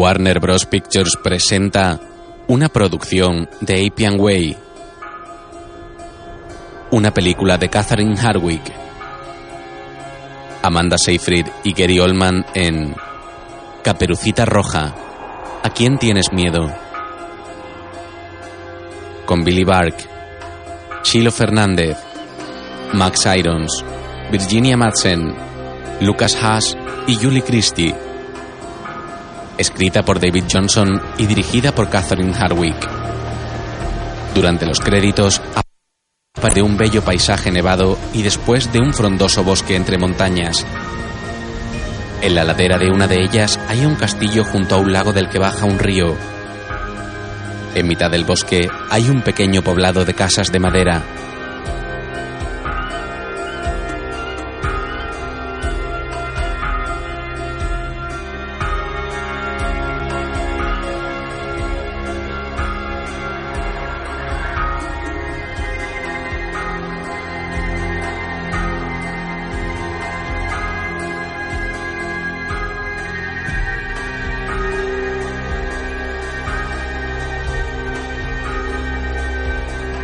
Warner 0.00 0.40
Bros. 0.40 0.64
Pictures 0.64 1.18
presenta 1.22 2.00
una 2.48 2.70
producción 2.70 3.50
de 3.60 3.86
Appian 3.86 4.18
Way. 4.18 4.56
Una 6.92 7.12
película 7.12 7.58
de 7.58 7.68
Catherine 7.68 8.16
Hardwick. 8.16 8.62
Amanda 10.62 10.96
Seyfried 10.96 11.48
y 11.64 11.74
Gary 11.74 12.00
Oldman 12.00 12.46
en 12.54 12.94
Caperucita 13.84 14.46
Roja. 14.46 14.94
¿A 15.62 15.68
quién 15.68 15.98
tienes 15.98 16.32
miedo? 16.32 16.72
Con 19.26 19.44
Billy 19.44 19.64
Bark, 19.64 19.96
Chilo 21.02 21.30
Fernández, 21.30 21.98
Max 22.94 23.26
Irons, 23.36 23.84
Virginia 24.32 24.78
Madsen, 24.78 25.34
Lucas 26.00 26.42
Haas 26.42 26.74
y 27.06 27.16
Julie 27.16 27.42
Christie. 27.42 28.09
Escrita 29.60 30.02
por 30.02 30.18
David 30.18 30.44
Johnson 30.50 31.02
y 31.18 31.26
dirigida 31.26 31.74
por 31.74 31.90
Catherine 31.90 32.32
Hardwick. 32.32 32.88
Durante 34.34 34.64
los 34.64 34.80
créditos 34.80 35.42
de 36.54 36.62
un 36.62 36.78
bello 36.78 37.04
paisaje 37.04 37.50
nevado 37.50 37.98
y 38.14 38.22
después 38.22 38.72
de 38.72 38.78
un 38.78 38.94
frondoso 38.94 39.44
bosque 39.44 39.76
entre 39.76 39.98
montañas. 39.98 40.64
En 42.22 42.34
la 42.34 42.44
ladera 42.44 42.78
de 42.78 42.90
una 42.90 43.06
de 43.06 43.22
ellas 43.22 43.60
hay 43.68 43.84
un 43.84 43.96
castillo 43.96 44.44
junto 44.44 44.76
a 44.76 44.78
un 44.78 44.94
lago 44.94 45.12
del 45.12 45.28
que 45.28 45.38
baja 45.38 45.66
un 45.66 45.78
río. 45.78 46.16
En 47.74 47.86
mitad 47.86 48.10
del 48.10 48.24
bosque 48.24 48.66
hay 48.88 49.10
un 49.10 49.20
pequeño 49.20 49.60
poblado 49.60 50.06
de 50.06 50.14
casas 50.14 50.50
de 50.50 50.58
madera. 50.58 51.02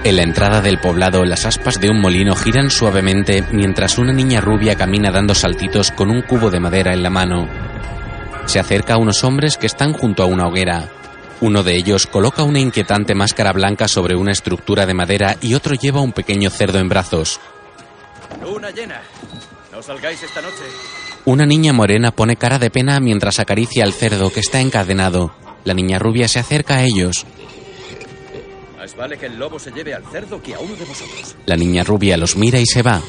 En 0.06 0.14
la 0.14 0.22
entrada 0.22 0.60
del 0.60 0.78
poblado, 0.78 1.24
las 1.24 1.46
aspas 1.46 1.80
de 1.80 1.90
un 1.90 2.00
molino 2.00 2.36
giran 2.36 2.70
suavemente 2.70 3.42
mientras 3.50 3.98
una 3.98 4.12
niña 4.12 4.40
rubia 4.40 4.76
camina 4.76 5.10
dando 5.10 5.34
saltitos 5.34 5.90
con 5.90 6.12
un 6.12 6.22
cubo 6.22 6.48
de 6.48 6.60
madera 6.60 6.92
en 6.92 7.02
la 7.02 7.10
mano. 7.10 7.48
Se 8.44 8.60
acerca 8.60 8.94
a 8.94 8.98
unos 8.98 9.24
hombres 9.24 9.56
que 9.56 9.66
están 9.66 9.92
junto 9.94 10.22
a 10.22 10.26
una 10.26 10.46
hoguera. 10.46 10.88
Uno 11.40 11.64
de 11.64 11.74
ellos 11.74 12.06
coloca 12.06 12.44
una 12.44 12.60
inquietante 12.60 13.16
máscara 13.16 13.52
blanca 13.52 13.88
sobre 13.88 14.14
una 14.14 14.30
estructura 14.30 14.86
de 14.86 14.94
madera 14.94 15.38
y 15.40 15.54
otro 15.54 15.74
lleva 15.74 16.00
un 16.00 16.12
pequeño 16.12 16.50
cerdo 16.50 16.78
en 16.78 16.88
brazos. 16.88 17.40
Luna 18.40 18.70
llena. 18.70 19.02
No 19.72 19.82
salgáis 19.82 20.22
esta 20.22 20.40
noche. 20.40 20.62
Una 21.24 21.46
niña 21.46 21.72
morena 21.72 22.12
pone 22.12 22.36
cara 22.36 22.60
de 22.60 22.70
pena 22.70 23.00
mientras 23.00 23.40
acaricia 23.40 23.82
al 23.82 23.92
cerdo 23.92 24.30
que 24.30 24.38
está 24.38 24.60
encadenado. 24.60 25.34
La 25.64 25.74
niña 25.74 25.98
rubia 25.98 26.28
se 26.28 26.38
acerca 26.38 26.76
a 26.76 26.84
ellos. 26.84 27.26
Más 28.86 28.94
vale 28.94 29.18
que 29.18 29.26
el 29.26 29.36
lobo 29.36 29.58
se 29.58 29.72
lleve 29.72 29.94
al 29.94 30.06
cerdo 30.12 30.40
que 30.40 30.54
a 30.54 30.60
uno 30.60 30.76
de 30.76 30.84
vosotros. 30.84 31.34
La 31.44 31.56
niña 31.56 31.82
rubia 31.82 32.16
los 32.16 32.36
mira 32.36 32.60
y 32.60 32.66
se 32.66 32.82
va. 32.82 33.02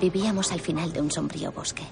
Vivíamos 0.00 0.52
al 0.52 0.60
final 0.62 0.90
de 0.90 1.02
un 1.02 1.10
sombrío 1.10 1.52
bosque. 1.52 1.82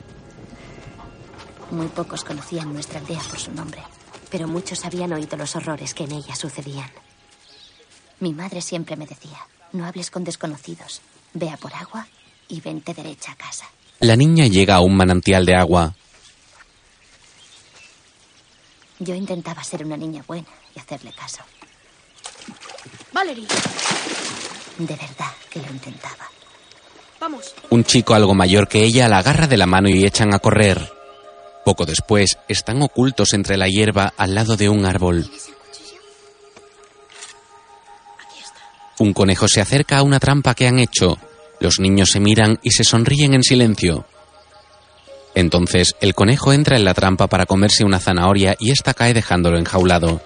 Muy 1.71 1.89
pocos 1.89 2.25
conocían 2.25 2.73
nuestra 2.73 3.01
aldea 3.01 3.21
por 3.29 3.39
su 3.39 3.53
nombre, 3.53 3.83
pero 4.31 4.49
muchos 4.49 4.87
habían 4.87 5.13
oído 5.13 5.37
los 5.37 5.55
horrores 5.55 5.93
que 5.93 6.05
en 6.05 6.13
ella 6.13 6.35
sucedían. 6.35 6.91
Mi 8.21 8.33
madre 8.33 8.63
siempre 8.63 8.97
me 8.97 9.05
decía, 9.05 9.47
no 9.75 9.85
hables 9.85 10.11
con 10.11 10.25
desconocidos, 10.25 11.03
ve 11.35 11.51
a 11.51 11.59
por 11.59 11.75
agua 11.75 12.07
y 12.49 12.63
vente 12.63 12.95
derecha 12.95 13.33
a 13.33 13.37
casa. 13.37 13.67
La 13.99 14.17
niña 14.17 14.47
llega 14.47 14.77
a 14.77 14.81
un 14.81 14.97
manantial 14.97 15.45
de 15.45 15.57
agua. 15.57 15.95
Yo 18.99 19.15
intentaba 19.15 19.63
ser 19.63 19.85
una 19.85 19.99
niña 19.99 20.25
buena 20.27 20.49
y 20.75 20.79
hacerle 20.79 21.13
caso. 21.13 21.43
Valerie, 23.13 23.47
De 24.79 24.95
verdad 24.95 25.33
que 25.51 25.61
lo 25.61 25.69
intentaba. 25.69 26.29
vamos. 27.21 27.55
Un 27.71 27.85
chico 27.85 28.15
algo 28.15 28.35
mayor 28.35 28.69
que 28.69 28.83
ella 28.83 29.09
la 29.09 29.19
agarra 29.19 29.47
de 29.47 29.57
la 29.57 29.67
mano 29.67 29.89
y 29.89 30.05
echan 30.05 30.33
a 30.35 30.39
correr. 30.39 30.93
Poco 31.65 31.85
después, 31.85 32.39
están 32.49 32.81
ocultos 32.83 33.35
entre 33.35 33.57
la 33.59 33.69
hierba 33.69 34.15
al 34.17 34.35
lado 34.35 34.57
de 34.57 34.69
un 34.69 34.87
árbol. 34.87 35.31
Un 38.99 39.13
conejo 39.13 39.49
se 39.49 39.61
acerca 39.61 39.99
a 39.99 40.03
una 40.03 40.21
trampa 40.21 40.55
que 40.55 40.67
han 40.67 40.79
hecho. 40.79 41.19
Los 41.59 41.81
niños 41.81 42.11
se 42.11 42.21
miran 42.21 42.59
y 42.63 42.71
se 42.71 42.85
sonríen 42.85 43.35
en 43.35 43.43
silencio. 43.43 44.07
Entonces, 45.35 45.95
el 46.01 46.15
conejo 46.15 46.53
entra 46.53 46.77
en 46.77 46.85
la 46.85 46.95
trampa 46.95 47.27
para 47.27 47.47
comerse 47.47 47.85
una 47.85 48.01
zanahoria 48.01 48.57
y 48.59 48.73
esta 48.73 48.95
cae 48.95 49.15
dejándolo 49.15 49.59
enjaulado. 49.59 50.21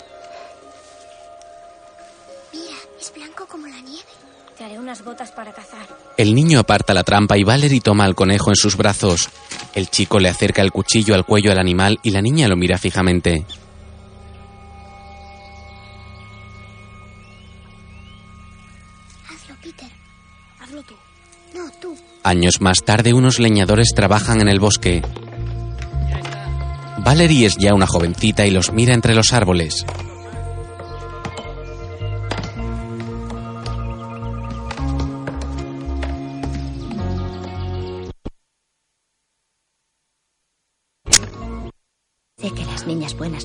Botas 5.04 5.32
para 5.32 5.52
cazar. 5.52 5.86
El 6.16 6.34
niño 6.34 6.58
aparta 6.60 6.94
la 6.94 7.02
trampa 7.04 7.36
y 7.36 7.44
Valerie 7.44 7.80
toma 7.80 8.04
al 8.04 8.14
conejo 8.14 8.50
en 8.50 8.56
sus 8.56 8.76
brazos. 8.76 9.28
El 9.74 9.88
chico 9.90 10.18
le 10.18 10.28
acerca 10.28 10.62
el 10.62 10.72
cuchillo 10.72 11.14
al 11.14 11.24
cuello 11.24 11.52
al 11.52 11.58
animal 11.58 11.98
y 12.02 12.10
la 12.10 12.22
niña 12.22 12.48
lo 12.48 12.56
mira 12.56 12.78
fijamente. 12.78 13.44
Hazlo, 19.28 19.56
Peter. 19.62 19.88
Hazlo 20.60 20.82
tú. 20.82 20.94
No, 21.54 21.70
tú. 21.80 21.96
Años 22.22 22.60
más 22.60 22.78
tarde, 22.84 23.12
unos 23.12 23.38
leñadores 23.38 23.88
trabajan 23.94 24.40
en 24.40 24.48
el 24.48 24.60
bosque. 24.60 25.02
Valerie 27.04 27.46
es 27.46 27.56
ya 27.58 27.74
una 27.74 27.86
jovencita 27.86 28.46
y 28.46 28.50
los 28.50 28.72
mira 28.72 28.94
entre 28.94 29.14
los 29.14 29.32
árboles. 29.32 29.84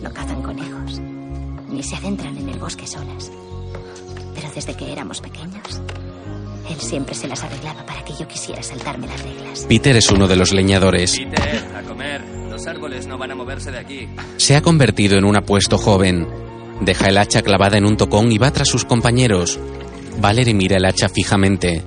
No 0.02 0.14
cazan 0.14 0.42
conejos, 0.44 1.02
ni 1.70 1.82
se 1.84 1.96
adentran 1.96 2.38
en 2.38 2.50
el 2.50 2.60
bosque 2.60 2.86
solas. 2.86 3.32
Pero 4.36 4.50
desde 4.54 4.76
que 4.76 4.92
éramos 4.92 5.20
pequeños, 5.20 5.82
él 6.70 6.80
siempre 6.80 7.16
se 7.16 7.28
las 7.28 7.44
arreglaba 7.44 7.86
para 7.86 8.06
que 8.06 8.14
yo 8.14 8.28
quisiera 8.28 8.62
saltarme 8.62 9.08
las 9.08 9.22
reglas. 9.24 9.66
Peter 9.68 9.96
es 9.96 10.10
uno 10.12 10.28
de 10.28 10.36
los 10.36 10.54
leñadores. 10.54 11.18
Peter, 11.18 11.76
a 11.76 11.82
comer. 11.82 12.24
Los 12.50 12.68
árboles 12.68 13.08
no 13.08 13.18
van 13.18 13.32
a 13.32 13.36
moverse 13.36 13.72
de 13.72 13.80
aquí. 13.80 14.08
Se 14.38 14.56
ha 14.56 14.62
convertido 14.62 15.18
en 15.18 15.26
un 15.26 15.36
apuesto 15.36 15.78
joven. 15.78 16.28
Deja 16.82 17.08
el 17.08 17.18
hacha 17.18 17.42
clavada 17.42 17.78
en 17.78 17.86
un 17.86 17.98
tocón 17.98 18.32
y 18.32 18.38
va 18.38 18.52
tras 18.52 18.68
sus 18.68 18.86
compañeros. 18.86 19.60
Valerie 20.22 20.54
mira 20.54 20.78
el 20.78 20.86
hacha 20.86 21.10
fijamente. 21.10 21.84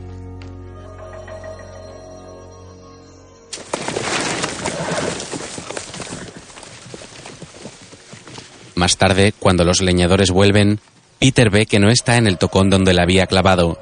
Más 8.83 8.97
tarde, 8.97 9.33
cuando 9.39 9.65
los 9.65 9.81
leñadores 9.81 10.33
vuelven, 10.33 10.81
Peter 11.21 11.51
ve 11.51 11.67
que 11.67 11.79
no 11.79 11.89
está 11.89 12.17
en 12.17 12.27
el 12.27 12.37
tocón 12.37 12.69
donde 12.69 12.93
la 12.93 13.05
había 13.05 13.29
clavado. 13.29 13.79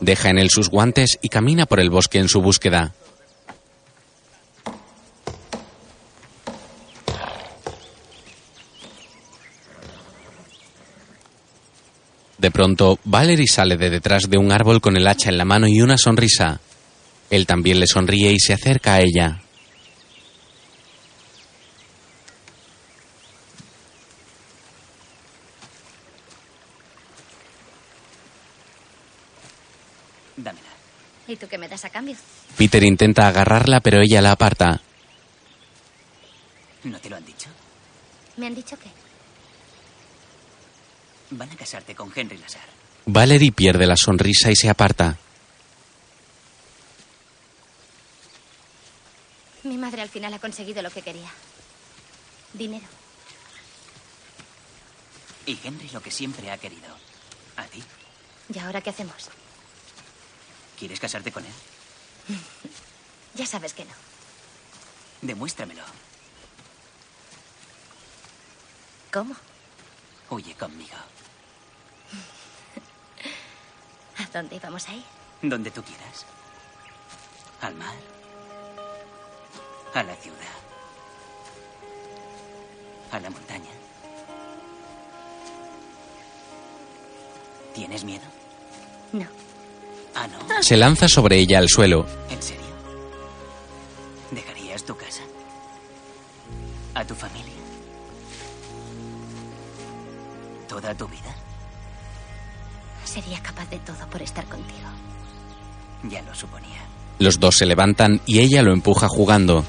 Deja 0.00 0.28
en 0.28 0.38
él 0.38 0.50
sus 0.50 0.70
guantes 0.70 1.20
y 1.22 1.28
camina 1.28 1.66
por 1.66 1.78
el 1.78 1.88
bosque 1.88 2.18
en 2.18 2.28
su 2.28 2.42
búsqueda. 2.42 2.92
De 12.38 12.50
pronto, 12.50 12.98
Valerie 13.04 13.46
sale 13.46 13.76
de 13.76 13.88
detrás 13.88 14.28
de 14.28 14.38
un 14.38 14.50
árbol 14.50 14.80
con 14.80 14.96
el 14.96 15.06
hacha 15.06 15.30
en 15.30 15.38
la 15.38 15.44
mano 15.44 15.68
y 15.68 15.80
una 15.80 15.96
sonrisa. 15.96 16.60
Él 17.30 17.46
también 17.46 17.78
le 17.78 17.86
sonríe 17.86 18.32
y 18.32 18.40
se 18.40 18.52
acerca 18.52 18.94
a 18.94 19.00
ella. 19.00 19.43
¿Y 31.26 31.36
tú 31.36 31.48
qué 31.48 31.58
me 31.58 31.68
das 31.68 31.84
a 31.84 31.90
cambio? 31.90 32.16
Peter 32.56 32.82
intenta 32.82 33.26
agarrarla, 33.28 33.80
pero 33.80 34.00
ella 34.02 34.20
la 34.20 34.32
aparta. 34.32 34.80
¿No 36.84 36.98
te 37.00 37.08
lo 37.08 37.16
han 37.16 37.24
dicho? 37.24 37.48
¿Me 38.36 38.46
han 38.46 38.54
dicho 38.54 38.78
qué? 38.78 38.90
Van 41.30 41.50
a 41.50 41.56
casarte 41.56 41.94
con 41.94 42.12
Henry 42.14 42.36
Lazar. 42.36 42.68
Valerie 43.06 43.52
pierde 43.52 43.86
la 43.86 43.96
sonrisa 43.96 44.50
y 44.50 44.56
se 44.56 44.68
aparta. 44.68 45.16
Mi 49.62 49.78
madre 49.78 50.02
al 50.02 50.10
final 50.10 50.34
ha 50.34 50.38
conseguido 50.38 50.82
lo 50.82 50.90
que 50.90 51.00
quería. 51.00 51.28
Dinero. 52.52 52.86
Y 55.46 55.58
Henry 55.64 55.88
lo 55.88 56.02
que 56.02 56.10
siempre 56.10 56.50
ha 56.50 56.58
querido. 56.58 56.94
¿A 57.56 57.64
ti? 57.64 57.82
¿Y 58.54 58.58
ahora 58.58 58.82
qué 58.82 58.90
hacemos? 58.90 59.30
¿Quieres 60.78 61.00
casarte 61.00 61.32
con 61.32 61.44
él? 61.44 61.52
Ya 63.34 63.46
sabes 63.46 63.74
que 63.74 63.84
no. 63.84 63.90
Demuéstramelo. 65.22 65.82
¿Cómo? 69.12 69.34
Huye 70.30 70.54
conmigo. 70.54 70.94
¿A 74.18 74.26
dónde 74.32 74.54
íbamos 74.54 74.88
a 74.88 74.94
ir? 74.94 75.02
Donde 75.42 75.72
tú 75.72 75.82
quieras. 75.82 76.24
Al 77.60 77.74
mar. 77.74 77.96
A 79.94 80.02
la 80.04 80.14
ciudad. 80.14 80.38
A 83.10 83.18
la 83.18 83.30
montaña. 83.30 83.70
¿Tienes 87.74 88.04
miedo? 88.04 88.22
No. 89.12 89.26
Ah, 90.14 90.26
no. 90.28 90.62
Se 90.62 90.76
lanza 90.76 91.08
sobre 91.08 91.38
ella 91.38 91.58
al 91.58 91.68
suelo. 91.68 92.06
¿En 92.30 92.42
serio? 92.42 92.62
¿Dejarías 94.30 94.84
tu 94.84 94.96
casa? 94.96 95.22
¿A 96.94 97.04
tu 97.04 97.14
familia? 97.14 97.52
¿Toda 100.68 100.94
tu 100.94 101.06
vida? 101.08 101.34
Sería 103.04 103.40
capaz 103.42 103.68
de 103.70 103.78
todo 103.80 104.08
por 104.10 104.22
estar 104.22 104.44
contigo. 104.46 104.88
Ya 106.04 106.22
lo 106.22 106.34
suponía. 106.34 106.80
Los 107.18 107.38
dos 107.38 107.56
se 107.56 107.66
levantan 107.66 108.20
y 108.26 108.40
ella 108.40 108.62
lo 108.62 108.72
empuja 108.72 109.08
jugando. 109.08 109.64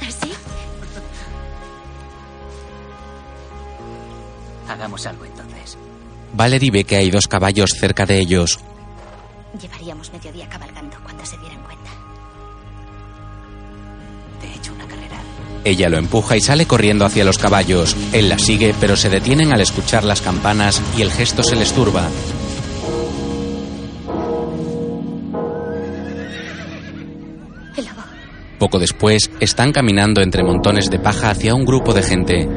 ¿Así? 0.00 0.30
Hagamos 4.68 5.06
algo 5.06 5.24
entonces. 5.24 5.78
Valerie 6.34 6.70
ve 6.70 6.84
que 6.84 6.96
hay 6.96 7.10
dos 7.10 7.28
caballos 7.28 7.70
cerca 7.78 8.04
de 8.04 8.18
ellos. 8.18 8.58
Llevaríamos 10.06 10.12
medio 10.12 10.32
día 10.32 10.48
cabalgando 10.48 10.96
cuando 11.02 11.24
se 11.24 11.36
dieran 11.38 11.62
cuenta. 11.62 11.90
Te 14.40 14.46
he 14.46 14.54
hecho 14.54 14.72
una 14.72 14.86
carrera. 14.86 15.16
Ella 15.64 15.88
lo 15.88 15.98
empuja 15.98 16.36
y 16.36 16.40
sale 16.40 16.66
corriendo 16.66 17.04
hacia 17.04 17.24
los 17.24 17.38
caballos. 17.38 17.96
Él 18.12 18.28
la 18.28 18.38
sigue, 18.38 18.74
pero 18.80 18.96
se 18.96 19.08
detienen 19.08 19.52
al 19.52 19.60
escuchar 19.60 20.04
las 20.04 20.20
campanas 20.20 20.82
y 20.96 21.02
el 21.02 21.10
gesto 21.10 21.42
se 21.42 21.56
les 21.56 21.72
turba. 21.72 22.08
Poco 28.58 28.78
después, 28.78 29.30
están 29.38 29.70
caminando 29.70 30.22
entre 30.22 30.42
montones 30.42 30.90
de 30.90 30.98
paja 30.98 31.28
hacia 31.30 31.54
un 31.54 31.66
grupo 31.66 31.92
de 31.92 32.02
gente. 32.02 32.48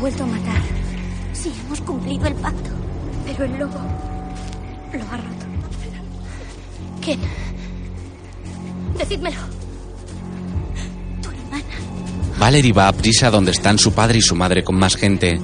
Vuelto 0.00 0.24
a 0.24 0.26
matar. 0.26 0.62
Sí, 1.32 1.52
hemos 1.66 1.80
cumplido 1.82 2.26
el 2.26 2.34
pacto. 2.34 2.70
Pero 3.26 3.44
el 3.44 3.58
lobo 3.58 3.78
lo 4.92 5.04
ha 5.04 5.16
roto. 5.16 5.46
¿Quién? 7.02 7.20
Decídmelo. 8.98 9.36
Tu 11.22 11.30
hermana. 11.30 11.64
Valerie 12.38 12.72
va 12.72 12.88
a 12.88 12.92
prisa 12.92 13.30
donde 13.30 13.52
están 13.52 13.78
su 13.78 13.92
padre 13.92 14.18
y 14.18 14.22
su 14.22 14.34
madre 14.34 14.64
con 14.64 14.76
más 14.76 14.96
gente. 14.96 15.38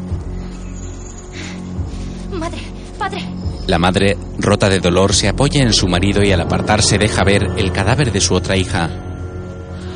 Madre, 2.32 2.60
padre. 2.98 3.22
La 3.66 3.78
madre, 3.78 4.16
rota 4.38 4.68
de 4.68 4.80
dolor, 4.80 5.14
se 5.14 5.28
apoya 5.28 5.62
en 5.62 5.72
su 5.72 5.86
marido 5.86 6.22
y 6.22 6.32
al 6.32 6.40
apartarse 6.40 6.98
deja 6.98 7.24
ver 7.24 7.46
el 7.56 7.72
cadáver 7.72 8.12
de 8.12 8.20
su 8.20 8.34
otra 8.34 8.56
hija. 8.56 8.90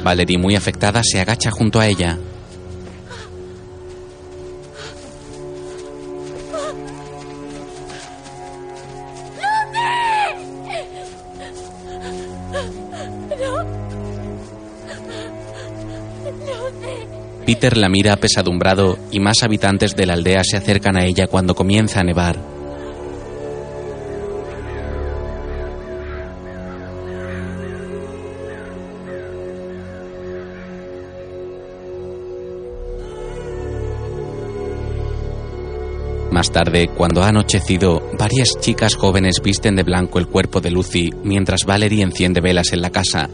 Valerie, 0.04 0.38
muy 0.38 0.54
afectada, 0.56 1.02
se 1.02 1.20
agacha 1.20 1.50
junto 1.50 1.80
a 1.80 1.86
ella. 1.86 2.18
Peter 17.60 17.76
la 17.76 17.90
mira 17.90 18.14
apesadumbrado 18.14 18.96
y 19.10 19.20
más 19.20 19.42
habitantes 19.42 19.94
de 19.94 20.06
la 20.06 20.14
aldea 20.14 20.42
se 20.44 20.56
acercan 20.56 20.96
a 20.96 21.04
ella 21.04 21.26
cuando 21.26 21.54
comienza 21.54 22.00
a 22.00 22.04
nevar. 22.04 22.38
Más 36.30 36.50
tarde, 36.50 36.88
cuando 36.96 37.22
ha 37.22 37.28
anochecido, 37.28 38.00
varias 38.18 38.58
chicas 38.60 38.94
jóvenes 38.94 39.42
visten 39.44 39.76
de 39.76 39.82
blanco 39.82 40.18
el 40.18 40.28
cuerpo 40.28 40.62
de 40.62 40.70
Lucy 40.70 41.10
mientras 41.24 41.66
Valerie 41.66 42.04
enciende 42.04 42.40
velas 42.40 42.72
en 42.72 42.80
la 42.80 42.88
casa. 42.88 43.28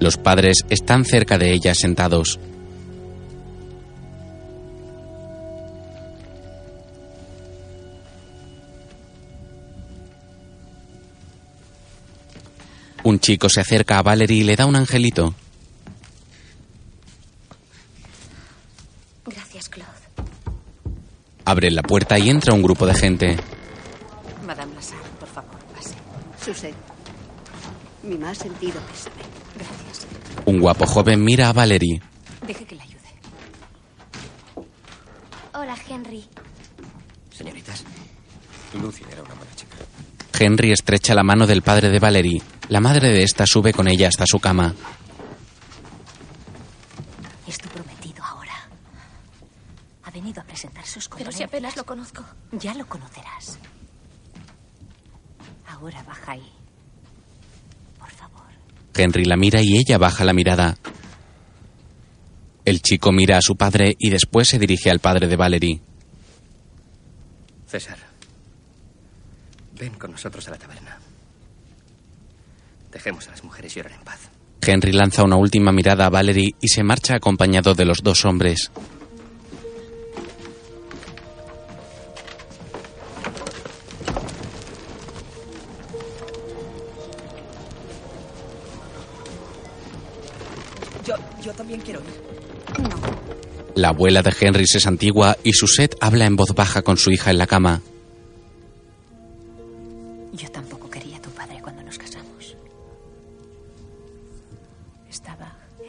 Los 0.00 0.16
padres 0.16 0.64
están 0.70 1.04
cerca 1.04 1.38
de 1.38 1.52
ella 1.52 1.72
sentados. 1.76 2.40
Un 13.04 13.20
chico 13.20 13.48
se 13.48 13.60
acerca 13.60 13.98
a 13.98 14.02
Valerie 14.02 14.38
y 14.38 14.44
le 14.44 14.56
da 14.56 14.66
un 14.66 14.76
angelito. 14.76 15.34
Gracias, 19.26 19.68
Claude. 19.68 19.92
Abre 21.44 21.70
la 21.70 21.82
puerta 21.82 22.18
y 22.18 22.30
entra 22.30 22.54
un 22.54 22.62
grupo 22.62 22.86
de 22.86 22.94
gente. 22.94 23.36
Madame 24.46 24.74
Lassalle, 24.74 25.02
por 25.20 25.28
favor, 25.28 25.58
pase. 25.74 25.94
Suset, 26.42 26.74
mi 28.02 28.16
más 28.16 28.38
sentido 28.38 28.80
pésame. 28.90 29.22
Gracias. 29.54 30.06
Un 30.46 30.60
guapo 30.60 30.86
joven 30.86 31.22
mira 31.22 31.48
a 31.50 31.52
Valerie. 31.52 32.00
Deje 32.46 32.64
que 32.64 32.74
le 32.74 32.82
ayude. 32.82 32.94
Hola, 35.52 35.76
Henry. 35.88 36.24
Señoritas, 37.36 37.84
Lucy 38.80 39.02
era 39.10 39.22
una 39.22 39.34
buena 39.34 39.54
chica. 39.54 39.76
Henry 40.44 40.72
estrecha 40.72 41.14
la 41.14 41.22
mano 41.22 41.46
del 41.46 41.62
padre 41.62 41.88
de 41.88 41.98
Valerie. 41.98 42.42
La 42.68 42.80
madre 42.80 43.10
de 43.12 43.22
esta 43.22 43.46
sube 43.46 43.72
con 43.72 43.88
ella 43.88 44.08
hasta 44.08 44.26
su 44.26 44.38
cama. 44.38 44.74
Es 47.46 47.56
tu 47.56 47.68
prometido 47.70 48.22
ahora. 48.22 48.52
Ha 50.02 50.10
venido 50.10 50.42
a 50.42 50.44
presentar 50.44 50.84
sus 50.84 51.08
Pero 51.16 51.32
si 51.32 51.42
apenas 51.42 51.76
lo 51.76 51.84
conozco. 51.84 52.22
Ya 52.52 52.74
lo 52.74 52.86
conocerás. 52.86 53.58
Ahora 55.66 56.02
baja 56.02 56.32
ahí. 56.32 56.52
Por 57.98 58.10
favor. 58.10 58.52
Henry 58.94 59.24
la 59.24 59.36
mira 59.36 59.60
y 59.62 59.78
ella 59.78 59.96
baja 59.96 60.24
la 60.24 60.34
mirada. 60.34 60.76
El 62.66 62.82
chico 62.82 63.12
mira 63.12 63.38
a 63.38 63.42
su 63.42 63.56
padre 63.56 63.94
y 63.98 64.10
después 64.10 64.48
se 64.48 64.58
dirige 64.58 64.90
al 64.90 65.00
padre 65.00 65.26
de 65.26 65.36
Valerie. 65.36 65.80
César, 67.66 67.98
ven 69.78 69.94
con 69.94 70.12
nosotros 70.12 70.46
a 70.48 70.52
la 70.52 70.58
taberna. 70.58 70.98
Dejemos 72.92 73.26
a 73.28 73.32
las 73.32 73.42
mujeres 73.42 73.74
llorar 73.74 73.92
en 73.92 74.00
paz. 74.02 74.30
Henry 74.62 74.92
lanza 74.92 75.24
una 75.24 75.36
última 75.36 75.72
mirada 75.72 76.06
a 76.06 76.10
Valerie 76.10 76.54
y 76.60 76.68
se 76.68 76.82
marcha 76.82 77.16
acompañado 77.16 77.74
de 77.74 77.84
los 77.84 77.98
dos 78.02 78.24
hombres. 78.24 78.70
Yo, 91.04 91.14
yo 91.42 91.52
también 91.52 91.80
quiero 91.80 92.00
ir. 92.00 92.24
La 93.74 93.88
abuela 93.88 94.22
de 94.22 94.32
Henry 94.40 94.66
se 94.66 94.80
santigua 94.80 95.36
y 95.42 95.52
Susette 95.52 95.96
habla 96.00 96.26
en 96.26 96.36
voz 96.36 96.54
baja 96.54 96.82
con 96.82 96.96
su 96.96 97.10
hija 97.10 97.30
en 97.30 97.38
la 97.38 97.46
cama. 97.46 97.82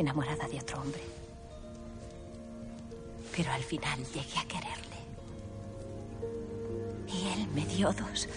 Enamorada 0.06 0.48
de 0.48 0.60
otro 0.60 0.80
hombre. 0.80 1.02
Pero 3.36 3.52
al 3.52 3.64
final 3.64 4.00
llegué 4.14 4.38
a 4.40 4.46
quererle. 4.46 5.00
Y 7.08 7.28
él 7.34 7.48
me 7.54 7.66
dio 7.66 7.92
dos 7.92 8.30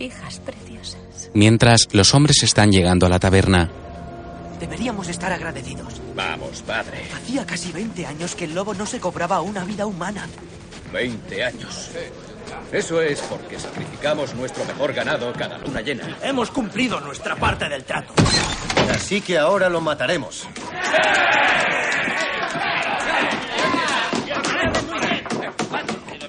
hijas 0.00 0.40
preciosas. 0.40 1.30
Mientras, 1.34 1.88
los 1.92 2.14
hombres 2.14 2.42
están 2.42 2.72
llegando 2.72 3.06
a 3.06 3.08
la 3.08 3.18
taberna. 3.18 3.70
Deberíamos 4.58 5.08
estar 5.08 5.32
agradecidos. 5.32 6.00
Vamos, 6.16 6.62
padre. 6.62 7.04
Hacía 7.14 7.46
casi 7.46 7.70
20 7.70 8.06
años 8.06 8.34
que 8.34 8.44
el 8.44 8.54
lobo 8.54 8.74
no 8.74 8.86
se 8.86 8.98
cobraba 8.98 9.40
una 9.42 9.64
vida 9.64 9.86
humana. 9.86 10.26
20 10.92 11.44
años. 11.44 11.90
Eso 12.72 13.00
es 13.02 13.20
porque 13.22 13.58
sacrificamos 13.58 14.34
nuestro 14.34 14.64
mejor 14.64 14.92
ganado 14.92 15.32
cada 15.32 15.58
luna 15.58 15.80
llena. 15.80 16.16
Hemos 16.22 16.50
cumplido 16.50 17.00
nuestra 17.00 17.36
parte 17.36 17.68
del 17.68 17.84
trato. 17.84 18.12
Así 18.92 19.20
que 19.20 19.38
ahora 19.38 19.68
lo 19.68 19.80
mataremos. 19.80 20.46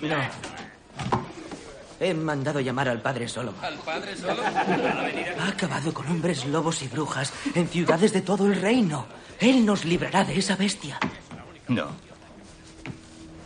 No. 0.01 0.17
He 1.99 2.15
mandado 2.15 2.59
llamar 2.59 2.89
al 2.89 2.99
padre 2.99 3.27
Solomon. 3.27 3.63
¿Al 3.63 3.77
padre 3.77 4.17
solo? 4.17 4.41
Ha 4.43 5.47
acabado 5.47 5.93
con 5.93 6.07
hombres 6.07 6.47
lobos 6.47 6.81
y 6.81 6.87
brujas 6.87 7.31
en 7.53 7.67
ciudades 7.67 8.11
de 8.11 8.21
todo 8.21 8.47
el 8.47 8.59
reino. 8.59 9.05
Él 9.39 9.63
nos 9.63 9.85
librará 9.85 10.23
de 10.23 10.39
esa 10.39 10.55
bestia. 10.55 10.97
No. 11.67 11.89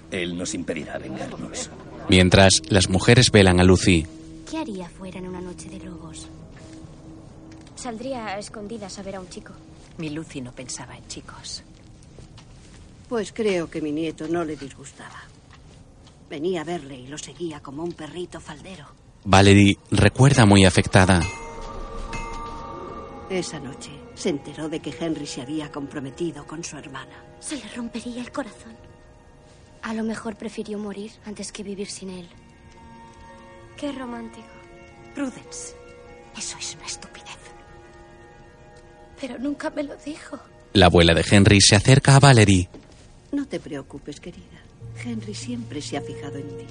Él 0.10 0.38
nos 0.38 0.54
impedirá 0.54 0.98
vengarnos. 0.98 1.70
Mientras, 2.10 2.62
las 2.70 2.90
mujeres 2.90 3.32
velan 3.32 3.60
a 3.60 3.64
Lucy. 3.64 4.06
¿Qué 4.50 4.58
haría 4.58 4.88
fuera 4.90 5.20
en 5.20 5.28
una 5.28 5.42
noche 5.42 5.70
de 5.70 5.80
lobos? 5.80 6.28
Saldría 7.76 8.28
a 8.28 8.40
escondidas 8.40 8.98
a 9.00 9.04
ver 9.04 9.16
a 9.16 9.20
un 9.20 9.30
chico. 9.30 9.54
Mi 9.98 10.10
Lucy 10.10 10.42
no 10.42 10.52
pensaba 10.52 10.96
en 10.96 11.08
chicos. 11.08 11.64
Pues 13.10 13.32
creo 13.32 13.70
que 13.70 13.82
mi 13.82 13.92
nieto 13.92 14.28
no 14.28 14.44
le 14.44 14.56
disgustaba. 14.56 15.24
Venía 16.30 16.62
a 16.62 16.64
verle 16.64 16.96
y 16.96 17.08
lo 17.08 17.18
seguía 17.18 17.60
como 17.60 17.84
un 17.84 17.94
perrito 17.94 18.40
faldero. 18.40 18.86
Valerie 19.24 19.78
recuerda 19.92 20.46
muy 20.46 20.66
afectada. 20.66 21.22
Esa 23.30 23.60
noche 23.60 23.92
se 24.14 24.30
enteró 24.30 24.70
de 24.70 24.80
que 24.80 24.94
Henry 25.00 25.26
se 25.26 25.42
había 25.42 25.72
comprometido 25.72 26.46
con 26.46 26.64
su 26.64 26.78
hermana. 26.78 27.24
Se 27.40 27.58
le 27.58 27.68
rompería 27.76 28.22
el 28.22 28.32
corazón. 28.32 28.76
A 29.86 29.94
lo 29.94 30.04
mejor 30.04 30.36
prefirió 30.36 30.80
morir 30.80 31.12
antes 31.26 31.52
que 31.52 31.62
vivir 31.62 31.88
sin 31.88 32.10
él. 32.10 32.28
Qué 33.78 33.92
romántico. 33.92 34.48
Prudence, 35.14 35.76
eso 36.36 36.58
es 36.58 36.76
una 36.76 36.88
estupidez. 36.88 37.38
Pero 39.22 39.38
nunca 39.38 39.70
me 39.70 39.84
lo 39.84 39.96
dijo. 39.98 40.40
La 40.74 40.88
abuela 40.88 41.14
de 41.14 41.24
Henry 41.30 41.62
se 41.62 41.76
acerca 41.76 42.16
a 42.16 42.20
Valerie. 42.20 42.68
No 43.32 43.46
te 43.46 43.60
preocupes, 43.60 44.20
querida. 44.20 44.60
Henry 45.04 45.36
siempre 45.36 45.80
se 45.84 45.98
ha 45.98 46.02
fijado 46.02 46.40
en 46.40 46.48
ti. 46.58 46.66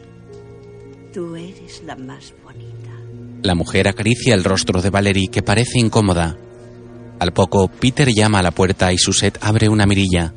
Tú 1.13 1.37
eres 1.37 1.85
la 1.85 1.95
más 1.95 2.35
bonita. 2.43 2.91
La 3.43 3.55
mujer 3.55 3.87
acaricia 3.87 4.35
el 4.35 4.43
rostro 4.43 4.83
de 4.83 4.91
Valerie 4.91 5.29
que 5.29 5.43
parece 5.43 5.79
incómoda. 5.79 6.37
Al 7.21 7.33
poco, 7.33 7.69
Peter 7.69 8.09
llama 8.13 8.41
a 8.41 8.43
la 8.43 8.51
puerta 8.51 8.93
y 8.93 8.99
Suzette 8.99 9.39
abre 9.41 9.69
una 9.69 9.87
mirilla. 9.87 10.35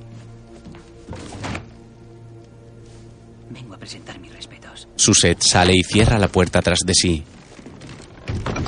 Suzette 5.07 5.41
sale 5.41 5.73
y 5.73 5.83
cierra 5.83 6.19
la 6.19 6.27
puerta 6.27 6.61
tras 6.61 6.79
de 6.85 6.93
sí. 6.93 7.23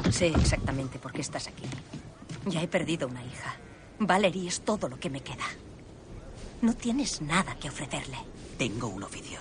Sé 0.10 0.27
exactamente 0.27 0.98
por 0.98 1.12
qué 1.12 1.19
estás 1.19 1.50
aquí. 1.50 1.65
Ya 2.46 2.62
he 2.62 2.67
perdido 2.69 3.10
una 3.10 3.22
hija. 3.22 3.58
Valerie 4.00 4.48
es 4.48 4.62
todo 4.62 4.88
lo 4.88 4.98
que 4.98 5.10
me 5.10 5.19
queda. 5.19 5.43
No 6.62 6.74
tienes 6.75 7.22
nada 7.22 7.55
que 7.55 7.67
ofrecerle. 7.67 8.15
Tengo 8.58 8.88
un 8.88 9.03
oficio. 9.03 9.39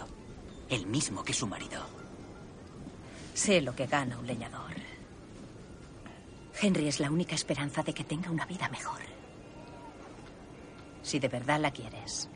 El 0.68 0.86
mismo 0.86 1.22
que 1.22 1.32
su 1.32 1.46
marido. 1.46 1.86
Sé 3.32 3.60
lo 3.60 3.76
que 3.76 3.86
gana 3.86 4.18
un 4.18 4.26
leñador. 4.26 4.74
Henry 6.60 6.88
es 6.88 6.98
la 6.98 7.12
única 7.12 7.36
esperanza 7.36 7.84
de 7.84 7.94
que 7.94 8.02
tenga 8.02 8.32
una 8.32 8.44
vida 8.44 8.68
mejor. 8.70 9.02
Si 11.04 11.20
de 11.20 11.28
verdad 11.28 11.60
la 11.60 11.70
quieres, 11.70 12.28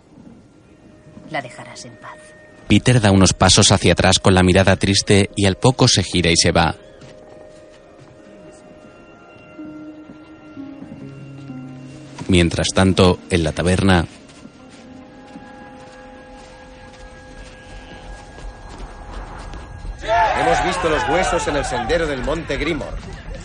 la 1.31 1.42
dejarás 1.42 1.85
en 1.85 1.97
paz. 1.97 2.42
Peter 2.69 3.00
da 3.00 3.11
unos 3.11 3.33
pasos 3.33 3.71
hacia 3.73 3.92
atrás 3.92 4.19
con 4.19 4.35
la 4.35 4.42
mirada 4.42 4.76
triste 4.76 5.31
y 5.37 5.47
al 5.47 5.57
poco 5.57 5.88
se 5.88 6.02
gira 6.02 6.31
y 6.31 6.37
se 6.37 6.52
va. 6.52 6.76
Mientras 12.28 12.69
tanto, 12.75 13.19
en 13.31 13.45
la 13.45 13.52
taberna, 13.52 14.07
Hemos 20.40 20.64
visto 20.64 20.88
los 20.88 21.09
huesos 21.09 21.47
en 21.47 21.57
el 21.57 21.64
sendero 21.64 22.07
del 22.07 22.25
monte 22.25 22.57
Grimor, 22.57 22.95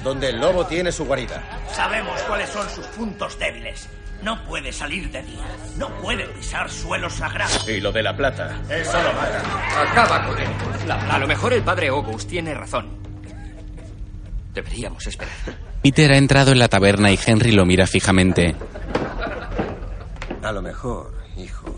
donde 0.04 0.30
el 0.30 0.40
lobo 0.40 0.66
tiene 0.66 0.92
su 0.92 1.06
guarida. 1.06 1.44
Sabemos 1.72 2.20
cuáles 2.24 2.50
son 2.50 2.68
sus 2.70 2.86
puntos 2.88 3.38
débiles. 3.38 3.88
No 4.24 4.44
puede 4.46 4.72
salir 4.72 5.12
de 5.12 5.22
día. 5.22 5.46
No 5.78 5.90
puede 6.02 6.26
pisar 6.26 6.70
suelos 6.70 7.14
sagrados. 7.14 7.68
Y 7.68 7.80
lo 7.80 7.92
de 7.92 8.04
la 8.04 8.16
plata. 8.16 8.62
Eso 8.70 9.02
lo 9.02 9.14
mata. 9.14 9.92
Acaba 9.92 10.26
con 10.26 10.38
él. 10.40 10.48
a 10.92 11.20
lo 11.20 11.28
mejor 11.28 11.54
el 11.54 11.62
padre 11.62 11.88
August 11.90 12.30
tiene 12.30 12.54
razón. 12.54 12.90
Deberíamos 14.54 15.06
esperar. 15.06 15.36
Peter 15.84 16.12
ha 16.12 16.18
entrado 16.18 16.52
en 16.52 16.60
la 16.60 16.68
taberna 16.68 17.12
y 17.12 17.20
Henry 17.24 17.52
lo 17.52 17.66
mira 17.66 17.86
fijamente. 17.86 18.56
A 20.42 20.52
lo 20.52 20.62
mejor, 20.62 21.14
hijo, 21.38 21.78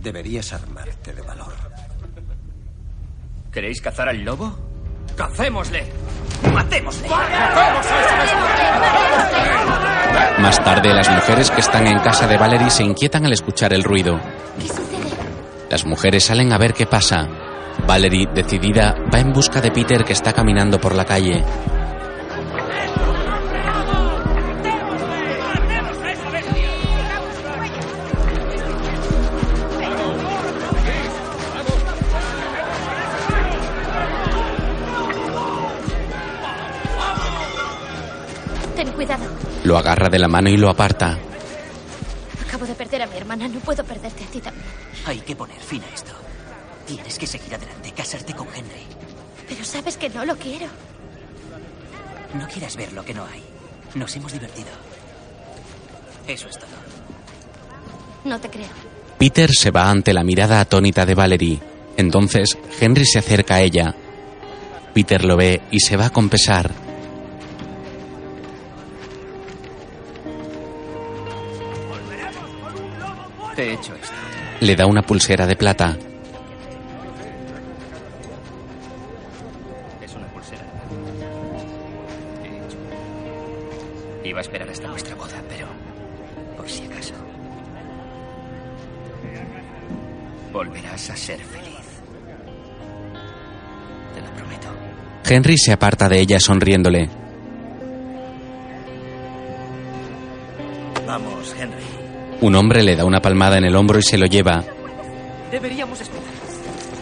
deberías 0.00 0.52
armarte 0.52 1.14
de 1.14 1.22
valor. 1.22 1.54
¿Queréis 3.50 3.80
cazar 3.80 4.08
al 4.10 4.22
lobo? 4.22 4.75
¡Cacémosle! 5.16 5.82
¡Matémosle! 6.52 7.08
Más 10.38 10.62
tarde, 10.62 10.92
las 10.92 11.10
mujeres 11.10 11.50
que 11.50 11.60
están 11.60 11.86
en 11.86 11.98
casa 12.00 12.26
de 12.26 12.36
Valerie 12.36 12.70
se 12.70 12.84
inquietan 12.84 13.24
al 13.24 13.32
escuchar 13.32 13.72
el 13.72 13.82
ruido. 13.82 14.20
¿Qué 14.60 14.68
sucede? 14.68 14.86
Las 15.70 15.86
mujeres 15.86 16.24
salen 16.24 16.52
a 16.52 16.58
ver 16.58 16.74
qué 16.74 16.86
pasa. 16.86 17.26
Valerie, 17.86 18.28
decidida, 18.34 18.94
va 19.12 19.18
en 19.18 19.32
busca 19.32 19.60
de 19.60 19.70
Peter 19.70 20.04
que 20.04 20.12
está 20.12 20.32
caminando 20.32 20.78
por 20.78 20.94
la 20.94 21.04
calle. 21.04 21.42
Lo 39.66 39.76
agarra 39.76 40.08
de 40.08 40.20
la 40.20 40.28
mano 40.28 40.48
y 40.48 40.56
lo 40.56 40.70
aparta. 40.70 41.18
Acabo 42.46 42.66
de 42.66 42.74
perder 42.74 43.02
a 43.02 43.08
mi 43.08 43.16
hermana. 43.16 43.48
No 43.48 43.58
puedo 43.58 43.82
perderte 43.82 44.22
a 44.22 44.26
ti 44.28 44.40
también. 44.40 44.64
Hay 45.04 45.18
que 45.18 45.34
poner 45.34 45.58
fin 45.58 45.82
a 45.82 45.92
esto. 45.92 46.12
Tienes 46.86 47.18
que 47.18 47.26
seguir 47.26 47.52
adelante, 47.52 47.90
casarte 47.90 48.32
con 48.32 48.46
Henry. 48.54 48.86
Pero 49.48 49.64
sabes 49.64 49.96
que 49.96 50.08
no 50.08 50.24
lo 50.24 50.36
quiero. 50.36 50.68
No 52.34 52.46
quieras 52.46 52.76
ver 52.76 52.92
lo 52.92 53.04
que 53.04 53.12
no 53.12 53.26
hay. 53.26 53.42
Nos 53.96 54.14
hemos 54.14 54.32
divertido. 54.32 54.68
Eso 56.28 56.46
es 56.46 56.58
todo. 56.60 56.70
No 58.24 58.38
te 58.38 58.48
creo. 58.48 58.68
Peter 59.18 59.50
se 59.50 59.72
va 59.72 59.90
ante 59.90 60.14
la 60.14 60.22
mirada 60.22 60.60
atónita 60.60 61.04
de 61.04 61.14
Valerie. 61.16 61.60
Entonces, 61.96 62.56
Henry 62.80 63.04
se 63.04 63.18
acerca 63.18 63.56
a 63.56 63.62
ella. 63.62 63.96
Peter 64.94 65.24
lo 65.24 65.36
ve 65.36 65.62
y 65.72 65.80
se 65.80 65.96
va 65.96 66.10
con 66.10 66.28
pesar. 66.28 66.85
Te 73.56 73.70
he 73.70 73.72
hecho 73.72 73.94
esto. 73.94 74.12
Le 74.60 74.76
da 74.76 74.84
una 74.86 75.00
pulsera 75.00 75.46
de 75.46 75.56
plata. 75.56 75.96
Es 80.02 80.14
una 80.14 80.26
pulsera. 80.26 80.62
¿Qué 82.42 82.48
he 82.48 82.56
hecho? 82.58 82.76
Iba 84.24 84.38
a 84.38 84.42
esperar 84.42 84.68
hasta 84.68 84.90
vuestra 84.90 85.14
boda, 85.14 85.42
pero 85.48 85.66
por 86.56 86.68
si 86.68 86.84
acaso. 86.84 87.14
Volverás 90.52 91.08
a 91.10 91.16
ser 91.16 91.38
feliz. 91.40 92.02
Te 94.14 94.20
lo 94.20 94.30
prometo. 94.34 94.68
Henry 95.24 95.56
se 95.56 95.72
aparta 95.72 96.10
de 96.10 96.20
ella 96.20 96.38
sonriéndole. 96.38 97.08
Un 102.40 102.54
hombre 102.54 102.82
le 102.82 102.96
da 102.96 103.04
una 103.04 103.20
palmada 103.20 103.58
en 103.58 103.64
el 103.64 103.74
hombro 103.76 103.98
y 103.98 104.02
se 104.02 104.18
lo 104.18 104.26
lleva. 104.26 104.62
Deberíamos 105.50 106.00
esperar. 106.00 106.24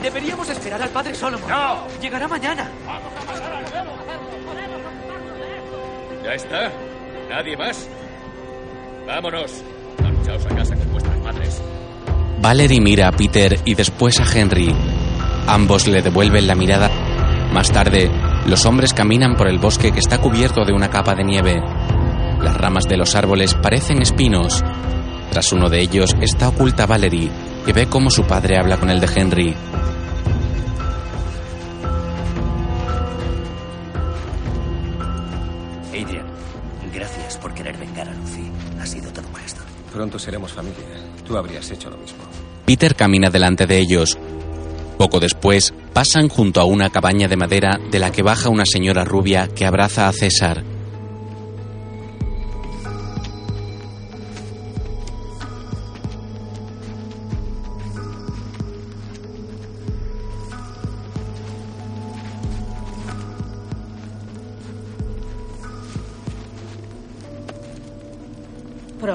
Deberíamos 0.03 0.49
esperar 0.49 0.83
al 0.83 0.91
padre 0.91 1.14
Solomon. 1.14 1.49
¡No! 1.49 1.87
Llegará 2.00 2.29
mañana. 2.29 2.69
¿Ya 6.23 6.35
está? 6.35 6.71
¿Nadie 7.29 7.57
más? 7.57 7.88
Vámonos. 9.07 9.62
Marchaos 10.03 10.47
a 10.47 10.49
casa 10.55 10.76
con 10.76 10.93
vuestras 10.93 11.19
madres. 11.21 11.62
Valerie 12.41 12.81
mira 12.81 13.09
a 13.09 13.12
Peter 13.12 13.59
y 13.64 13.75
después 13.75 14.21
a 14.21 14.38
Henry. 14.38 14.75
Ambos 15.47 15.87
le 15.87 16.03
devuelven 16.03 16.47
la 16.47 16.55
mirada. 16.55 16.91
Más 17.53 17.71
tarde, 17.71 18.11
los 18.47 18.67
hombres 18.67 18.93
caminan 18.93 19.37
por 19.37 19.49
el 19.49 19.59
bosque 19.59 19.93
que 19.93 20.00
está 20.00 20.19
cubierto 20.19 20.64
de 20.64 20.73
una 20.73 20.91
capa 20.91 21.14
de 21.14 21.25
nieve. 21.25 21.62
Las 22.41 22.57
ramas 22.57 22.85
de 22.85 22.97
los 22.97 23.14
árboles 23.14 23.55
parecen 23.55 24.03
espinos. 24.03 24.62
Tras 25.35 25.50
uno 25.50 25.69
de 25.69 25.81
ellos 25.81 26.14
está 26.21 26.47
oculta 26.47 26.87
Valerie, 26.87 27.29
que 27.67 27.73
ve 27.73 27.88
cómo 27.88 28.09
su 28.09 28.23
padre 28.23 28.57
habla 28.57 28.79
con 28.79 28.88
el 28.88 29.00
de 29.00 29.09
Henry. 29.17 29.57
Adrian, 35.88 36.26
gracias 36.95 37.37
por 37.38 37.53
querer 37.53 37.76
vengar 37.76 38.09
a 38.09 38.14
Lucy. 38.14 38.49
Ha 38.81 38.87
sido 38.87 39.11
todo 39.11 39.26
un 39.26 39.35
gesto. 39.35 39.61
Pronto 39.93 40.21
seremos 40.21 40.53
familia. 40.53 40.85
Tú 41.26 41.37
habrías 41.37 41.69
hecho 41.69 41.91
lo 41.91 41.97
mismo. 41.97 42.23
Peter 42.64 42.95
camina 42.95 43.29
delante 43.29 43.67
de 43.67 43.81
ellos. 43.81 44.17
Poco 44.97 45.19
después, 45.19 45.75
pasan 45.93 46.29
junto 46.29 46.61
a 46.61 46.64
una 46.64 46.91
cabaña 46.91 47.26
de 47.26 47.37
madera 47.37 47.81
de 47.91 47.99
la 47.99 48.12
que 48.12 48.23
baja 48.23 48.50
una 48.50 48.67
señora 48.67 49.05
rubia 49.05 49.49
que 49.49 49.67
abraza 49.67 50.07
a 50.07 50.12
César. 50.12 50.62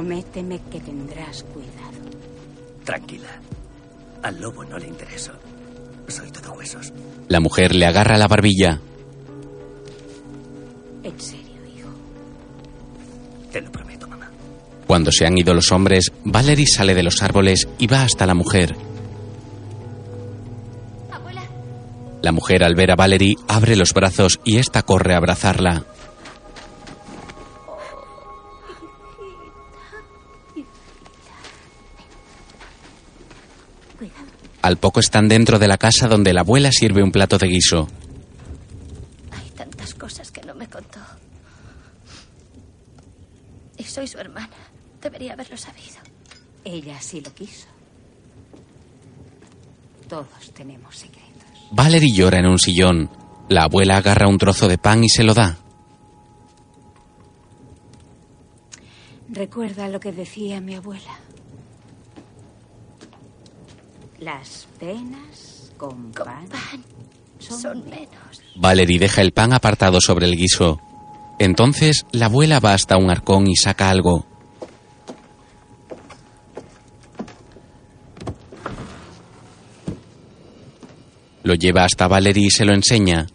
Prométeme 0.10 0.60
que 0.72 0.80
tendrás 0.80 1.44
cuidado. 1.54 2.00
Tranquila. 2.84 3.30
Al 4.24 4.42
lobo 4.42 4.66
no 4.66 4.80
le 4.80 4.88
intereso. 4.88 5.34
Soy 6.08 6.32
todo 6.32 6.54
huesos. 6.54 6.92
La 7.28 7.40
mujer 7.40 7.76
le 7.76 7.86
agarra 7.86 8.18
la 8.18 8.28
barbilla. 8.28 8.82
En 11.04 11.20
serio, 11.20 11.62
hijo. 11.78 11.90
Te 13.52 13.62
lo 13.62 13.72
prometo, 13.72 14.08
mamá. 14.08 14.32
Cuando 14.88 15.12
se 15.12 15.28
han 15.28 15.38
ido 15.38 15.54
los 15.54 15.72
hombres, 15.72 16.12
Valerie 16.24 16.66
sale 16.66 16.96
de 16.96 17.04
los 17.04 17.22
árboles 17.22 17.68
y 17.78 17.86
va 17.86 18.02
hasta 18.02 18.26
la 18.26 18.34
mujer. 18.34 18.76
Abuela, 21.12 21.44
La 22.24 22.32
mujer 22.32 22.64
al 22.64 22.74
ver 22.74 22.90
a 22.90 22.96
Valerie 22.96 23.36
abre 23.48 23.76
los 23.76 23.94
brazos 23.94 24.40
y 24.44 24.58
ésta 24.58 24.82
corre 24.82 25.14
a 25.14 25.18
abrazarla. 25.18 25.86
Al 34.62 34.78
poco 34.78 35.00
están 35.00 35.28
dentro 35.28 35.58
de 35.58 35.68
la 35.68 35.78
casa 35.78 36.08
donde 36.08 36.34
la 36.34 36.42
abuela 36.42 36.72
sirve 36.72 37.02
un 37.02 37.12
plato 37.12 37.38
de 37.38 37.48
guiso. 37.48 37.88
hay 39.32 39.50
tantas 39.52 39.94
cosas 39.94 40.32
que 40.32 40.42
no 40.42 40.54
me 40.54 40.68
contó. 40.68 41.00
Y 43.78 43.84
soy 43.84 44.08
su 44.08 44.18
hermana. 44.18 44.50
Debería 45.02 45.34
haberlo 45.34 45.56
sabido. 45.56 45.98
Ella 46.66 47.00
sí 47.02 47.22
lo 47.22 47.34
quiso. 47.34 47.68
Todos 50.10 50.52
tenemos 50.54 50.98
secretos. 50.98 51.30
Valerie 51.72 52.14
llora 52.14 52.40
en 52.40 52.48
un 52.48 52.60
sillón. 52.60 53.10
La 53.48 53.64
abuela 53.64 53.98
agarra 53.98 54.28
un 54.28 54.38
trozo 54.38 54.68
de 54.68 54.78
pan 54.78 55.04
y 55.04 55.10
se 55.10 55.24
lo 55.24 55.34
da. 55.34 55.58
Recuerda 59.30 59.88
lo 59.88 60.00
que 60.00 60.12
decía 60.12 60.60
mi 60.60 60.76
abuela. 60.76 61.20
Las 64.20 64.68
penas 64.78 65.72
con, 65.78 66.12
pan, 66.12 66.46
Son 67.40 67.86
menos. 67.86 68.42
Valerie 68.56 69.00
deja 69.00 69.22
el 69.22 69.32
pan 69.32 69.54
apartado 69.54 70.02
sobre 70.02 70.26
el 70.28 70.36
guiso. 70.36 70.82
Entonces 71.40 72.06
la 72.12 72.26
abuela 72.26 72.60
va 72.60 72.74
hasta 72.74 72.98
un 72.98 73.10
arcón 73.10 73.48
y 73.48 73.56
saca 73.56 73.90
algo. 73.90 74.26
Lo 81.44 81.56
lleva 81.56 81.86
hasta 81.86 82.10
Valerie 82.10 82.48
y 82.48 82.50
se 82.52 82.66
lo 82.66 82.74
enseña. 82.74 83.26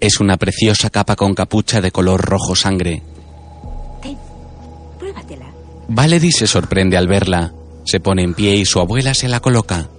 Es 0.00 0.18
una 0.18 0.36
preciosa 0.36 0.90
capa 0.90 1.14
con 1.14 1.34
capucha 1.34 1.80
de 1.80 1.92
color 1.92 2.20
rojo 2.20 2.56
sangre. 2.56 3.02
Pruébatela. 4.98 5.46
Valerie 5.88 6.32
se 6.32 6.48
sorprende 6.48 6.96
al 6.96 7.06
verla. 7.06 7.54
Se 7.86 8.00
pone 8.00 8.24
en 8.24 8.34
pie 8.34 8.56
y 8.56 8.64
su 8.64 8.80
abuela 8.80 9.14
se 9.14 9.28
la 9.28 9.38
coloca. 9.38 9.90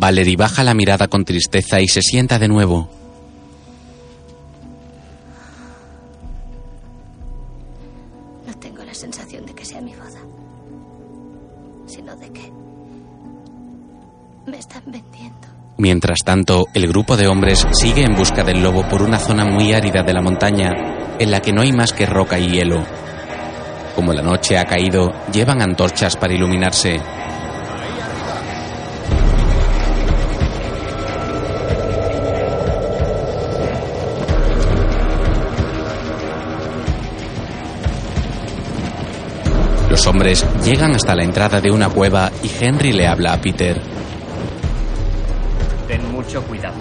Valerie 0.00 0.34
baja 0.34 0.64
la 0.64 0.72
mirada 0.72 1.08
con 1.08 1.26
tristeza 1.26 1.78
y 1.78 1.86
se 1.86 2.00
sienta 2.00 2.38
de 2.38 2.48
nuevo. 2.48 2.88
No 8.46 8.54
tengo 8.54 8.82
la 8.82 8.94
sensación 8.94 9.44
de 9.44 9.52
que 9.52 9.62
sea 9.62 9.82
mi 9.82 9.92
boda. 9.94 10.20
Sino 11.84 12.16
de 12.16 12.30
que 12.32 12.50
me 14.46 14.56
están 14.56 14.84
vendiendo. 14.86 15.48
Mientras 15.76 16.20
tanto, 16.24 16.64
el 16.72 16.88
grupo 16.88 17.18
de 17.18 17.28
hombres 17.28 17.66
sigue 17.72 18.02
en 18.02 18.14
busca 18.14 18.42
del 18.42 18.62
lobo 18.62 18.88
por 18.88 19.02
una 19.02 19.18
zona 19.18 19.44
muy 19.44 19.74
árida 19.74 20.02
de 20.02 20.14
la 20.14 20.22
montaña, 20.22 20.70
en 21.18 21.30
la 21.30 21.42
que 21.42 21.52
no 21.52 21.60
hay 21.60 21.72
más 21.72 21.92
que 21.92 22.06
roca 22.06 22.38
y 22.38 22.48
hielo. 22.48 22.86
Como 23.94 24.14
la 24.14 24.22
noche 24.22 24.56
ha 24.56 24.64
caído, 24.64 25.12
llevan 25.30 25.60
antorchas 25.60 26.16
para 26.16 26.32
iluminarse. 26.32 27.19
Los 40.00 40.06
hombres 40.06 40.46
llegan 40.64 40.94
hasta 40.94 41.14
la 41.14 41.24
entrada 41.24 41.60
de 41.60 41.70
una 41.70 41.90
cueva 41.90 42.32
y 42.42 42.50
Henry 42.58 42.90
le 42.90 43.06
habla 43.06 43.34
a 43.34 43.38
Peter. 43.38 43.78
Ten 45.86 46.10
mucho 46.10 46.42
cuidado. 46.44 46.76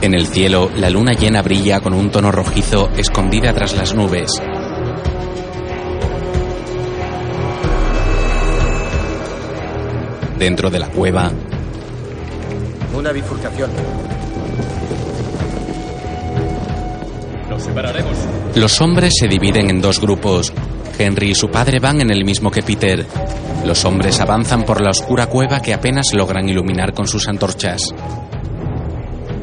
En 0.00 0.14
el 0.14 0.26
cielo, 0.26 0.68
la 0.74 0.90
luna 0.90 1.12
llena 1.12 1.42
brilla 1.42 1.78
con 1.78 1.94
un 1.94 2.10
tono 2.10 2.32
rojizo 2.32 2.88
escondida 2.96 3.52
tras 3.54 3.76
las 3.76 3.94
nubes. 3.94 4.32
Dentro 10.38 10.68
de 10.70 10.78
la 10.78 10.88
cueva, 10.88 11.30
Una 12.94 13.12
bifurcación. 13.12 13.70
Nos 17.48 17.62
separaremos. 17.62 18.16
los 18.54 18.80
hombres 18.80 19.12
se 19.18 19.28
dividen 19.28 19.70
en 19.70 19.80
dos 19.80 20.00
grupos. 20.00 20.52
Henry 20.98 21.30
y 21.30 21.34
su 21.34 21.48
padre 21.48 21.78
van 21.78 22.00
en 22.00 22.10
el 22.10 22.24
mismo 22.24 22.50
que 22.50 22.62
Peter. 22.62 23.06
Los 23.64 23.84
hombres 23.84 24.20
avanzan 24.20 24.64
por 24.64 24.80
la 24.80 24.90
oscura 24.90 25.26
cueva 25.26 25.60
que 25.60 25.74
apenas 25.74 26.12
logran 26.14 26.48
iluminar 26.48 26.94
con 26.94 27.06
sus 27.06 27.28
antorchas. 27.28 27.82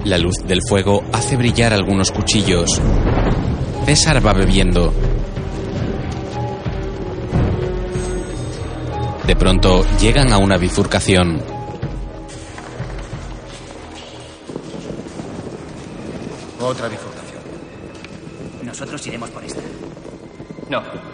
La 0.06 0.18
luz 0.18 0.36
del 0.46 0.62
fuego 0.68 1.04
hace 1.14 1.38
brillar 1.38 1.74
algunos 1.74 2.12
cuchillos. 2.12 2.82
César 3.86 4.26
va 4.26 4.34
bebiendo. 4.34 4.94
De 9.28 9.36
pronto 9.36 9.86
llegan 10.00 10.34
a 10.34 10.38
una 10.38 10.58
bifurcación. 10.58 11.42
Otra 16.60 16.88
bifurcación. 16.88 17.42
Nosotros 18.64 19.08
iremos 19.08 19.30
por 19.30 19.44
esta. 19.44 19.62
No. 20.70 21.13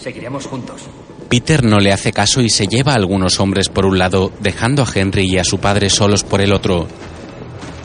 Seguiremos 0.00 0.46
juntos. 0.46 0.82
Peter 1.28 1.62
no 1.62 1.78
le 1.78 1.92
hace 1.92 2.12
caso 2.12 2.40
y 2.40 2.48
se 2.48 2.66
lleva 2.66 2.92
a 2.92 2.96
algunos 2.96 3.38
hombres 3.38 3.68
por 3.68 3.84
un 3.86 3.98
lado, 3.98 4.32
dejando 4.40 4.82
a 4.82 4.86
Henry 4.92 5.26
y 5.26 5.38
a 5.38 5.44
su 5.44 5.58
padre 5.58 5.90
solos 5.90 6.24
por 6.24 6.40
el 6.40 6.52
otro. 6.52 6.88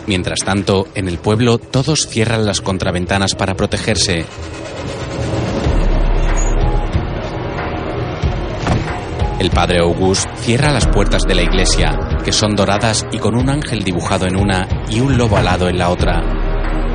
Mientras 0.08 0.39
tanto, 0.39 0.88
en 0.95 1.08
el 1.10 1.17
pueblo 1.17 1.58
todos 1.58 2.08
cierran 2.08 2.45
las 2.45 2.62
contraventanas 2.62 3.36
para 3.36 3.56
protegerse. 3.56 4.25
El 9.39 9.49
padre 9.49 9.80
August 9.80 10.28
cierra 10.38 10.71
las 10.71 10.88
puertas 10.88 11.23
de 11.23 11.36
la 11.36 11.43
iglesia, 11.43 11.99
que 12.23 12.32
son 12.32 12.56
doradas 12.56 13.06
y 13.12 13.19
con 13.19 13.36
un 13.36 13.49
ángel 13.49 13.84
dibujado 13.84 14.25
en 14.25 14.38
una 14.38 14.86
y 14.89 15.01
un 15.01 15.17
lobo 15.17 15.38
alado 15.38 15.67
en 15.67 15.78
la 15.78 15.89
otra. 15.89 16.23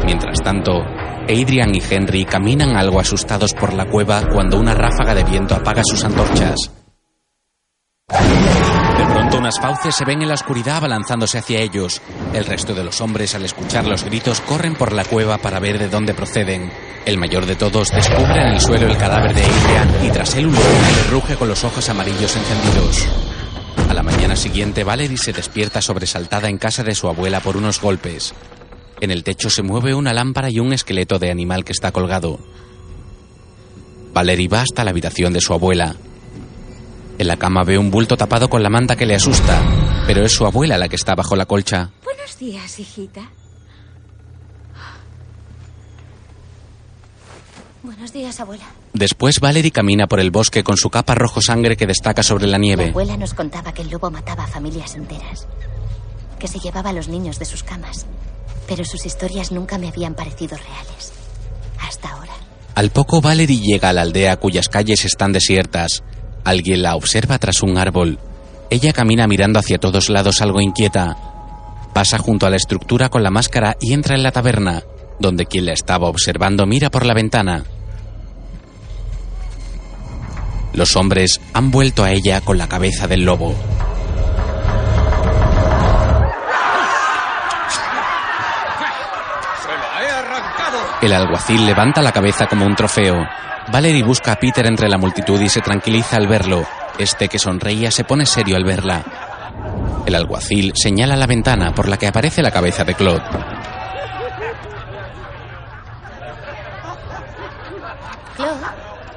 Mientras 0.04 0.40
tanto, 0.42 0.83
Adrian 1.28 1.74
y 1.74 1.83
Henry 1.88 2.24
caminan 2.24 2.76
algo 2.76 3.00
asustados 3.00 3.54
por 3.54 3.72
la 3.72 3.87
cueva 3.87 4.28
cuando 4.33 4.59
una 4.59 4.74
ráfaga 4.74 5.14
de 5.14 5.24
viento 5.24 5.54
apaga 5.54 5.83
sus 5.85 6.04
antorchas. 6.04 6.70
De 8.09 9.06
pronto 9.06 9.38
unas 9.38 9.61
fauces 9.61 9.94
se 9.94 10.04
ven 10.04 10.22
en 10.22 10.28
la 10.28 10.35
oscuridad 10.35 10.78
abalanzándose 10.78 11.38
hacia 11.38 11.61
ellos. 11.61 12.02
El 12.33 12.44
resto 12.44 12.74
de 12.74 12.85
los 12.85 13.00
hombres, 13.00 13.35
al 13.35 13.44
escuchar 13.44 13.87
los 13.87 14.04
gritos, 14.04 14.40
corren 14.40 14.74
por 14.74 14.92
la 14.92 15.04
cueva 15.04 15.38
para 15.38 15.61
ver 15.61 15.78
de 15.78 15.88
dónde 15.88 16.14
proceden. 16.14 16.70
El 17.06 17.18
mayor 17.18 17.46
de 17.46 17.56
todos 17.56 17.90
descubre 17.90 18.42
en 18.42 18.54
el 18.54 18.61
suelo 18.61 18.87
el 18.87 18.96
cadáver 18.96 19.35
de 19.35 19.42
Adrian 19.42 20.06
y 20.06 20.11
tras 20.11 20.35
él 20.35 20.46
un 20.46 20.54
que 20.54 21.11
ruge 21.11 21.37
con 21.37 21.48
los 21.48 21.64
ojos 21.64 21.88
amarillos 21.88 22.37
encendidos. 22.37 23.06
A 23.88 23.94
la 23.94 24.02
mañana 24.02 24.37
siguiente, 24.37 24.85
Valerie 24.85 25.16
se 25.16 25.33
despierta 25.33 25.80
sobresaltada 25.80 26.48
en 26.48 26.59
casa 26.59 26.85
de 26.85 26.94
su 26.94 27.09
abuela 27.09 27.40
por 27.40 27.56
unos 27.56 27.80
golpes. 27.80 28.35
En 29.00 29.10
el 29.10 29.24
techo 29.24 29.48
se 29.50 29.62
mueve 29.62 29.94
una 29.94 30.12
lámpara 30.12 30.50
y 30.50 30.58
un 30.60 30.72
esqueleto 30.72 31.18
de 31.18 31.30
animal 31.30 31.64
que 31.64 31.72
está 31.72 31.90
colgado. 31.92 32.38
Valerie 34.12 34.48
va 34.48 34.62
hasta 34.62 34.84
la 34.84 34.90
habitación 34.90 35.32
de 35.32 35.40
su 35.40 35.52
abuela. 35.54 35.94
En 37.18 37.26
la 37.26 37.36
cama 37.36 37.64
ve 37.64 37.78
un 37.78 37.90
bulto 37.90 38.16
tapado 38.16 38.48
con 38.50 38.62
la 38.62 38.70
manta 38.70 38.96
que 38.96 39.06
le 39.06 39.14
asusta, 39.14 39.62
pero 40.06 40.24
es 40.24 40.32
su 40.32 40.44
abuela 40.46 40.78
la 40.78 40.88
que 40.88 40.96
está 40.96 41.14
bajo 41.14 41.36
la 41.36 41.46
colcha. 41.46 41.90
Buenos 42.04 42.38
días, 42.38 42.78
hijita. 42.78 43.30
Buenos 47.82 48.12
días, 48.12 48.38
abuela. 48.40 48.64
Después 48.92 49.40
Valerie 49.40 49.70
camina 49.70 50.06
por 50.06 50.20
el 50.20 50.30
bosque 50.30 50.62
con 50.62 50.76
su 50.76 50.90
capa 50.90 51.14
rojo 51.14 51.40
sangre 51.40 51.76
que 51.76 51.86
destaca 51.86 52.22
sobre 52.22 52.46
la 52.46 52.58
Mi 52.58 52.66
nieve. 52.68 52.88
abuela 52.90 53.16
nos 53.16 53.32
contaba 53.32 53.72
que 53.72 53.82
el 53.82 53.90
lobo 53.90 54.10
mataba 54.10 54.44
a 54.44 54.46
familias 54.48 54.94
enteras, 54.96 55.46
que 56.40 56.48
se 56.48 56.59
llevaba 56.59 56.90
a 56.90 56.92
los 56.92 57.07
niños 57.07 57.38
de 57.38 57.44
sus 57.44 57.62
camas, 57.62 58.07
pero 58.66 58.85
sus 58.85 59.07
historias 59.07 59.53
nunca 59.53 59.79
me 59.79 59.87
habían 59.87 60.14
parecido 60.14 60.57
reales. 60.57 61.12
Hasta 61.81 62.09
ahora. 62.09 62.33
Al 62.74 62.90
poco 62.90 63.20
Valerie 63.20 63.61
llega 63.61 63.90
a 63.90 63.92
la 63.92 64.03
aldea 64.03 64.37
cuyas 64.37 64.68
calles 64.68 65.05
están 65.05 65.33
desiertas. 65.33 66.03
Alguien 66.44 66.83
la 66.83 66.96
observa 66.96 67.38
tras 67.38 67.62
un 67.62 67.79
árbol. 67.79 68.18
Ella 68.70 68.92
camina 68.92 69.29
mirando 69.29 69.61
hacia 69.61 69.79
todos 69.79 70.09
lados 70.09 70.40
algo 70.40 70.61
inquieta. 70.61 71.16
Pasa 71.92 72.18
junto 72.18 72.46
a 72.46 72.50
la 72.50 72.57
estructura 72.57 73.09
con 73.09 73.22
la 73.22 73.31
máscara 73.31 73.76
y 73.81 73.92
entra 73.92 74.14
en 74.16 74.22
la 74.22 74.33
taberna, 74.33 74.83
donde 75.18 75.46
quien 75.46 75.66
la 75.66 75.72
estaba 75.72 76.09
observando 76.09 76.66
mira 76.66 76.90
por 76.90 77.05
la 77.05 77.14
ventana. 77.14 77.64
Los 80.72 80.94
hombres 80.96 81.40
han 81.53 81.70
vuelto 81.70 82.05
a 82.05 82.12
ella 82.12 82.40
con 82.40 82.57
la 82.57 82.68
cabeza 82.68 83.09
del 83.09 83.24
lobo. 83.24 83.55
¡Se 89.62 89.68
la 89.68 90.03
he 90.03 90.11
arrancado! 90.11 90.79
El 91.02 91.12
alguacil 91.14 91.64
levanta 91.64 92.02
la 92.02 92.12
cabeza 92.12 92.46
como 92.46 92.66
un 92.66 92.76
trofeo. 92.76 93.26
Valerie 93.72 94.02
busca 94.02 94.32
a 94.32 94.36
Peter 94.36 94.66
entre 94.66 94.88
la 94.88 94.98
multitud 94.98 95.40
y 95.40 95.48
se 95.48 95.62
tranquiliza 95.62 96.16
al 96.16 96.28
verlo. 96.28 96.66
Este 96.98 97.28
que 97.28 97.38
sonreía 97.38 97.90
se 97.90 98.04
pone 98.04 98.26
serio 98.26 98.56
al 98.56 98.64
verla. 98.64 99.02
El 100.04 100.14
alguacil 100.14 100.72
señala 100.74 101.16
la 101.16 101.26
ventana 101.26 101.72
por 101.72 101.88
la 101.88 101.96
que 101.96 102.06
aparece 102.06 102.42
la 102.42 102.50
cabeza 102.50 102.84
de 102.84 102.94
Claude. 102.94 103.22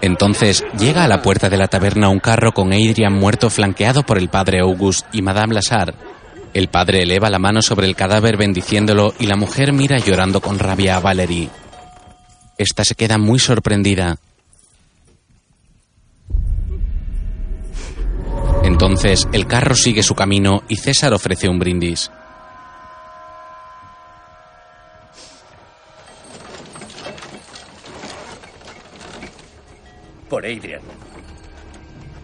Entonces 0.02 0.66
llega 0.78 1.04
a 1.04 1.08
la 1.08 1.22
puerta 1.22 1.50
de 1.50 1.58
la 1.58 1.68
taberna 1.68 2.10
un 2.10 2.20
carro 2.20 2.54
con 2.54 2.74
Adrian 2.74 3.14
muerto 3.14 3.50
flanqueado 3.50 4.04
por 4.04 4.18
el 4.18 4.30
padre 4.30 4.60
August 4.60 5.06
y 5.14 5.22
Madame 5.22 5.54
Lazar. 5.54 5.96
El 6.54 6.68
padre 6.68 7.04
eleva 7.04 7.30
la 7.30 7.40
mano 7.40 7.62
sobre 7.62 7.88
el 7.88 7.96
cadáver 7.96 8.38
bendiciéndolo 8.38 9.14
y 9.20 9.26
la 9.26 9.36
mujer 9.36 9.74
mira 9.74 9.98
llorando 9.98 10.40
con 10.40 10.60
rabia 10.60 10.98
a 10.98 11.00
Valerie. 11.00 11.50
Esta 12.64 12.86
se 12.86 12.96
queda 12.96 13.18
muy 13.18 13.40
sorprendida. 13.40 14.20
Entonces 18.64 19.28
el 19.34 19.48
carro 19.48 19.76
sigue 19.76 20.02
su 20.02 20.16
camino 20.16 20.64
y 20.70 20.78
César 20.78 21.14
ofrece 21.14 21.50
un 21.50 21.60
brindis. 21.60 22.10
Por 30.30 30.46
Adrian. 30.46 30.82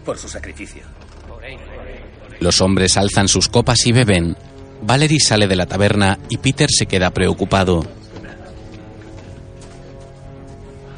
Por 0.06 0.16
su 0.16 0.26
sacrificio. 0.26 0.84
Los 2.38 2.62
hombres 2.62 2.96
alzan 2.96 3.28
sus 3.28 3.50
copas 3.50 3.84
y 3.84 3.92
beben. 3.92 4.38
Valerie 4.80 5.20
sale 5.20 5.46
de 5.46 5.56
la 5.56 5.66
taberna 5.66 6.18
y 6.30 6.38
Peter 6.38 6.70
se 6.70 6.86
queda 6.86 7.10
preocupado. 7.10 7.99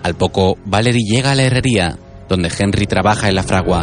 Al 0.03 0.17
poco, 0.17 0.59
Valerie 0.65 1.05
llega 1.07 1.31
a 1.31 1.35
la 1.37 1.45
herrería, 1.45 1.97
donde 2.29 2.51
Henry 2.59 2.87
trabaja 2.87 3.29
en 3.29 3.37
la 3.37 3.45
fragua. 3.45 3.83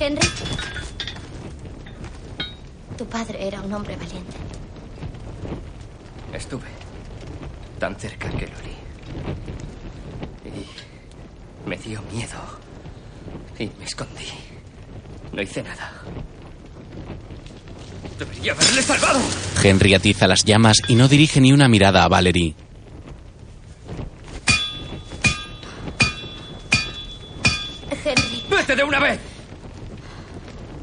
Henry. 0.00 0.26
Tu 2.96 3.04
padre 3.06 3.46
era 3.46 3.60
un 3.60 3.72
hombre 3.74 3.94
valiente. 3.96 4.36
Estuve 6.32 6.66
tan 7.78 7.94
cerca 7.96 8.30
que 8.30 8.46
lo 8.46 8.52
herí. 8.58 8.76
Y 10.46 11.68
me 11.68 11.76
dio 11.76 12.00
miedo. 12.10 12.40
Y 13.58 13.66
me 13.78 13.84
escondí. 13.84 14.28
No 15.32 15.42
hice 15.42 15.62
nada. 15.62 15.92
Debería 18.38 18.52
haberle 18.52 18.82
salvado. 18.82 19.20
Henry 19.62 19.94
atiza 19.94 20.28
las 20.28 20.44
llamas 20.44 20.76
y 20.86 20.94
no 20.94 21.08
dirige 21.08 21.40
ni 21.40 21.52
una 21.52 21.68
mirada 21.68 22.04
a 22.04 22.08
Valerie. 22.08 22.54
Henry. 28.04 28.44
¡Vete 28.48 28.76
de 28.76 28.84
una 28.84 29.00
vez! 29.00 29.18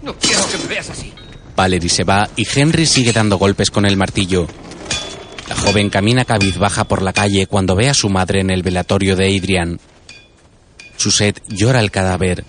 No 0.01 0.13
quiero 0.17 0.45
que 0.49 0.57
me 0.57 0.65
veas 0.65 0.89
así. 0.89 1.13
Valerie 1.55 1.89
se 1.89 2.03
va 2.03 2.29
y 2.35 2.45
Henry 2.53 2.85
sigue 2.85 3.13
dando 3.13 3.37
golpes 3.37 3.71
con 3.71 3.85
el 3.85 3.95
martillo. 3.95 4.47
La 5.47 5.55
joven 5.55 5.89
camina 5.89 6.25
cabizbaja 6.25 6.83
por 6.83 7.01
la 7.01 7.13
calle 7.13 7.47
cuando 7.47 7.75
ve 7.75 7.87
a 7.87 7.93
su 7.93 8.09
madre 8.09 8.41
en 8.41 8.49
el 8.49 8.63
velatorio 8.63 9.15
de 9.15 9.27
Adrian. 9.37 9.79
Susette 10.97 11.41
llora 11.47 11.79
el 11.79 11.91
cadáver. 11.91 12.43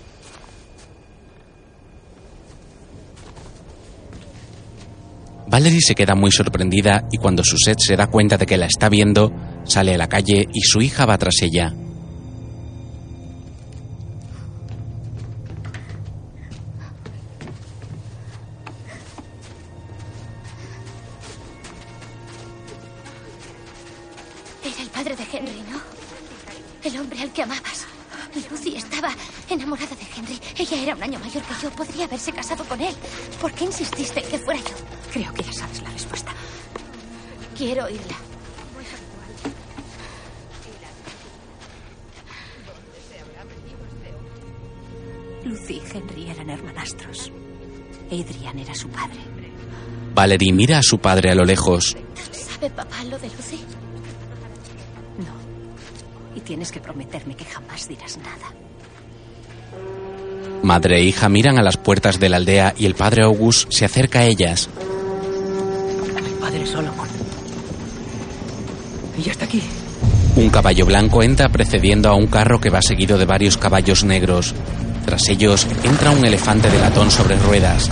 Valerie 5.49 5.79
se 5.81 5.95
queda 5.95 6.13
muy 6.13 6.31
sorprendida 6.31 7.07
y 7.11 7.17
cuando 7.17 7.43
Susette 7.43 7.79
se 7.79 7.95
da 7.95 8.07
cuenta 8.07 8.37
de 8.37 8.45
que 8.45 8.57
la 8.57 8.65
está 8.65 8.89
viendo, 8.89 9.31
sale 9.63 9.93
a 9.93 9.97
la 9.97 10.09
calle 10.09 10.47
y 10.53 10.61
su 10.61 10.81
hija 10.81 11.05
va 11.05 11.17
tras 11.17 11.41
ella. 11.41 11.73
Mayor 31.37 31.43
que 31.43 31.63
yo. 31.63 31.69
Podría 31.71 32.05
haberse 32.05 32.31
casado 32.31 32.63
con 32.65 32.81
él. 32.81 32.95
¿Por 33.39 33.51
qué 33.53 33.65
insististe 33.65 34.19
en 34.23 34.29
que 34.29 34.39
fuera 34.39 34.59
yo? 34.59 34.75
Creo 35.11 35.33
que 35.33 35.43
ya 35.43 35.53
sabes 35.53 35.81
la 35.81 35.89
respuesta. 35.89 36.31
Quiero 37.57 37.85
oírla. 37.85 38.17
Lucy 45.43 45.81
y 45.81 45.97
Henry 45.97 46.29
eran 46.29 46.49
hermanastros. 46.49 47.31
Adrian 48.11 48.59
era 48.59 48.75
su 48.75 48.89
padre. 48.89 49.19
Valerie 50.13 50.51
mira 50.51 50.79
a 50.79 50.83
su 50.83 50.97
padre 50.97 51.31
a 51.31 51.35
lo 51.35 51.45
lejos. 51.45 51.95
¿Sabe 52.31 52.69
papá 52.69 53.03
lo 53.05 53.17
de 53.19 53.27
Lucy? 53.27 53.63
Y 56.35 56.41
tienes 56.41 56.71
que 56.71 56.79
prometerme 56.79 57.35
que 57.35 57.45
jamás 57.45 57.87
dirás 57.87 58.17
nada. 58.17 58.53
Madre 60.63 60.99
e 60.99 61.03
hija 61.03 61.29
miran 61.29 61.57
a 61.57 61.63
las 61.63 61.77
puertas 61.77 62.19
de 62.19 62.29
la 62.29 62.37
aldea 62.37 62.73
y 62.77 62.85
el 62.85 62.95
padre 62.95 63.23
August 63.23 63.71
se 63.71 63.85
acerca 63.85 64.19
a 64.19 64.25
ellas. 64.25 64.69
Padre 66.39 66.65
Solomon. 66.65 67.07
Y 69.17 69.21
ya 69.23 69.31
está 69.31 69.45
aquí. 69.45 69.61
Un 70.35 70.49
caballo 70.49 70.85
blanco 70.85 71.23
entra 71.23 71.49
precediendo 71.49 72.09
a 72.09 72.15
un 72.15 72.27
carro 72.27 72.59
que 72.59 72.69
va 72.69 72.81
seguido 72.81 73.17
de 73.17 73.25
varios 73.25 73.57
caballos 73.57 74.03
negros. 74.03 74.53
Tras 75.05 75.29
ellos 75.29 75.65
entra 75.83 76.11
un 76.11 76.25
elefante 76.25 76.69
de 76.69 76.79
latón 76.79 77.09
sobre 77.09 77.37
ruedas. 77.37 77.89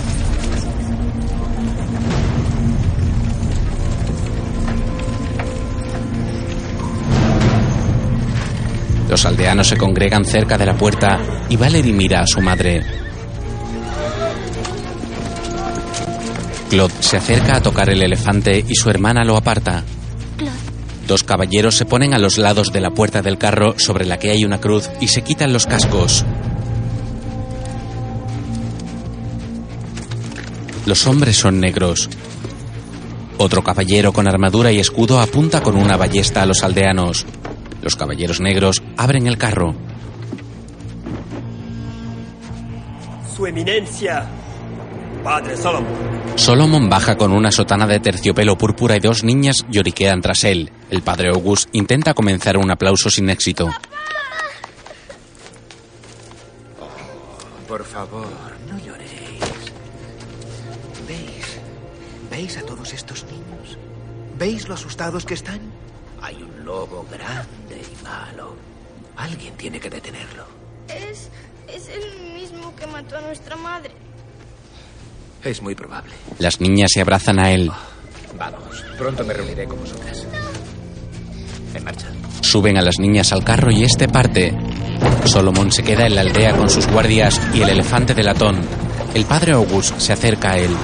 Los 9.08 9.24
aldeanos 9.24 9.68
se 9.68 9.76
congregan 9.76 10.24
cerca 10.24 10.58
de 10.58 10.66
la 10.66 10.74
puerta 10.74 11.20
y 11.48 11.56
Valerie 11.56 11.92
mira 11.92 12.20
a 12.20 12.26
su 12.26 12.40
madre. 12.40 12.82
Claude 16.70 16.94
se 17.00 17.16
acerca 17.16 17.56
a 17.56 17.62
tocar 17.62 17.90
el 17.90 18.02
elefante 18.02 18.64
y 18.66 18.74
su 18.74 18.90
hermana 18.90 19.24
lo 19.24 19.36
aparta. 19.36 19.84
Claude, 20.36 20.66
Dos 21.06 21.22
caballeros 21.22 21.76
se 21.76 21.84
ponen 21.84 22.14
a 22.14 22.18
los 22.18 22.36
lados 22.36 22.72
de 22.72 22.80
la 22.80 22.90
puerta 22.90 23.22
del 23.22 23.38
carro 23.38 23.78
sobre 23.78 24.06
la 24.06 24.18
que 24.18 24.32
hay 24.32 24.44
una 24.44 24.60
cruz 24.60 24.90
y 25.00 25.06
se 25.06 25.22
quitan 25.22 25.52
los 25.52 25.66
cascos. 25.66 26.24
Los 30.84 31.06
hombres 31.06 31.36
son 31.36 31.60
negros. 31.60 32.10
Otro 33.38 33.62
caballero 33.62 34.12
con 34.12 34.26
armadura 34.26 34.72
y 34.72 34.80
escudo 34.80 35.20
apunta 35.20 35.62
con 35.62 35.76
una 35.76 35.96
ballesta 35.96 36.42
a 36.42 36.46
los 36.46 36.64
aldeanos. 36.64 37.24
Los 37.86 37.94
caballeros 37.94 38.40
negros 38.40 38.82
abren 38.96 39.28
el 39.28 39.38
carro. 39.38 39.72
Su 43.32 43.46
eminencia, 43.46 44.26
Padre 45.22 45.56
Solomon. 45.56 45.94
Solomon 46.34 46.88
baja 46.90 47.16
con 47.16 47.30
una 47.30 47.52
sotana 47.52 47.86
de 47.86 48.00
terciopelo 48.00 48.58
púrpura 48.58 48.96
y 48.96 48.98
dos 48.98 49.22
niñas 49.22 49.64
lloriquean 49.70 50.20
tras 50.20 50.42
él. 50.42 50.72
El 50.90 51.02
padre 51.02 51.28
August 51.28 51.68
intenta 51.70 52.12
comenzar 52.12 52.56
un 52.56 52.72
aplauso 52.72 53.08
sin 53.08 53.30
éxito. 53.30 53.70
Por 57.68 57.84
favor, 57.84 58.26
no 58.68 58.84
lloréis. 58.84 59.12
¿Veis? 61.06 61.60
¿Veis 62.32 62.58
a 62.58 62.62
todos 62.62 62.92
estos 62.92 63.24
niños? 63.26 63.78
¿Veis 64.36 64.66
lo 64.66 64.74
asustados 64.74 65.24
que 65.24 65.34
están? 65.34 65.60
Hay 66.22 66.42
un 66.42 66.64
lobo 66.64 67.06
grande 67.10 67.80
y 67.80 68.04
malo. 68.04 68.54
Alguien 69.16 69.54
tiene 69.56 69.80
que 69.80 69.90
detenerlo. 69.90 70.44
Es. 70.88 71.30
es 71.68 71.88
el 71.88 72.32
mismo 72.34 72.74
que 72.76 72.86
mató 72.86 73.16
a 73.16 73.20
nuestra 73.20 73.56
madre. 73.56 73.92
Es 75.42 75.62
muy 75.62 75.74
probable. 75.74 76.14
Las 76.38 76.60
niñas 76.60 76.90
se 76.92 77.00
abrazan 77.00 77.38
a 77.38 77.52
él. 77.52 77.70
Vamos, 78.38 78.84
pronto 78.98 79.24
me 79.24 79.32
reuniré 79.32 79.66
con 79.66 79.78
vosotras. 79.78 80.26
En 81.74 81.84
marcha. 81.84 82.06
Suben 82.40 82.76
a 82.76 82.82
las 82.82 82.98
niñas 82.98 83.32
al 83.32 83.44
carro 83.44 83.70
y 83.70 83.84
este 83.84 84.08
parte. 84.08 84.54
Solomon 85.24 85.72
se 85.72 85.82
queda 85.82 86.06
en 86.06 86.14
la 86.14 86.22
aldea 86.22 86.56
con 86.56 86.70
sus 86.70 86.86
guardias 86.86 87.40
y 87.54 87.62
el 87.62 87.68
elefante 87.68 88.14
de 88.14 88.22
latón. 88.22 88.60
El 89.14 89.24
padre 89.24 89.52
August 89.52 89.98
se 89.98 90.12
acerca 90.12 90.52
a 90.52 90.58
él. 90.58 90.76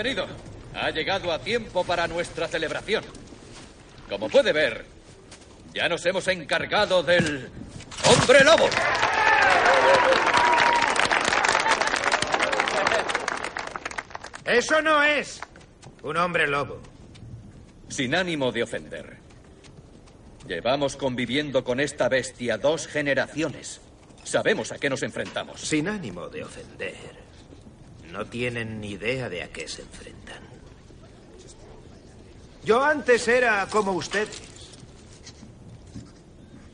Bienvenido. 0.00 0.28
Ha 0.74 0.90
llegado 0.90 1.32
a 1.32 1.40
tiempo 1.40 1.82
para 1.82 2.06
nuestra 2.06 2.46
celebración. 2.46 3.02
Como 4.08 4.28
puede 4.28 4.52
ver, 4.52 4.84
ya 5.74 5.88
nos 5.88 6.06
hemos 6.06 6.28
encargado 6.28 7.02
del 7.02 7.50
hombre 8.08 8.44
lobo. 8.44 8.68
Eso 14.44 14.80
no 14.82 15.02
es 15.02 15.40
un 16.04 16.16
hombre 16.16 16.46
lobo. 16.46 16.80
Sin 17.88 18.14
ánimo 18.14 18.52
de 18.52 18.62
ofender. 18.62 19.16
Llevamos 20.46 20.94
conviviendo 20.96 21.64
con 21.64 21.80
esta 21.80 22.08
bestia 22.08 22.56
dos 22.56 22.86
generaciones. 22.86 23.80
Sabemos 24.22 24.70
a 24.70 24.78
qué 24.78 24.88
nos 24.88 25.02
enfrentamos. 25.02 25.60
Sin 25.60 25.88
ánimo 25.88 26.28
de 26.28 26.44
ofender. 26.44 27.17
No 28.12 28.26
tienen 28.26 28.80
ni 28.80 28.92
idea 28.92 29.28
de 29.28 29.42
a 29.42 29.48
qué 29.48 29.68
se 29.68 29.82
enfrentan. 29.82 30.42
Yo 32.64 32.82
antes 32.84 33.28
era 33.28 33.66
como 33.70 33.92
ustedes. 33.92 34.42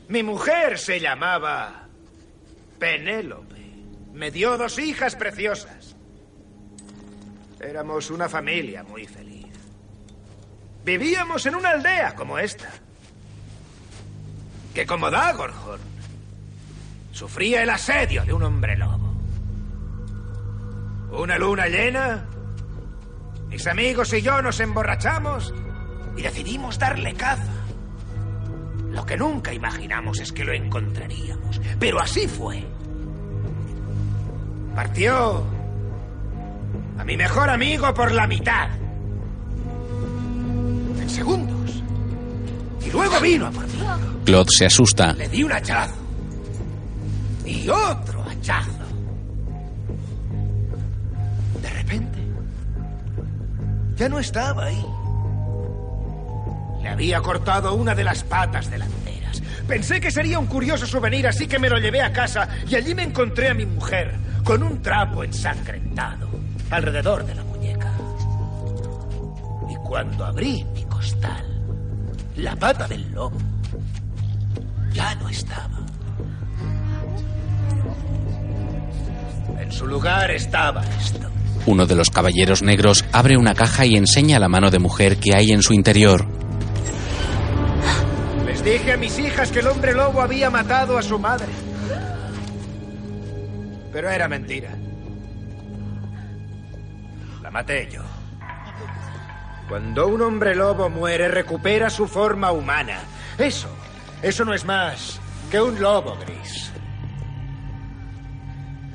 Mi 0.07 0.23
mujer 0.23 0.77
se 0.77 0.99
llamaba 0.99 1.87
Penélope. 2.79 3.55
Me 4.13 4.31
dio 4.31 4.57
dos 4.57 4.77
hijas 4.79 5.15
preciosas. 5.15 5.95
Éramos 7.59 8.11
una 8.11 8.29
familia 8.29 8.83
muy 8.83 9.05
feliz. 9.07 9.47
Vivíamos 10.83 11.45
en 11.45 11.55
una 11.55 11.71
aldea 11.71 12.13
como 12.15 12.37
esta. 12.37 12.69
Que 14.73 14.85
como 14.85 15.09
Dagorhorn 15.09 15.81
sufría 17.11 17.63
el 17.63 17.69
asedio 17.69 18.23
de 18.25 18.33
un 18.33 18.43
hombre 18.43 18.75
lobo. 18.75 19.04
Una 21.17 21.37
luna 21.37 21.67
llena, 21.67 22.25
mis 23.47 23.65
amigos 23.67 24.13
y 24.13 24.21
yo 24.21 24.41
nos 24.41 24.59
emborrachamos 24.59 25.53
y 26.17 26.21
decidimos 26.21 26.77
darle 26.77 27.13
caza. 27.13 27.53
Lo 28.89 29.05
que 29.05 29.17
nunca 29.17 29.53
imaginamos 29.53 30.19
es 30.19 30.31
que 30.31 30.43
lo 30.43 30.53
encontraríamos, 30.53 31.61
pero 31.79 32.01
así 32.01 32.27
fue. 32.27 32.65
Partió 34.75 35.43
a 36.97 37.03
mi 37.05 37.15
mejor 37.15 37.49
amigo 37.49 37.93
por 37.93 38.11
la 38.11 38.27
mitad. 38.27 38.69
En 40.99 41.09
segundos. 41.09 41.81
Y 42.85 42.91
luego 42.91 43.19
vino 43.21 43.47
a 43.47 43.51
por 43.51 43.65
mí. 43.67 43.79
Claude 44.25 44.49
se 44.49 44.65
asusta. 44.65 45.13
Le 45.13 45.29
di 45.29 45.43
un 45.43 45.51
hachazo. 45.51 45.95
Y 47.45 47.69
otro 47.69 48.23
hachazo. 48.23 48.74
Ya 53.95 54.09
no 54.09 54.19
estaba 54.19 54.65
ahí. 54.65 54.85
Le 56.81 56.89
había 56.89 57.21
cortado 57.21 57.73
una 57.73 57.95
de 57.95 58.03
las 58.03 58.23
patas 58.23 58.69
delanteras. 58.69 59.41
Pensé 59.67 59.99
que 59.99 60.11
sería 60.11 60.37
un 60.37 60.47
curioso 60.47 60.85
souvenir, 60.85 61.27
así 61.27 61.47
que 61.47 61.59
me 61.59 61.69
lo 61.69 61.77
llevé 61.77 62.01
a 62.01 62.11
casa 62.13 62.47
y 62.67 62.75
allí 62.75 62.93
me 62.93 63.03
encontré 63.03 63.49
a 63.49 63.53
mi 63.53 63.65
mujer 63.65 64.15
con 64.43 64.61
un 64.61 64.81
trapo 64.81 65.23
ensangrentado 65.23 66.29
alrededor 66.69 67.25
de 67.25 67.35
la 67.35 67.43
muñeca. 67.43 67.91
Y 69.69 69.75
cuando 69.75 70.25
abrí 70.25 70.63
mi 70.73 70.83
costal, 70.83 71.45
la 72.35 72.55
pata 72.55 72.87
del 72.87 73.11
lobo 73.11 73.37
ya 74.91 75.15
no 75.15 75.29
estaba. 75.29 75.79
En 79.59 79.71
su 79.71 79.87
lugar 79.87 80.29
estaba 80.31 80.83
esto. 80.99 81.34
Uno 81.65 81.85
de 81.85 81.95
los 81.95 82.09
caballeros 82.09 82.61
negros 82.61 83.03
abre 83.11 83.37
una 83.37 83.55
caja 83.55 83.85
y 83.85 83.95
enseña 83.95 84.39
la 84.39 84.47
mano 84.47 84.69
de 84.69 84.79
mujer 84.79 85.17
que 85.17 85.35
hay 85.35 85.51
en 85.51 85.61
su 85.61 85.73
interior. 85.73 86.27
Les 88.45 88.63
dije 88.63 88.93
a 88.93 88.97
mis 88.97 89.17
hijas 89.17 89.51
que 89.51 89.59
el 89.59 89.67
hombre 89.67 89.93
lobo 89.93 90.21
había 90.21 90.49
matado 90.49 90.97
a 90.97 91.01
su 91.01 91.17
madre. 91.17 91.47
Pero 93.91 94.09
era 94.09 94.27
mentira. 94.27 94.71
La 97.41 97.49
maté 97.49 97.89
yo. 97.91 98.01
Cuando 99.67 100.07
un 100.07 100.21
hombre 100.21 100.53
lobo 100.53 100.89
muere, 100.89 101.27
recupera 101.27 101.89
su 101.89 102.07
forma 102.07 102.51
humana. 102.51 102.99
Eso, 103.37 103.69
eso 104.21 104.45
no 104.45 104.53
es 104.53 104.63
más 104.65 105.19
que 105.49 105.59
un 105.59 105.79
lobo 105.81 106.15
gris. 106.17 106.71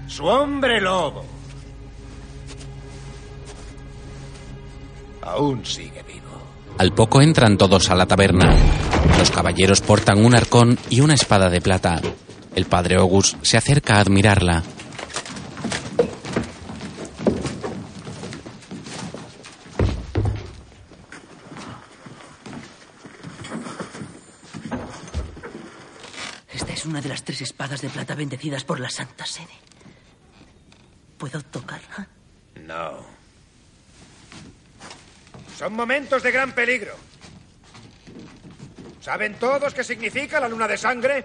Su 0.07 0.27
hombre 0.27 0.81
lobo 0.81 1.40
aún 5.31 5.65
sigue 5.65 6.03
vivo. 6.03 6.27
Al 6.79 6.93
poco 6.93 7.23
entran 7.23 7.57
todos 7.57 7.91
a 7.91 7.95
la 7.95 8.07
taberna. 8.07 8.55
Los 9.19 9.31
caballeros 9.31 9.81
portan 9.81 10.25
un 10.25 10.35
arcón 10.35 10.79
y 10.89 11.01
una 11.01 11.15
espada 11.15 11.49
de 11.49 11.61
plata. 11.61 12.01
El 12.55 12.67
padre 12.67 12.97
August 12.97 13.37
se 13.43 13.57
acerca 13.57 13.97
a 13.97 14.01
admirarla. 14.01 14.63
Esta 26.53 26.73
es 26.73 26.87
una 26.87 27.01
de 27.01 27.09
las 27.09 27.23
tres 27.23 27.43
espadas 27.43 27.81
de 27.83 27.89
plata 27.89 28.15
bendecidas 28.15 28.65
por 28.65 28.81
la 28.81 28.91
Santa 28.91 29.27
Sede. 29.27 29.47
¿Puedo 31.19 31.41
tocarla? 31.43 32.09
No. 32.67 33.20
Son 35.61 35.75
momentos 35.75 36.23
de 36.23 36.33
gran 36.33 36.53
peligro. 36.53 36.95
¿Saben 39.03 39.35
todos 39.35 39.75
qué 39.75 39.85
significa 39.85 40.41
la 40.41 40.49
luna 40.49 40.67
de 40.67 40.79
sangre? 40.79 41.23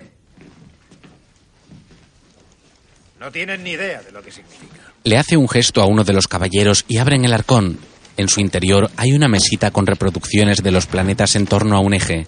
No 3.17 3.32
tienen 3.32 3.63
ni 3.63 3.71
idea 3.71 4.02
de 4.02 4.12
lo 4.12 4.21
que 4.21 4.34
significa. 4.34 4.91
Le 5.06 5.17
hace 5.17 5.38
un 5.38 5.48
gesto 5.48 5.82
a 5.82 5.86
uno 5.86 6.04
de 6.04 6.12
los 6.12 6.28
caballeros 6.28 6.84
y 6.89 6.98
abren 6.98 7.24
el 7.24 7.32
arcón. 7.32 7.80
En 8.17 8.28
su 8.28 8.41
interior 8.41 8.91
hay 8.98 9.13
una 9.13 9.30
mesita 9.30 9.71
con 9.71 9.88
reproducciones 9.88 10.62
de 10.62 10.71
los 10.71 10.86
planetas 10.86 11.38
en 11.38 11.48
torno 11.48 11.78
a 11.78 11.80
un 11.80 11.93
eje. 11.93 12.28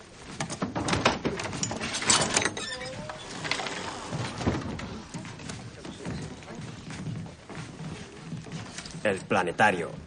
El 9.03 9.17
planetario. 9.27 10.06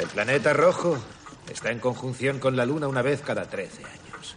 El 0.00 0.08
planeta 0.08 0.52
rojo 0.52 0.98
Está 1.50 1.72
en 1.72 1.80
conjunción 1.80 2.38
con 2.38 2.56
la 2.56 2.64
luna 2.64 2.86
una 2.86 3.02
vez 3.02 3.22
cada 3.22 3.44
13 3.44 3.84
años. 3.84 4.36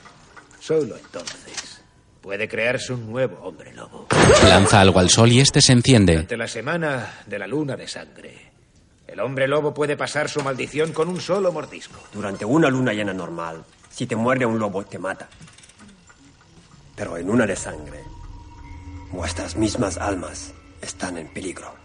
Solo 0.59 0.97
entonces 0.97 1.83
puede 2.21 2.47
crearse 2.47 2.93
un 2.93 3.11
nuevo 3.11 3.37
hombre 3.43 3.71
lobo. 3.73 4.07
Lanza 4.47 4.81
algo 4.81 4.99
al 4.99 5.09
sol 5.09 5.31
y 5.31 5.39
este 5.39 5.61
se 5.61 5.73
enciende. 5.73 6.13
Durante 6.13 6.37
la 6.37 6.47
semana 6.47 7.19
de 7.27 7.37
la 7.37 7.45
luna 7.45 7.75
de 7.75 7.87
sangre, 7.87 8.51
el 9.05 9.19
hombre 9.19 9.47
lobo 9.47 9.75
puede 9.75 9.95
pasar 9.95 10.27
su 10.27 10.41
maldición 10.41 10.91
con 10.91 11.07
un 11.07 11.21
solo 11.21 11.51
mordisco. 11.51 11.99
Durante 12.11 12.45
una 12.45 12.69
luna 12.69 12.93
llena 12.93 13.13
normal, 13.13 13.63
si 13.91 14.07
te 14.07 14.15
muerde 14.15 14.45
un 14.47 14.57
lobo, 14.57 14.83
te 14.83 14.97
mata. 14.97 15.29
Pero 16.95 17.17
en 17.17 17.29
una 17.29 17.45
de 17.45 17.55
sangre, 17.55 17.99
vuestras 19.11 19.55
mismas 19.55 19.97
almas 19.97 20.51
están 20.81 21.17
en 21.19 21.27
peligro. 21.31 21.75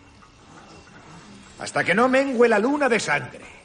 Hasta 1.58 1.84
que 1.84 1.94
no 1.94 2.08
mengue 2.08 2.48
la 2.48 2.58
luna 2.58 2.88
de 2.88 3.00
sangre. 3.00 3.57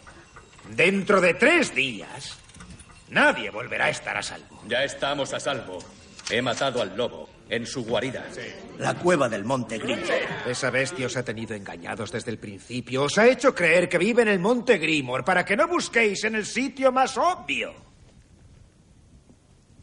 Dentro 0.70 1.22
de 1.22 1.34
tres 1.34 1.76
días, 1.76 2.38
nadie 3.10 3.50
volverá 3.50 3.86
a 3.86 3.90
estar 3.90 4.18
a 4.18 4.24
salvo. 4.24 4.62
Ya 4.68 4.84
estamos 4.84 5.34
a 5.34 5.40
salvo. 5.40 5.80
He 6.30 6.42
matado 6.42 6.82
al 6.82 6.96
lobo 6.96 7.30
en 7.50 7.66
su 7.66 7.86
guarida. 7.86 8.26
La 8.80 8.96
cueva 8.96 9.28
del 9.30 9.44
Monte 9.44 9.78
Grimor. 9.78 10.08
Esa 10.48 10.70
bestia 10.70 11.06
os 11.06 11.18
ha 11.18 11.24
tenido 11.24 11.54
engañados 11.54 12.12
desde 12.12 12.32
el 12.32 12.40
principio. 12.40 13.04
Os 13.04 13.18
ha 13.18 13.28
hecho 13.28 13.54
creer 13.54 13.90
que 13.90 13.98
vive 13.98 14.22
en 14.22 14.30
el 14.30 14.40
Monte 14.40 14.78
Grimor 14.78 15.24
para 15.26 15.44
que 15.46 15.58
no 15.58 15.68
busquéis 15.68 16.24
en 16.24 16.36
el 16.36 16.46
sitio 16.46 16.92
más 16.92 17.18
obvio. 17.18 17.74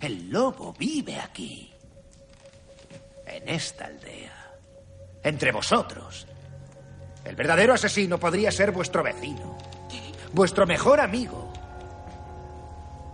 El 0.01 0.31
lobo 0.31 0.75
vive 0.79 1.21
aquí. 1.21 1.71
En 3.27 3.49
esta 3.49 3.87
aldea. 3.87 4.53
Entre 5.23 5.53
vosotros. 5.53 6.27
El 7.25 7.37
verdadero 7.37 7.75
asesino 7.75 8.19
podría 8.19 8.51
ser 8.51 8.73
vuestro 8.73 9.03
vecino. 9.03 9.59
Vuestro 10.33 10.67
mejor 10.67 11.01
amigo. 11.01 11.53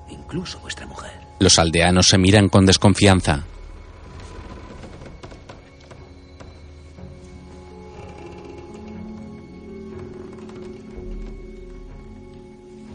Incluso 0.09 0.59
vuestra 0.61 0.87
mujer. 0.87 1.13
Los 1.39 1.59
aldeanos 1.59 2.07
se 2.07 2.19
miran 2.19 2.49
con 2.49 2.67
desconfianza. 2.67 3.45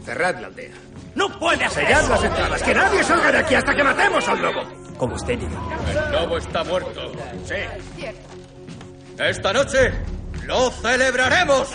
Cerrad 0.04 0.40
la 0.40 0.46
aldea. 0.48 0.72
¡No 1.14 1.38
puede 1.38 1.64
hacer 1.64 1.86
Sellad 1.86 2.08
las 2.08 2.24
entradas. 2.24 2.62
Que 2.62 2.74
nadie 2.74 3.04
salga 3.04 3.32
de 3.32 3.38
aquí 3.38 3.54
hasta 3.54 3.74
que 3.74 3.84
matemos 3.84 4.28
al 4.28 4.42
lobo. 4.42 4.62
Como 4.96 5.14
usted 5.14 5.38
diga. 5.38 5.58
El 6.06 6.12
lobo 6.12 6.38
está 6.38 6.64
muerto. 6.64 7.12
Sí. 7.44 8.08
Esta 9.18 9.52
noche 9.52 9.92
lo 10.46 10.70
celebraremos. 10.70 11.68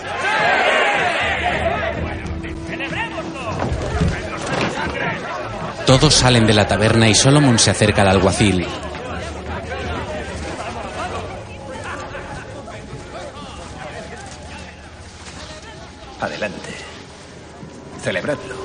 Todos 5.87 6.13
salen 6.15 6.45
de 6.45 6.53
la 6.53 6.67
taberna 6.67 7.07
y 7.07 7.15
Solomon 7.15 7.57
se 7.57 7.71
acerca 7.71 8.01
al 8.01 8.09
alguacil. 8.09 8.67
Adelante. 16.19 16.69
Celebradlo. 18.03 18.55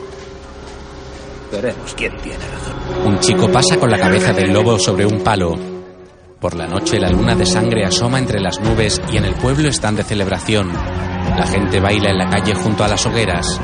Veremos 1.53 1.95
quién 1.95 2.17
tiene 2.17 2.39
razón. 2.39 3.07
Un 3.07 3.21
chico 3.21 3.49
pasa 3.53 3.79
con 3.79 3.93
la 3.93 4.01
cabeza 4.01 4.33
del 4.33 4.53
lobo 4.53 4.77
sobre 4.81 5.07
un 5.07 5.23
palo. 5.23 5.55
Por 6.41 6.57
la 6.57 6.67
noche 6.67 6.99
la 6.99 7.09
luna 7.09 7.37
de 7.37 7.47
sangre 7.47 7.85
asoma 7.85 8.19
entre 8.19 8.41
las 8.41 8.59
nubes 8.59 9.01
y 9.13 9.19
en 9.19 9.27
el 9.27 9.37
pueblo 9.37 9.69
están 9.69 9.95
de 9.95 10.03
celebración. 10.03 10.73
La 10.73 11.47
gente 11.47 11.79
baila 11.79 12.11
en 12.11 12.19
la 12.19 12.29
calle 12.29 12.55
junto 12.55 12.83
a 12.83 12.89
las 12.89 13.07
hogueras. 13.07 13.61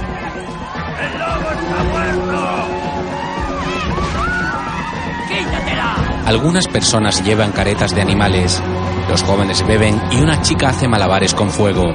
Algunas 6.29 6.69
personas 6.69 7.25
llevan 7.25 7.53
caretas 7.53 7.95
de 7.95 8.03
animales. 8.03 8.63
Los 9.09 9.23
jóvenes 9.23 9.67
beben 9.67 9.99
y 10.11 10.21
una 10.21 10.43
chica 10.43 10.69
hace 10.69 10.87
malabares 10.87 11.33
con 11.33 11.49
fuego. 11.49 11.95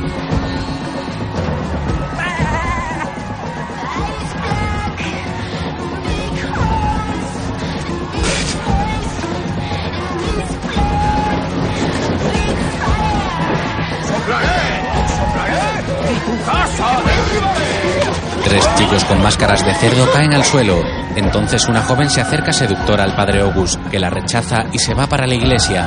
Tres 18.44 18.76
chicos 18.78 19.06
con 19.06 19.22
máscaras 19.22 19.64
de 19.64 19.76
cerdo 19.76 20.12
caen 20.12 20.34
al 20.34 20.44
suelo. 20.44 20.82
Entonces 21.16 21.68
una 21.68 21.82
joven 21.82 22.10
se 22.10 22.22
acerca 22.22 22.52
seductora 22.52 23.04
al 23.04 23.16
padre 23.16 23.42
August, 23.42 23.80
que 23.94 24.00
la 24.00 24.10
rechaza 24.10 24.66
y 24.72 24.80
se 24.80 24.96
va 24.96 25.06
para 25.06 25.28
la 25.28 25.36
iglesia. 25.36 25.84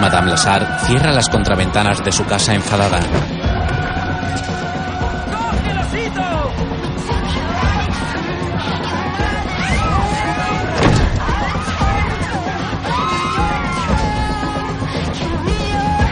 Madame 0.00 0.30
Lazar 0.30 0.78
cierra 0.86 1.10
las 1.10 1.28
contraventanas 1.28 2.04
de 2.04 2.12
su 2.12 2.24
casa 2.24 2.54
enfadada. 2.54 3.00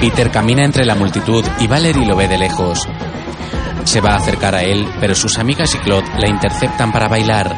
Peter 0.01 0.33
camina 0.33 0.65
entre 0.65 0.85
la 0.85 0.97
multitud 0.97 1.45
y 1.61 1.69
Valerie 1.69 2.07
lo 2.07 2.17
ve 2.17 2.27
de 2.27 2.39
lejos. 2.39 2.89
Se 3.87 4.01
va 4.01 4.11
a 4.11 4.17
acercar 4.17 4.55
a 4.55 4.63
él, 4.63 4.87
pero 5.01 5.15
sus 5.15 5.39
amigas 5.39 5.75
y 5.75 5.79
Claude 5.79 6.11
la 6.19 6.29
interceptan 6.29 6.93
para 6.93 7.09
bailar. 7.09 7.57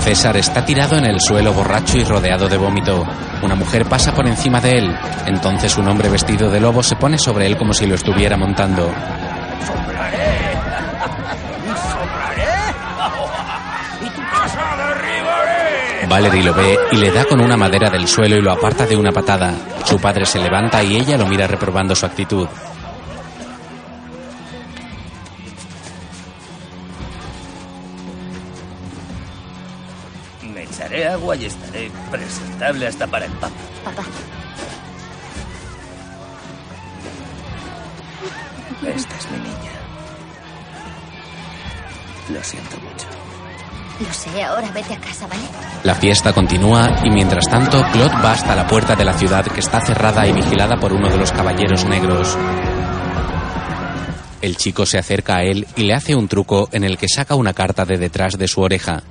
César 0.00 0.36
está 0.36 0.66
tirado 0.66 0.98
en 0.98 1.06
el 1.06 1.18
suelo 1.18 1.54
borracho 1.54 1.96
y 1.96 2.04
rodeado 2.04 2.46
de 2.46 2.58
vómito. 2.58 3.06
Una 3.42 3.54
mujer 3.54 3.86
pasa 3.86 4.14
por 4.14 4.26
encima 4.26 4.60
de 4.60 4.78
él. 4.78 4.94
Entonces 5.26 5.78
un 5.78 5.88
hombre 5.88 6.10
vestido 6.10 6.50
de 6.50 6.60
lobo 6.60 6.82
se 6.82 6.94
pone 6.94 7.16
sobre 7.16 7.46
él 7.46 7.56
como 7.56 7.72
si 7.72 7.86
lo 7.86 7.94
estuviera 7.94 8.36
montando. 8.36 8.92
Valerie 16.14 16.44
lo 16.44 16.54
ve 16.54 16.78
y 16.92 16.96
le 16.98 17.10
da 17.10 17.24
con 17.24 17.40
una 17.40 17.56
madera 17.56 17.90
del 17.90 18.06
suelo 18.06 18.36
y 18.36 18.40
lo 18.40 18.52
aparta 18.52 18.86
de 18.86 18.96
una 18.96 19.10
patada. 19.10 19.52
Su 19.84 19.98
padre 19.98 20.24
se 20.24 20.38
levanta 20.38 20.80
y 20.80 20.94
ella 20.94 21.18
lo 21.18 21.26
mira 21.26 21.48
reprobando 21.48 21.92
su 21.96 22.06
actitud. 22.06 22.46
Me 30.54 30.62
echaré 30.62 31.08
agua 31.08 31.34
y 31.34 31.46
estaré 31.46 31.90
presentable 32.12 32.86
hasta 32.86 33.08
para 33.08 33.24
el. 33.24 33.32
Papá, 33.32 33.53
La 45.84 45.94
fiesta 45.94 46.32
continúa 46.32 47.04
y 47.04 47.10
mientras 47.10 47.46
tanto 47.46 47.84
Claude 47.92 48.14
va 48.24 48.32
hasta 48.32 48.56
la 48.56 48.66
puerta 48.66 48.96
de 48.96 49.04
la 49.04 49.12
ciudad 49.12 49.44
que 49.44 49.60
está 49.60 49.82
cerrada 49.82 50.26
y 50.26 50.32
vigilada 50.32 50.76
por 50.76 50.94
uno 50.94 51.10
de 51.10 51.18
los 51.18 51.30
caballeros 51.30 51.84
negros. 51.84 52.38
El 54.40 54.56
chico 54.56 54.86
se 54.86 54.96
acerca 54.96 55.36
a 55.36 55.42
él 55.42 55.66
y 55.76 55.82
le 55.82 55.92
hace 55.92 56.14
un 56.14 56.26
truco 56.26 56.70
en 56.72 56.84
el 56.84 56.96
que 56.96 57.06
saca 57.06 57.34
una 57.34 57.52
carta 57.52 57.84
de 57.84 57.98
detrás 57.98 58.38
de 58.38 58.48
su 58.48 58.62
oreja. 58.62 59.02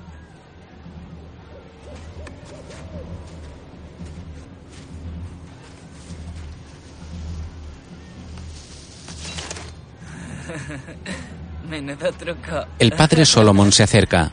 Menudo 11.70 12.12
truco. 12.14 12.66
El 12.80 12.94
padre 12.94 13.28
Solomon 13.28 13.72
se 13.72 13.84
acerca. 13.84 14.32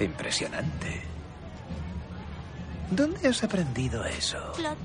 Impresionante. 0.00 1.15
¿Dónde 2.90 3.28
has 3.28 3.42
aprendido 3.42 4.04
eso? 4.04 4.38
Claude. 4.56 4.76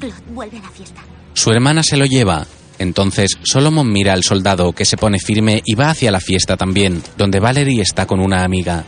Claude, 0.00 0.22
vuelve 0.30 0.58
a 0.58 0.62
la 0.62 0.70
fiesta. 0.70 1.00
Su 1.34 1.50
hermana 1.50 1.82
se 1.82 1.96
lo 1.96 2.06
lleva. 2.06 2.46
Entonces 2.78 3.32
Solomon 3.42 3.90
mira 3.90 4.12
al 4.12 4.22
soldado 4.22 4.72
que 4.72 4.84
se 4.84 4.96
pone 4.96 5.18
firme 5.18 5.62
y 5.64 5.74
va 5.74 5.90
hacia 5.90 6.12
la 6.12 6.20
fiesta 6.20 6.56
también, 6.56 7.02
donde 7.16 7.40
Valerie 7.40 7.82
está 7.82 8.06
con 8.06 8.20
una 8.20 8.44
amiga. 8.44 8.84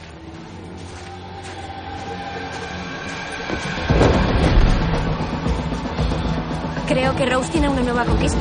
Creo 6.86 7.14
que 7.16 7.26
Rose 7.26 7.50
tiene 7.50 7.68
una 7.68 7.82
nueva 7.82 8.04
conquista. 8.04 8.40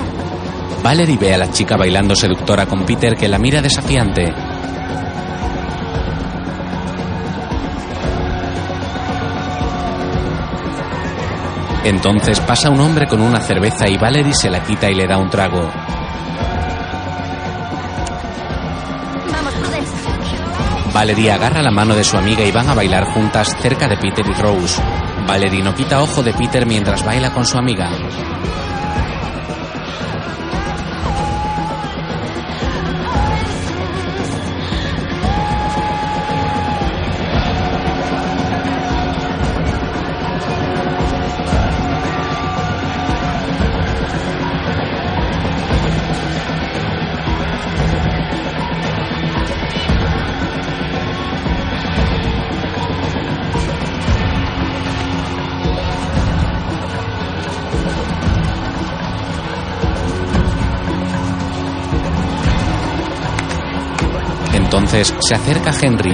Valerie 0.84 1.18
ve 1.18 1.34
a 1.34 1.38
la 1.38 1.52
chica 1.52 1.78
bailando 1.78 2.16
seductora 2.16 2.66
con 2.66 2.86
Peter 2.86 3.16
que 3.16 3.28
la 3.28 3.38
mira 3.38 3.62
desafiante. 3.62 4.34
Entonces 11.84 12.40
pasa 12.42 12.70
un 12.70 12.82
hombre 12.82 13.08
con 13.08 13.22
una 13.22 13.40
cerveza 13.40 13.88
y 13.88 13.98
Valerie 13.98 14.34
se 14.34 14.50
la 14.50 14.62
quita 14.64 14.90
y 14.90 14.96
le 14.96 15.08
da 15.08 15.18
un 15.18 15.30
trago. 15.30 15.70
Valerie 20.94 21.32
agarra 21.32 21.62
la 21.62 21.72
mano 21.72 21.96
de 21.96 22.04
su 22.04 22.18
amiga 22.18 22.44
y 22.44 22.52
van 22.52 22.70
a 22.70 22.74
bailar 22.74 23.06
juntas 23.14 23.56
cerca 23.62 23.88
de 23.88 23.98
Peter 23.98 24.26
y 24.28 24.34
Rose. 24.34 24.82
Valerie 25.28 25.64
no 25.64 25.74
quita 25.74 26.02
ojo 26.02 26.24
de 26.24 26.34
Peter 26.34 26.66
mientras 26.66 27.06
baila 27.06 27.32
con 27.32 27.46
su 27.46 27.58
amiga. 27.58 27.90
Entonces 65.00 65.26
se 65.30 65.34
acerca 65.34 65.72
Henry. 65.82 66.14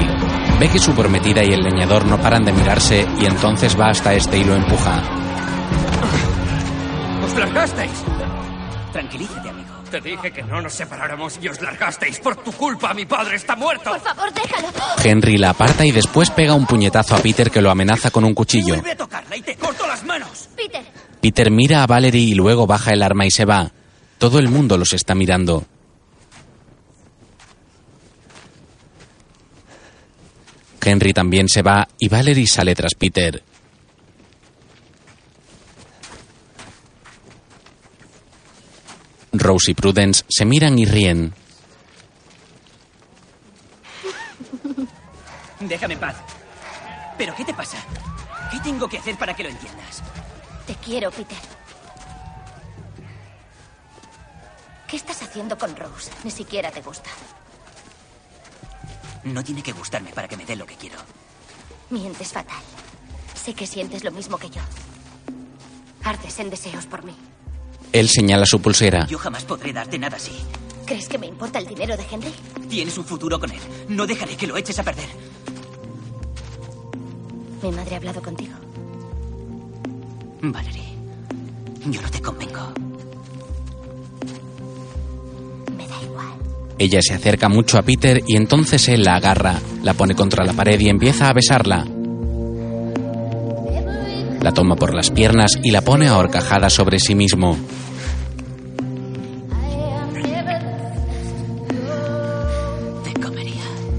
Ve 0.60 0.70
que 0.70 0.78
su 0.78 0.94
prometida 0.94 1.44
y 1.44 1.52
el 1.52 1.62
leñador 1.62 2.06
no 2.06 2.20
paran 2.20 2.46
de 2.46 2.54
mirarse 2.54 3.04
y 3.20 3.26
entonces 3.26 3.76
va 3.80 3.90
hasta 3.90 4.14
este 4.14 4.38
y 4.38 4.44
lo 4.44 4.56
empuja. 4.56 5.02
¡Os 7.24 7.36
largasteis! 7.36 8.04
Tranquilízate, 8.92 9.50
amigo. 9.50 9.70
Te 9.90 10.02
dije 10.02 10.32
que 10.32 10.44
no 10.44 10.62
nos 10.62 10.74
separáramos 10.74 11.40
y 11.42 11.48
os 11.48 11.60
largasteis. 11.64 12.20
Por 12.20 12.36
tu 12.36 12.52
culpa, 12.52 12.94
mi 12.94 13.08
padre 13.08 13.38
está 13.38 13.56
muerto. 13.56 13.90
Por 13.90 14.02
favor, 14.02 14.32
déjalo. 14.32 14.68
Henry 15.04 15.38
la 15.40 15.50
aparta 15.50 15.84
y 15.84 15.92
después 15.92 16.30
pega 16.30 16.54
un 16.54 16.68
puñetazo 16.68 17.16
a 17.16 17.20
Peter 17.20 17.50
que 17.50 17.62
lo 17.62 17.72
amenaza 17.72 18.12
con 18.12 18.24
un 18.24 18.36
cuchillo. 18.36 18.76
Vuelve 18.76 18.92
a 18.92 18.98
tocarla 18.98 19.36
y 19.36 19.42
te 19.42 19.56
corto 19.56 19.88
las 19.88 20.04
manos. 20.04 20.50
Peter, 20.56 20.84
Peter 21.22 21.50
mira 21.50 21.82
a 21.82 21.88
Valerie 21.88 22.22
y 22.22 22.36
luego 22.36 22.68
baja 22.68 22.92
el 22.92 23.02
arma 23.02 23.26
y 23.26 23.32
se 23.32 23.46
va. 23.46 23.72
Todo 24.20 24.38
el 24.38 24.50
mundo 24.50 24.78
los 24.78 24.94
está 24.94 25.16
mirando. 25.16 25.66
Henry 30.86 31.14
también 31.14 31.50
se 31.50 31.62
va 31.62 31.88
y 31.98 32.08
Valerie 32.08 32.48
sale 32.48 32.76
tras 32.76 32.94
Peter. 32.94 33.44
Rose 39.34 39.72
y 39.72 39.74
Prudence 39.74 40.24
se 40.30 40.46
miran 40.46 40.78
y 40.80 40.86
ríen. 40.86 41.34
Déjame 45.60 45.96
en 45.96 46.00
paz. 46.00 46.16
¿Pero 47.18 47.36
qué 47.36 47.44
te 47.44 47.54
pasa? 47.54 47.78
¿Qué 48.52 48.60
tengo 48.60 48.88
que 48.88 49.00
hacer 49.00 49.18
para 49.18 49.34
que 49.34 49.44
lo 49.44 49.50
entiendas? 49.50 50.04
te 50.66 50.76
quiero, 50.76 51.12
Peter. 51.12 51.38
¿Qué 54.88 54.96
estás 54.98 55.22
haciendo 55.22 55.58
con 55.58 55.76
Rose? 55.76 56.12
Ni 56.24 56.32
siquiera 56.32 56.72
te 56.72 56.82
gusta. 56.82 57.10
No 59.26 59.44
tiene 59.44 59.62
que 59.62 59.72
gustarme 59.74 60.12
para 60.12 60.28
que 60.28 60.38
me 60.38 60.46
dé 60.46 60.56
lo 60.56 60.66
que 60.66 60.76
quiero. 60.76 60.98
Mientes 61.90 62.32
fatal. 62.32 62.62
Sé 63.34 63.54
que 63.54 63.68
sientes 63.68 64.04
lo 64.04 64.12
mismo 64.12 64.38
que 64.38 64.50
yo. 64.50 64.62
Ardes 66.04 66.40
en 66.40 66.50
deseos 66.50 66.86
por 66.86 67.04
mí. 67.04 67.16
Él 67.92 68.10
señala 68.10 68.46
su 68.46 68.62
pulsera. 68.62 69.06
Yo 69.08 69.18
jamás 69.18 69.44
podré 69.46 69.74
darte 69.74 69.98
nada 69.98 70.18
así. 70.18 70.32
¿Crees 70.86 71.10
que 71.10 71.18
me 71.18 71.26
importa 71.26 71.60
el 71.60 71.66
dinero 71.66 71.98
de 71.98 72.06
Henry? 72.10 72.34
Tienes 72.70 72.98
un 72.98 73.06
futuro 73.06 73.40
con 73.40 73.52
él. 73.52 73.60
No 73.90 74.06
dejaré 74.06 74.38
que 74.38 74.48
lo 74.48 74.58
eches 74.58 74.78
a 74.80 74.84
perder. 74.84 75.10
Mi 77.64 77.72
madre 77.72 77.96
ha 77.96 77.98
hablado 77.98 78.22
contigo. 78.22 78.54
Valerie, 80.42 80.94
yo 81.88 82.02
no 82.02 82.12
te 82.12 82.22
convengo. 82.22 82.72
Ella 86.78 87.02
se 87.02 87.14
acerca 87.14 87.48
mucho 87.48 87.78
a 87.78 87.84
Peter 87.84 88.22
y 88.28 88.36
entonces 88.36 88.90
él 88.90 89.04
la 89.04 89.16
agarra, 89.16 89.60
la 89.82 89.94
pone 89.94 90.14
contra 90.14 90.44
la 90.44 90.54
pared 90.54 90.80
y 90.80 90.90
empieza 90.90 91.30
a 91.30 91.34
besarla. 91.34 91.86
La 94.42 94.52
toma 94.52 94.76
por 94.76 94.94
las 94.94 95.10
piernas 95.10 95.58
y 95.64 95.72
la 95.72 95.82
pone 95.82 96.08
ahorcajada 96.08 96.70
sobre 96.70 97.00
sí 97.00 97.16
mismo. 97.16 97.58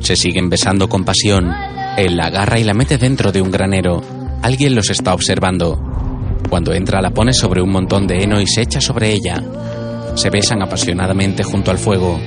Se 0.07 0.15
siguen 0.15 0.49
besando 0.49 0.89
con 0.89 1.05
pasión. 1.05 1.53
Él 1.97 2.17
la 2.17 2.27
agarra 2.27 2.61
y 2.61 2.63
la 2.63 2.75
mete 2.75 2.97
dentro 2.97 3.33
de 3.33 3.43
un 3.43 3.51
granero. 3.51 4.05
Alguien 4.41 4.77
los 4.77 4.89
está 4.91 5.13
observando. 5.13 5.83
Cuando 6.49 6.73
entra 6.73 7.03
la 7.03 7.11
pone 7.11 7.33
sobre 7.33 7.61
un 7.61 7.71
montón 7.71 8.07
de 8.07 8.23
heno 8.23 8.41
y 8.41 8.47
se 8.47 8.63
echa 8.63 8.81
sobre 8.81 9.11
ella. 9.11 9.43
Se 10.15 10.31
besan 10.31 10.63
apasionadamente 10.63 11.43
junto 11.43 11.73
al 11.73 11.79
fuego. 11.79 12.21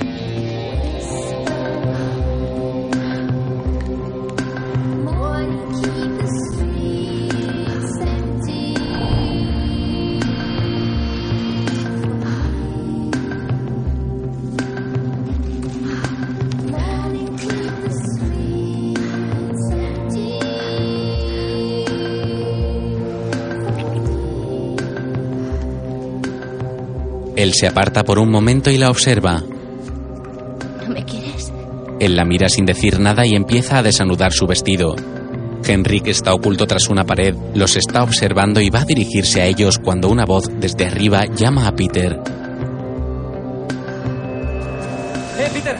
Él 27.49 27.55
se 27.55 27.65
aparta 27.65 28.03
por 28.03 28.19
un 28.19 28.29
momento 28.29 28.69
y 28.69 28.77
la 28.77 28.91
observa. 28.91 29.41
¿No 29.41 30.93
me 30.93 31.03
quieres? 31.03 31.51
Él 31.99 32.15
la 32.15 32.23
mira 32.23 32.47
sin 32.47 32.63
decir 32.63 32.99
nada 32.99 33.25
y 33.25 33.33
empieza 33.33 33.79
a 33.79 33.81
desanudar 33.81 34.31
su 34.33 34.45
vestido. 34.45 34.95
Henry, 35.65 36.01
que 36.01 36.11
está 36.11 36.35
oculto 36.35 36.67
tras 36.67 36.89
una 36.89 37.05
pared, 37.05 37.35
los 37.55 37.75
está 37.75 38.03
observando 38.03 38.61
y 38.61 38.69
va 38.69 38.81
a 38.81 38.85
dirigirse 38.85 39.41
a 39.41 39.47
ellos 39.47 39.79
cuando 39.79 40.09
una 40.09 40.25
voz 40.25 40.47
desde 40.59 40.85
arriba 40.85 41.25
llama 41.25 41.67
a 41.67 41.75
Peter. 41.75 42.19
¡Eh, 45.39 45.49
Peter! 45.51 45.75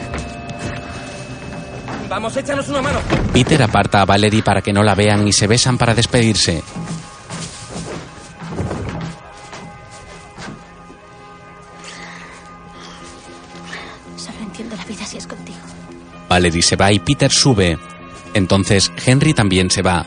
Vamos, 2.08 2.36
échanos 2.36 2.68
una 2.68 2.82
mano. 2.82 2.98
Peter 3.32 3.62
aparta 3.62 4.00
a 4.00 4.06
Valerie 4.06 4.42
para 4.42 4.60
que 4.60 4.72
no 4.72 4.82
la 4.82 4.96
vean 4.96 5.28
y 5.28 5.32
se 5.32 5.46
besan 5.46 5.78
para 5.78 5.94
despedirse. 5.94 6.64
Valerie 16.40 16.62
se 16.62 16.76
va 16.76 16.90
y 16.90 16.98
Peter 17.00 17.30
sube. 17.30 17.76
Entonces 18.32 18.90
Henry 19.04 19.34
también 19.34 19.68
se 19.68 19.82
va. 19.82 20.06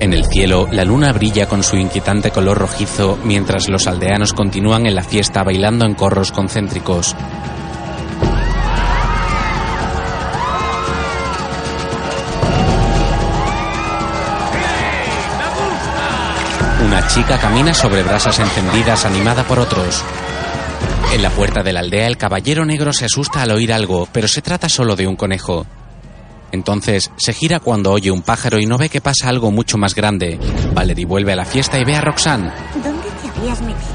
En 0.00 0.14
el 0.14 0.24
cielo, 0.24 0.66
la 0.72 0.84
luna 0.86 1.12
brilla 1.12 1.46
con 1.46 1.62
su 1.62 1.76
inquietante 1.76 2.30
color 2.30 2.56
rojizo 2.56 3.18
mientras 3.22 3.68
los 3.68 3.86
aldeanos 3.86 4.32
continúan 4.32 4.86
en 4.86 4.94
la 4.94 5.02
fiesta 5.02 5.42
bailando 5.42 5.84
en 5.84 5.94
corros 5.94 6.32
concéntricos. 6.32 7.14
Chica 17.14 17.38
camina 17.38 17.72
sobre 17.72 18.02
brasas 18.02 18.40
encendidas 18.40 19.04
animada 19.04 19.44
por 19.44 19.60
otros. 19.60 20.02
En 21.14 21.22
la 21.22 21.30
puerta 21.30 21.62
de 21.62 21.72
la 21.72 21.78
aldea 21.78 22.08
el 22.08 22.16
caballero 22.16 22.64
negro 22.64 22.92
se 22.92 23.04
asusta 23.04 23.42
al 23.42 23.52
oír 23.52 23.72
algo, 23.72 24.08
pero 24.10 24.26
se 24.26 24.42
trata 24.42 24.68
solo 24.68 24.96
de 24.96 25.06
un 25.06 25.14
conejo. 25.14 25.64
Entonces 26.50 27.12
se 27.16 27.32
gira 27.32 27.60
cuando 27.60 27.92
oye 27.92 28.10
un 28.10 28.22
pájaro 28.22 28.58
y 28.58 28.66
no 28.66 28.78
ve 28.78 28.88
que 28.88 29.00
pasa 29.00 29.28
algo 29.28 29.52
mucho 29.52 29.78
más 29.78 29.94
grande. 29.94 30.40
Valerie 30.72 31.06
vuelve 31.06 31.34
a 31.34 31.36
la 31.36 31.44
fiesta 31.44 31.78
y 31.78 31.84
ve 31.84 31.94
a 31.94 32.00
Roxanne. 32.00 32.50
¿Dónde 32.82 33.06
te 33.22 33.28
habías 33.28 33.60
metido? 33.60 33.94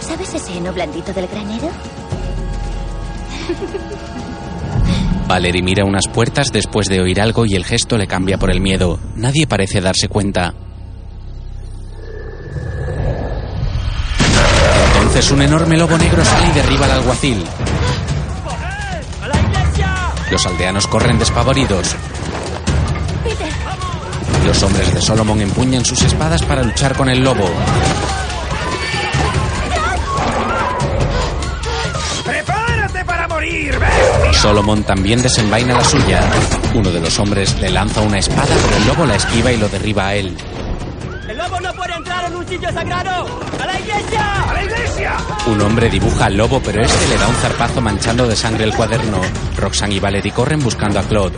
¿Sabes 0.00 0.34
ese 0.34 0.56
heno 0.56 0.72
blandito 0.72 1.12
del 1.12 1.28
granero? 1.28 1.68
Valerie 5.28 5.62
mira 5.62 5.84
unas 5.84 6.08
puertas 6.08 6.50
después 6.50 6.88
de 6.88 7.00
oír 7.00 7.20
algo 7.20 7.46
y 7.46 7.54
el 7.54 7.64
gesto 7.64 7.96
le 7.96 8.08
cambia 8.08 8.38
por 8.38 8.50
el 8.50 8.60
miedo. 8.60 8.98
Nadie 9.14 9.46
parece 9.46 9.80
darse 9.80 10.08
cuenta. 10.08 10.52
Entonces 15.10 15.32
un 15.32 15.42
enorme 15.42 15.76
lobo 15.76 15.98
negro 15.98 16.24
sale 16.24 16.46
y 16.46 16.52
derriba 16.52 16.84
al 16.84 16.92
alguacil. 16.92 17.44
Los 20.30 20.46
aldeanos 20.46 20.86
corren 20.86 21.18
despavoridos. 21.18 21.96
Los 24.46 24.62
hombres 24.62 24.94
de 24.94 25.02
Solomon 25.02 25.40
empuñan 25.40 25.84
sus 25.84 26.00
espadas 26.02 26.44
para 26.44 26.62
luchar 26.62 26.94
con 26.96 27.08
el 27.08 27.24
lobo. 27.24 27.50
¡Prepárate 32.24 33.04
para 33.04 33.26
morir, 33.26 33.76
bestia! 33.80 34.32
Solomon 34.40 34.84
también 34.84 35.20
desenvaina 35.20 35.76
la 35.76 35.82
suya. 35.84 36.20
Uno 36.72 36.88
de 36.92 37.00
los 37.00 37.18
hombres 37.18 37.58
le 37.60 37.70
lanza 37.70 38.00
una 38.00 38.18
espada, 38.20 38.54
pero 38.64 38.76
el 38.76 38.86
lobo 38.86 39.06
la 39.06 39.16
esquiva 39.16 39.50
y 39.50 39.56
lo 39.56 39.68
derriba 39.68 40.06
a 40.06 40.14
él. 40.14 40.36
¡El 42.40 42.46
lobo 42.46 42.48
no 42.48 42.48
puede 42.48 42.48
entrar 42.48 42.48
en 42.48 42.48
un 42.48 42.48
sitio 42.48 42.72
sagrado! 42.72 43.40
¡A 43.60 43.66
la 43.66 43.80
iglesia! 43.80 44.42
¡A 44.48 44.52
la 44.54 44.64
iglesia! 44.64 45.16
Un 45.46 45.60
hombre 45.60 45.90
dibuja 45.90 46.24
al 46.26 46.36
lobo, 46.36 46.60
pero 46.64 46.82
este 46.82 47.08
le 47.08 47.18
da 47.18 47.28
un 47.28 47.34
zarpazo 47.34 47.80
manchando 47.80 48.26
de 48.26 48.36
sangre 48.36 48.64
el 48.64 48.74
cuaderno. 48.74 49.20
Roxanne 49.56 49.94
y 49.94 50.00
Valerie 50.00 50.32
corren 50.32 50.60
buscando 50.60 50.98
a 51.00 51.02
Claude. 51.02 51.36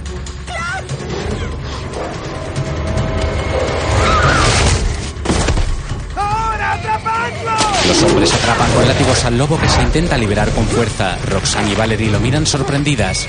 ¡Ahora 6.16 6.72
atrapadlo! 6.74 7.50
Los 7.88 8.02
hombres 8.04 8.34
atrapan 8.34 8.72
con 8.72 8.88
látigos 8.88 9.24
al 9.24 9.38
lobo 9.38 9.58
que 9.58 9.68
se 9.68 9.82
intenta 9.82 10.16
liberar 10.16 10.50
con 10.50 10.66
fuerza. 10.66 11.16
Roxanne 11.28 11.72
y 11.72 11.74
Valerie 11.74 12.10
lo 12.10 12.20
miran 12.20 12.46
sorprendidas. 12.46 13.26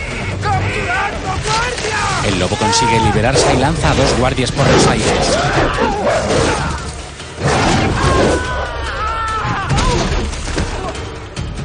El 2.25 2.39
lobo 2.39 2.55
consigue 2.55 2.99
liberarse 3.01 3.53
y 3.53 3.57
lanza 3.57 3.91
a 3.91 3.95
dos 3.95 4.17
guardias 4.17 4.51
por 4.51 4.65
los 4.65 4.87
aires. 4.87 5.37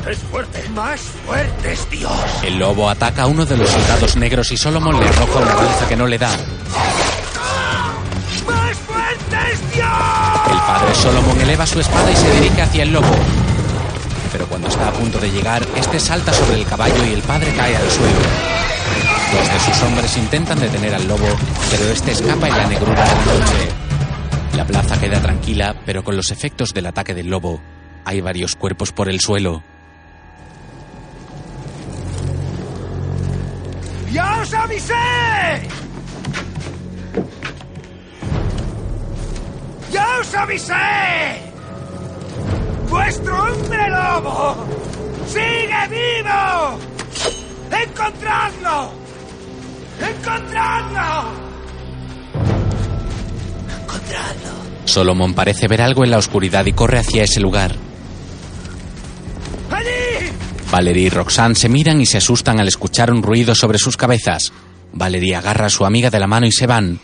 ¡Es 0.09 0.19
fuerte! 0.19 0.69
¡Más 0.71 1.01
fuerte 1.01 1.73
es 1.73 1.91
Dios! 1.91 2.13
El 2.43 2.59
lobo 2.59 2.89
ataca 2.89 3.23
a 3.25 3.27
uno 3.27 3.45
de 3.45 3.59
los 3.59 3.69
soldados 3.69 4.17
negros 4.17 4.51
y 4.53 4.57
Solomon 4.57 4.99
le 4.99 5.07
arroja 5.07 5.39
una 5.39 5.55
lanza 5.55 5.87
que 5.87 5.97
no 5.97 6.07
le 6.07 6.17
da. 6.17 6.31
¡Más 8.47 8.77
fuerte 8.79 9.37
es 9.53 9.75
Dios! 9.75 9.89
El 10.51 10.59
padre 10.59 10.95
Solomon 10.95 11.41
eleva 11.43 11.67
su 11.67 11.81
espada 11.81 12.11
y 12.11 12.17
se 12.17 12.31
dirige 12.41 12.63
hacia 12.63 12.83
el 12.85 12.93
lobo. 12.93 13.15
Pero 14.33 14.47
cuando 14.47 14.69
está 14.69 14.89
a 14.89 14.93
punto 14.93 15.19
de 15.19 15.31
llegar, 15.31 15.67
este 15.77 16.01
salta 16.01 16.33
sobre 16.33 16.57
el 16.57 16.65
caballo 16.65 17.05
y 17.05 17.13
el 17.13 17.23
padre 17.23 17.53
cae 17.55 17.77
al 17.77 17.91
suelo. 17.91 18.19
Dos 19.33 19.53
de 19.53 19.61
sus 19.61 19.83
hombres 19.83 20.17
intentan 20.17 20.59
detener 20.59 20.95
al 20.95 21.07
lobo, 21.07 21.29
pero 21.71 21.85
este 21.91 22.13
escapa 22.13 22.49
en 22.49 22.57
la 22.57 22.67
negrura 22.67 23.05
de 23.05 23.15
la 23.15 23.25
noche. 23.25 23.69
La 24.57 24.65
plaza 24.65 24.99
queda 24.99 25.21
tranquila, 25.21 25.75
pero 25.85 26.03
con 26.03 26.17
los 26.17 26.31
efectos 26.31 26.73
del 26.73 26.87
ataque 26.87 27.15
del 27.15 27.29
lobo, 27.29 27.61
hay 28.07 28.23
varios 28.23 28.57
cuerpos 28.57 28.93
por 28.93 29.11
el 29.11 29.21
suelo. 29.21 29.63
¡Ya 34.13 34.38
os 34.49 34.55
avisé! 34.55 34.95
¡Ya 39.93 40.19
os 40.21 40.35
avisé! 40.35 40.75
¡Vuestro 42.89 43.43
hombre 43.43 43.91
lobo! 43.91 44.67
¡Sigue 45.27 45.83
vivo! 45.91 46.79
¡Encontradlo! 47.71 48.91
¡Encontradlo! 50.01 51.49
Solomon 54.87 55.35
parece 55.35 55.69
ver 55.69 55.83
algo 55.83 56.05
en 56.05 56.11
la 56.11 56.17
oscuridad 56.17 56.65
y 56.65 56.73
corre 56.73 56.99
hacia 56.99 57.25
ese 57.25 57.41
lugar. 57.41 57.88
Valerie 60.71 61.07
y 61.07 61.09
Roxanne 61.09 61.55
se 61.55 61.69
miran 61.69 62.01
y 62.01 62.07
se 62.07 62.19
asustan 62.19 62.61
al 62.61 62.69
escuchar 62.69 63.11
un 63.11 63.23
ruido 63.23 63.55
sobre 63.55 63.79
sus 63.79 63.97
cabezas. 63.97 64.53
Valerie 64.93 65.35
agarra 65.35 65.67
a 65.67 65.71
su 65.71 65.85
amiga 65.85 66.11
de 66.11 66.21
la 66.21 66.27
mano 66.27 66.47
y 66.47 66.53
se 66.53 66.67
van. 66.67 67.01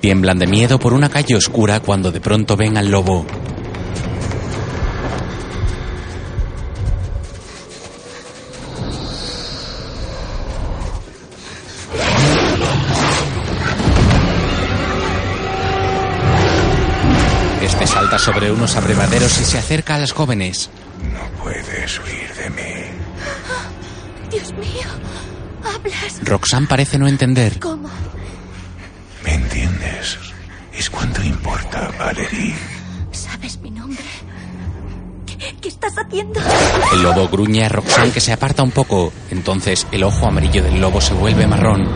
Tiemblan 0.00 0.38
de 0.38 0.46
miedo 0.46 0.78
por 0.78 0.92
una 0.92 1.08
calle 1.08 1.34
oscura 1.34 1.80
cuando 1.80 2.12
de 2.12 2.20
pronto 2.20 2.56
ven 2.56 2.76
al 2.76 2.90
lobo. 2.90 3.26
Sobre 18.32 18.52
unos 18.52 18.76
abrevaderos 18.76 19.40
y 19.40 19.44
se 19.44 19.56
acerca 19.56 19.94
a 19.94 19.98
las 19.98 20.12
jóvenes. 20.12 20.68
No 21.02 21.42
puedes 21.42 21.98
huir 22.00 22.34
de 22.34 22.50
mí. 22.50 24.30
Dios 24.30 24.52
mío, 24.52 24.86
hablas. 25.64 26.20
Roxanne 26.22 26.66
parece 26.66 26.98
no 26.98 27.08
entender. 27.08 27.58
¿Cómo? 27.58 27.88
¿Me 29.24 29.32
entiendes? 29.32 30.18
Es 30.74 30.90
cuanto 30.90 31.22
importa, 31.22 31.90
Valerie. 31.98 32.54
¿Sabes 33.12 33.58
mi 33.60 33.70
nombre? 33.70 34.04
¿Qué, 35.24 35.56
qué 35.62 35.68
estás 35.68 35.94
haciendo? 35.96 36.38
El 36.92 37.02
lobo 37.02 37.28
gruñe 37.28 37.64
a 37.64 37.70
Roxanne 37.70 38.12
que 38.12 38.20
se 38.20 38.34
aparta 38.34 38.62
un 38.62 38.72
poco. 38.72 39.10
Entonces 39.30 39.86
el 39.90 40.04
ojo 40.04 40.26
amarillo 40.26 40.62
del 40.62 40.78
lobo 40.78 41.00
se 41.00 41.14
vuelve 41.14 41.46
marrón. 41.46 41.88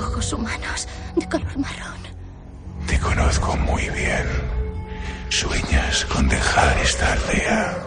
Ojos 0.00 0.32
humanos 0.32 0.86
de 1.16 1.28
color 1.28 1.58
marrón. 1.58 1.98
Te 2.86 3.00
conozco 3.00 3.56
muy 3.56 3.82
bien. 3.90 4.51
Sueñas 5.32 6.04
con 6.12 6.28
dejar 6.28 6.76
esta 6.80 7.10
aldea. 7.14 7.78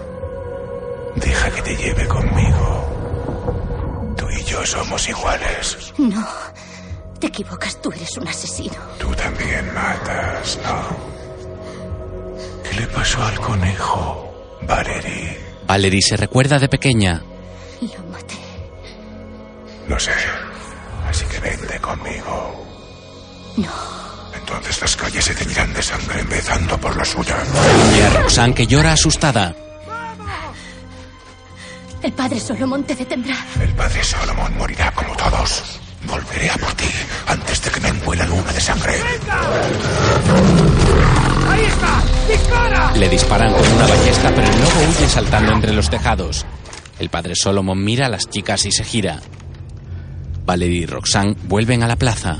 Deja 1.15 1.51
que 1.51 1.61
te 1.61 1.75
lleve 1.75 2.07
conmigo. 2.07 4.15
Tú 4.17 4.27
y 4.31 4.43
yo 4.45 4.65
somos 4.65 5.07
iguales. 5.07 5.93
No, 5.99 6.25
te 7.19 7.27
equivocas, 7.27 7.79
tú 7.79 7.91
eres 7.91 8.17
un 8.17 8.27
asesino. 8.27 8.73
Tú 8.97 9.13
también 9.13 9.71
matas, 9.75 10.57
¿no? 10.63 10.97
¿Qué 12.63 12.79
le 12.79 12.87
pasó 12.87 13.23
al 13.23 13.39
conejo, 13.39 14.57
Valerie? 14.63 15.39
Valerie 15.67 16.01
se 16.01 16.17
recuerda 16.17 16.57
de 16.57 16.67
pequeña. 16.67 17.21
Lo 17.79 18.03
maté. 18.11 18.39
Lo 19.87 19.99
sé. 19.99 20.13
Así 21.07 21.25
que 21.25 21.39
vente 21.41 21.79
conmigo. 21.79 22.65
No. 23.57 23.94
Entonces 24.55 24.81
las 24.81 24.95
calles 24.95 25.25
se 25.25 25.35
teñirán 25.35 25.73
de 25.73 25.81
sangre 25.81 26.21
empezando 26.21 26.79
por 26.79 26.95
la 26.95 27.03
suya. 27.03 27.35
Y 27.97 28.01
a 28.01 28.09
Roxanne 28.21 28.53
que 28.53 28.65
llora 28.65 28.93
asustada. 28.93 29.53
El 32.01 32.13
padre 32.13 32.39
Solomon 32.39 32.83
te 32.85 32.95
detendrá. 32.95 33.35
El 33.59 33.73
padre 33.73 34.01
Solomon 34.01 34.57
morirá 34.57 34.91
como 34.93 35.13
todos. 35.17 35.61
Volveré 36.07 36.49
a 36.49 36.55
por 36.55 36.71
ti 36.73 36.87
antes 37.27 37.61
de 37.63 37.69
que 37.69 37.79
me 37.81 37.89
envuela 37.89 38.23
la 38.23 38.29
luna 38.29 38.53
de 38.53 38.61
sangre. 38.61 38.93
¡Ahí 41.49 41.65
está! 41.65 42.03
¡Dispara! 42.29 42.91
Le 42.95 43.09
disparan 43.09 43.53
con 43.53 43.71
una 43.73 43.87
ballesta, 43.87 44.31
pero 44.35 44.47
el 44.47 44.59
lobo 44.61 44.79
huye 44.89 45.09
saltando 45.09 45.51
entre 45.51 45.73
los 45.73 45.89
tejados. 45.89 46.45
El 46.97 47.09
padre 47.09 47.33
Solomon 47.35 47.83
mira 47.83 48.05
a 48.05 48.09
las 48.09 48.29
chicas 48.29 48.65
y 48.65 48.71
se 48.71 48.85
gira. 48.85 49.19
Valerie 50.45 50.83
y 50.83 50.85
Roxanne 50.85 51.35
vuelven 51.43 51.83
a 51.83 51.87
la 51.87 51.97
plaza. 51.97 52.39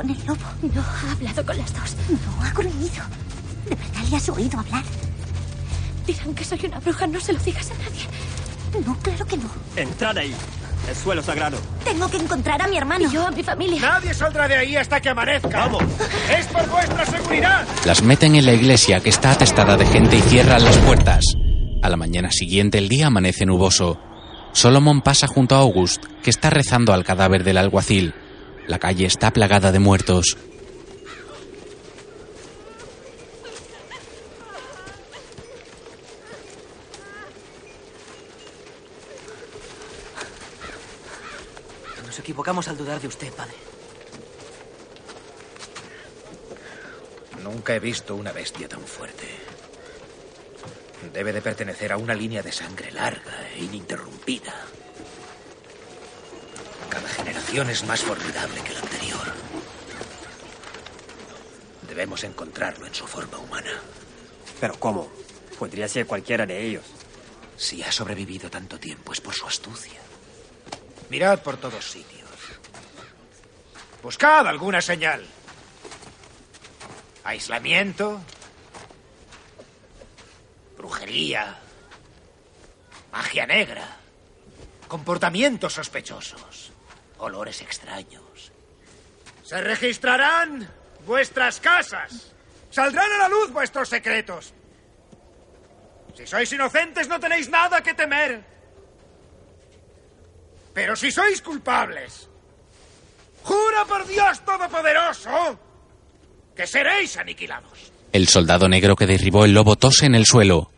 Con 0.00 0.10
el 0.10 0.26
lobo? 0.26 0.40
No, 0.62 0.80
ha 0.80 1.12
hablado 1.12 1.44
con 1.44 1.58
las 1.58 1.74
dos. 1.74 1.96
No, 2.08 2.44
ha 2.44 2.50
gruñido. 2.52 3.04
¿De 3.68 3.74
verdad 3.74 4.08
le 4.10 4.16
has 4.16 4.28
oído 4.30 4.58
hablar? 4.58 4.84
Dirán 6.06 6.34
que 6.34 6.44
soy 6.44 6.60
una 6.64 6.80
bruja, 6.80 7.06
no 7.06 7.20
se 7.20 7.32
lo 7.34 7.38
digas 7.40 7.70
a 7.70 7.74
nadie. 7.74 8.86
No, 8.86 8.96
claro 8.98 9.26
que 9.26 9.36
no. 9.36 9.50
Entrad 9.76 10.16
ahí. 10.16 10.34
Es 10.90 10.96
suelo 10.98 11.22
sagrado. 11.22 11.58
Tengo 11.84 12.10
que 12.10 12.16
encontrar 12.16 12.62
a 12.62 12.68
mi 12.68 12.78
hermano. 12.78 13.06
Y 13.06 13.12
yo 13.12 13.26
a 13.26 13.30
mi 13.30 13.42
familia. 13.42 13.80
Nadie 13.80 14.14
saldrá 14.14 14.48
de 14.48 14.56
ahí 14.56 14.76
hasta 14.76 15.00
que 15.00 15.10
amanezca. 15.10 15.66
¡Vamos! 15.66 15.84
¡Es 16.34 16.46
por 16.46 16.66
vuestra 16.70 17.04
seguridad! 17.04 17.66
Las 17.84 18.02
meten 18.02 18.34
en 18.36 18.46
la 18.46 18.54
iglesia 18.54 19.00
que 19.00 19.10
está 19.10 19.32
atestada 19.32 19.76
de 19.76 19.84
gente 19.84 20.16
y 20.16 20.22
cierran 20.22 20.64
las 20.64 20.78
puertas. 20.78 21.24
A 21.82 21.88
la 21.90 21.96
mañana 21.98 22.30
siguiente 22.30 22.78
el 22.78 22.88
día 22.88 23.08
amanece 23.08 23.44
nuboso. 23.44 24.00
Solomon 24.52 25.02
pasa 25.02 25.26
junto 25.26 25.54
a 25.54 25.58
August, 25.58 26.04
que 26.22 26.30
está 26.30 26.48
rezando 26.48 26.94
al 26.94 27.04
cadáver 27.04 27.44
del 27.44 27.58
alguacil. 27.58 28.14
La 28.70 28.78
calle 28.78 29.04
está 29.04 29.32
plagada 29.32 29.72
de 29.72 29.80
muertos. 29.80 30.36
Nos 42.06 42.16
equivocamos 42.20 42.68
al 42.68 42.76
dudar 42.76 43.00
de 43.00 43.08
usted, 43.08 43.32
padre. 43.32 43.56
Nunca 47.42 47.74
he 47.74 47.80
visto 47.80 48.14
una 48.14 48.30
bestia 48.30 48.68
tan 48.68 48.82
fuerte. 48.82 49.26
Debe 51.12 51.32
de 51.32 51.42
pertenecer 51.42 51.90
a 51.90 51.96
una 51.96 52.14
línea 52.14 52.40
de 52.40 52.52
sangre 52.52 52.92
larga 52.92 53.48
e 53.52 53.64
ininterrumpida. 53.64 54.54
Cada 56.90 57.08
generación 57.08 57.70
es 57.70 57.84
más 57.84 58.02
formidable 58.02 58.60
que 58.62 58.72
la 58.72 58.80
anterior. 58.80 59.32
Debemos 61.88 62.24
encontrarlo 62.24 62.86
en 62.86 62.94
su 62.94 63.06
forma 63.06 63.38
humana. 63.38 63.72
¿Pero 64.60 64.78
cómo? 64.78 65.10
Podría 65.58 65.88
ser 65.88 66.06
cualquiera 66.06 66.44
de 66.46 66.66
ellos. 66.66 66.84
Si 67.56 67.82
ha 67.82 67.92
sobrevivido 67.92 68.50
tanto 68.50 68.78
tiempo 68.78 69.12
es 69.12 69.20
por 69.20 69.34
su 69.34 69.46
astucia. 69.46 70.00
Mirad 71.10 71.40
por 71.40 71.56
todos 71.56 71.90
sitios. 71.90 72.28
Buscad 74.02 74.46
alguna 74.46 74.80
señal. 74.80 75.24
Aislamiento. 77.24 78.20
Brujería. 80.76 81.58
Magia 83.12 83.46
negra. 83.46 83.96
Comportamientos 84.88 85.74
sospechosos. 85.74 86.69
Olores 87.20 87.60
extraños. 87.60 88.50
Se 89.44 89.60
registrarán 89.60 90.68
vuestras 91.06 91.60
casas. 91.60 92.32
Saldrán 92.70 93.12
a 93.12 93.18
la 93.18 93.28
luz 93.28 93.52
vuestros 93.52 93.88
secretos. 93.88 94.54
Si 96.16 96.26
sois 96.26 96.52
inocentes 96.52 97.08
no 97.08 97.20
tenéis 97.20 97.48
nada 97.48 97.82
que 97.82 97.94
temer. 97.94 98.42
Pero 100.72 100.96
si 100.96 101.10
sois 101.10 101.42
culpables, 101.42 102.28
jura 103.42 103.84
por 103.84 104.06
Dios 104.06 104.40
Todopoderoso 104.44 105.58
que 106.54 106.66
seréis 106.66 107.16
aniquilados. 107.16 107.92
El 108.12 108.28
soldado 108.28 108.68
negro 108.68 108.96
que 108.96 109.06
derribó 109.06 109.44
el 109.44 109.52
lobo 109.52 109.76
tose 109.76 110.06
en 110.06 110.14
el 110.14 110.26
suelo. 110.26 110.70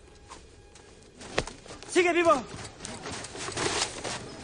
¡Sigue 1.89 2.13
vivo! 2.13 2.43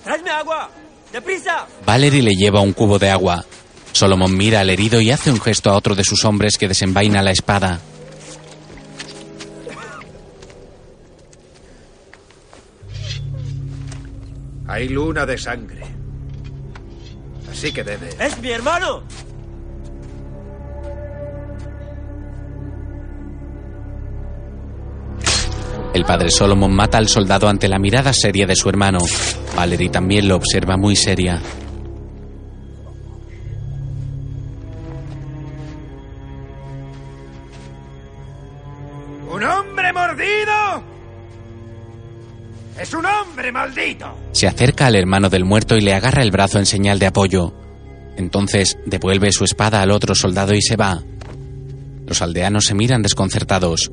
¡Tráeme 0.05 0.31
agua! 0.31 0.71
¡Deprisa! 1.13 1.67
Valerie 1.87 2.23
le 2.23 2.35
lleva 2.35 2.61
un 2.61 2.73
cubo 2.73 2.99
de 2.99 3.11
agua. 3.11 3.45
Solomon 3.93 4.37
mira 4.37 4.61
al 4.61 4.71
herido 4.71 5.01
y 5.01 5.11
hace 5.11 5.31
un 5.31 5.41
gesto 5.41 5.71
a 5.71 5.77
otro 5.77 5.95
de 5.95 6.05
sus 6.05 6.25
hombres 6.25 6.57
que 6.59 6.69
desenvaina 6.69 7.23
la 7.23 7.33
espada. 7.33 7.81
Hay 14.67 14.89
luna 14.89 15.25
de 15.25 15.39
sangre. 15.39 15.83
Así 17.51 17.73
que 17.73 17.83
debe. 17.83 18.11
¡Es 18.21 18.39
mi 18.41 18.51
hermano! 18.51 19.03
El 25.95 26.05
padre 26.05 26.31
Solomon 26.31 26.75
mata 26.75 26.99
al 26.99 27.09
soldado 27.09 27.49
ante 27.49 27.67
la 27.69 27.79
mirada 27.79 28.13
seria 28.13 28.47
de 28.47 28.55
su 28.55 28.69
hermano. 28.69 28.99
Valerie 29.57 29.89
también 29.89 30.29
lo 30.29 30.37
observa 30.37 30.77
muy 30.77 30.95
seria. 30.95 31.41
¡Un 39.33 39.43
hombre 39.45 39.93
mordido! 39.93 40.83
¡Es 42.81 42.95
un 42.95 43.05
hombre 43.07 43.51
maldito! 43.51 44.15
Se 44.33 44.47
acerca 44.47 44.87
al 44.87 44.95
hermano 44.95 45.29
del 45.29 45.45
muerto 45.45 45.77
y 45.77 45.81
le 45.81 45.95
agarra 45.95 46.23
el 46.23 46.31
brazo 46.31 46.59
en 46.59 46.67
señal 46.67 46.99
de 46.99 47.07
apoyo. 47.07 47.55
Entonces 48.17 48.79
devuelve 48.87 49.33
su 49.33 49.45
espada 49.45 49.81
al 49.83 49.91
otro 49.91 50.15
soldado 50.15 50.55
y 50.55 50.63
se 50.63 50.77
va. 50.77 51.03
Los 52.07 52.23
aldeanos 52.23 52.65
se 52.65 52.75
miran 52.75 53.03
desconcertados. 53.03 53.91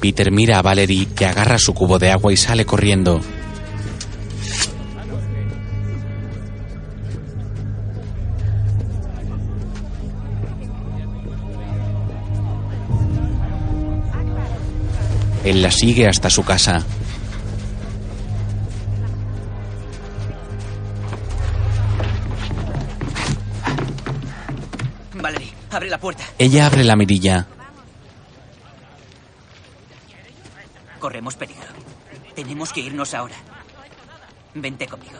Peter 0.00 0.32
mira 0.32 0.58
a 0.58 0.62
Valerie 0.62 1.06
que 1.06 1.26
agarra 1.26 1.58
su 1.58 1.74
cubo 1.74 1.98
de 1.98 2.10
agua 2.10 2.32
y 2.32 2.36
sale 2.36 2.64
corriendo. 2.64 3.20
Él 15.44 15.62
la 15.62 15.70
sigue 15.70 16.06
hasta 16.06 16.30
su 16.30 16.44
casa. 16.44 16.84
Valerie, 25.14 25.52
abre 25.70 25.90
la 25.90 25.98
puerta. 25.98 26.24
Ella 26.38 26.66
abre 26.66 26.84
la 26.84 26.96
mirilla. 26.96 27.46
Corremos 31.00 31.34
peligro. 31.34 31.66
Tenemos 32.34 32.72
que 32.72 32.80
irnos 32.80 33.14
ahora. 33.14 33.36
Vente 34.54 34.86
conmigo. 34.86 35.18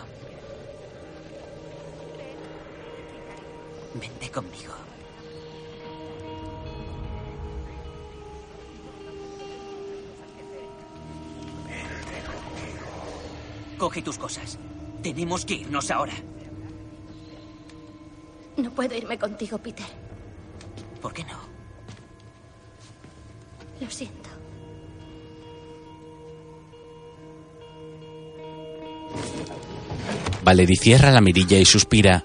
Vente 3.94 4.30
conmigo. 4.30 4.74
Coge 13.78 14.02
tus 14.02 14.18
cosas. 14.18 14.58
Tenemos 15.02 15.46
que 15.46 15.54
irnos 15.54 15.90
ahora. 15.90 16.12
No 18.58 18.70
puedo 18.72 18.94
irme 18.94 19.18
contigo, 19.18 19.56
Peter. 19.56 19.86
¿Por 21.00 21.14
qué 21.14 21.24
no? 21.24 21.38
Lo 23.80 23.90
siento. 23.90 24.29
Valerie 30.42 30.76
cierra 30.76 31.10
la 31.10 31.20
mirilla 31.20 31.58
y 31.58 31.64
suspira. 31.64 32.24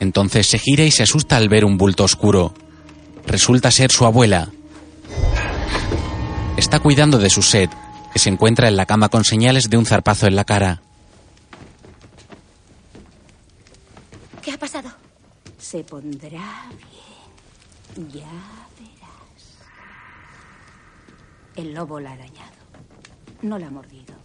Entonces 0.00 0.46
se 0.46 0.58
gira 0.58 0.84
y 0.84 0.90
se 0.90 1.02
asusta 1.02 1.36
al 1.36 1.48
ver 1.48 1.64
un 1.64 1.78
bulto 1.78 2.04
oscuro. 2.04 2.54
Resulta 3.26 3.70
ser 3.70 3.90
su 3.90 4.04
abuela. 4.04 4.50
Está 6.56 6.78
cuidando 6.80 7.18
de 7.18 7.30
su 7.30 7.42
sed, 7.42 7.70
que 8.12 8.18
se 8.18 8.28
encuentra 8.28 8.68
en 8.68 8.76
la 8.76 8.86
cama 8.86 9.08
con 9.08 9.24
señales 9.24 9.70
de 9.70 9.76
un 9.76 9.86
zarpazo 9.86 10.26
en 10.26 10.36
la 10.36 10.44
cara. 10.44 10.82
¿Qué 14.42 14.52
ha 14.52 14.58
pasado? 14.58 14.90
Se 15.58 15.82
pondrá 15.84 16.68
bien. 16.68 18.10
Ya 18.12 18.26
verás. 18.78 19.58
El 21.56 21.72
lobo 21.72 21.98
la 21.98 22.10
ha 22.10 22.12
arañado. 22.12 22.52
No 23.42 23.58
la 23.58 23.68
ha 23.68 23.70
mordido. 23.70 24.23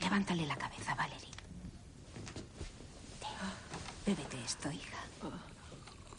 Levántale 0.00 0.46
la 0.46 0.56
cabeza, 0.56 0.94
Valerie. 0.94 1.28
Ten, 3.20 3.28
Bébete 4.06 4.36
esto, 4.44 4.70
hija. 4.72 4.96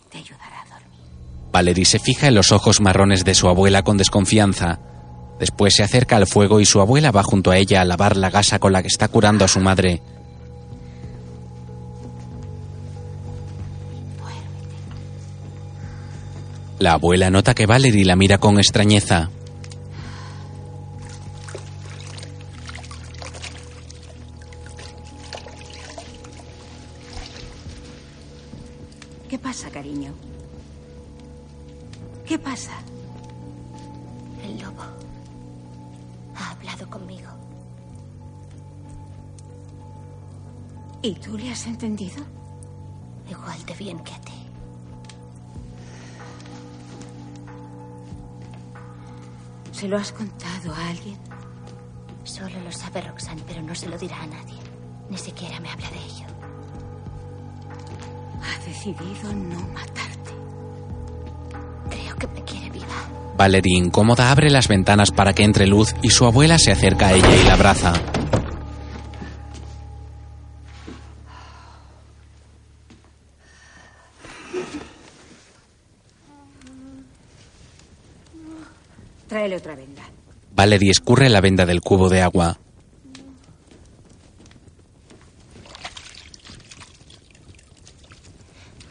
Te 0.10 0.18
ayudará 0.18 0.62
a 0.62 0.74
dormir. 0.74 1.00
Valerie 1.52 1.86
se 1.86 2.00
fija 2.00 2.28
en 2.28 2.36
los 2.36 2.52
ojos 2.52 2.82
marrones 2.82 3.24
de 3.24 3.34
su 3.34 3.48
abuela 3.48 3.84
con 3.84 3.98
desconfianza. 3.98 4.80
Después 5.40 5.76
se 5.76 5.84
acerca 5.84 6.18
al 6.18 6.28
fuego 6.28 6.60
y 6.60 6.66
su 6.66 6.80
abuela 6.82 7.12
va 7.12 7.24
junto 7.24 7.50
a 7.52 7.58
ella 7.58 7.82
a 7.82 7.86
lavar 7.86 8.16
la 8.16 8.30
gasa 8.30 8.60
con 8.60 8.74
la 8.74 8.82
que 8.82 8.88
está 8.90 9.08
curando 9.08 9.44
a 9.44 9.48
su 9.48 9.60
madre. 9.60 10.02
La 16.78 16.94
abuela 16.94 17.30
nota 17.30 17.54
que 17.54 17.68
Valerie 17.68 18.06
la 18.06 18.16
mira 18.16 18.40
con 18.40 18.58
extrañeza. 18.58 19.30
Has 41.62 41.68
entendido? 41.68 42.24
Igual 43.30 43.66
de 43.66 43.74
bien 43.76 44.00
que 44.00 44.14
a 44.14 44.22
ti. 44.22 44.34
¿Se 49.72 49.88
lo 49.88 49.98
has 49.98 50.12
contado 50.12 50.74
a 50.74 50.90
alguien? 50.90 51.18
Solo 52.24 52.60
lo 52.64 52.72
sabe 52.72 53.02
Roxanne, 53.02 53.44
pero 53.48 53.62
no 53.62 53.76
se 53.76 53.88
lo 53.88 53.98
dirá 53.98 54.22
a 54.22 54.28
nadie. 54.28 54.58
Ni 55.10 55.18
siquiera 55.18 55.60
me 55.60 55.70
habla 55.70 55.90
de 55.90 55.98
ello. 55.98 56.26
Ha 58.42 58.66
decidido 58.66 59.34
no 59.34 59.60
matarte. 59.68 60.32
Creo 61.90 62.16
que 62.16 62.28
me 62.28 62.44
quiere 62.44 62.70
viva. 62.72 62.88
Valerie 63.38 63.78
incómoda 63.78 64.32
abre 64.32 64.50
las 64.50 64.68
ventanas 64.68 65.12
para 65.12 65.34
que 65.34 65.44
entre 65.44 65.68
luz 65.68 65.94
y 66.02 66.10
su 66.10 66.26
abuela 66.26 66.58
se 66.58 66.72
acerca 66.72 67.08
a 67.08 67.14
ella 67.14 67.36
y 67.36 67.44
la 67.44 67.54
abraza. 67.54 67.94
Tráele 79.42 79.58
otra 79.58 79.76
venda. 79.76 80.04
Valerie 80.52 80.92
escurre 80.92 81.28
la 81.28 81.42
venda 81.42 81.66
del 81.66 81.82
cubo 81.82 82.10
de 82.10 82.22
agua. 82.22 82.60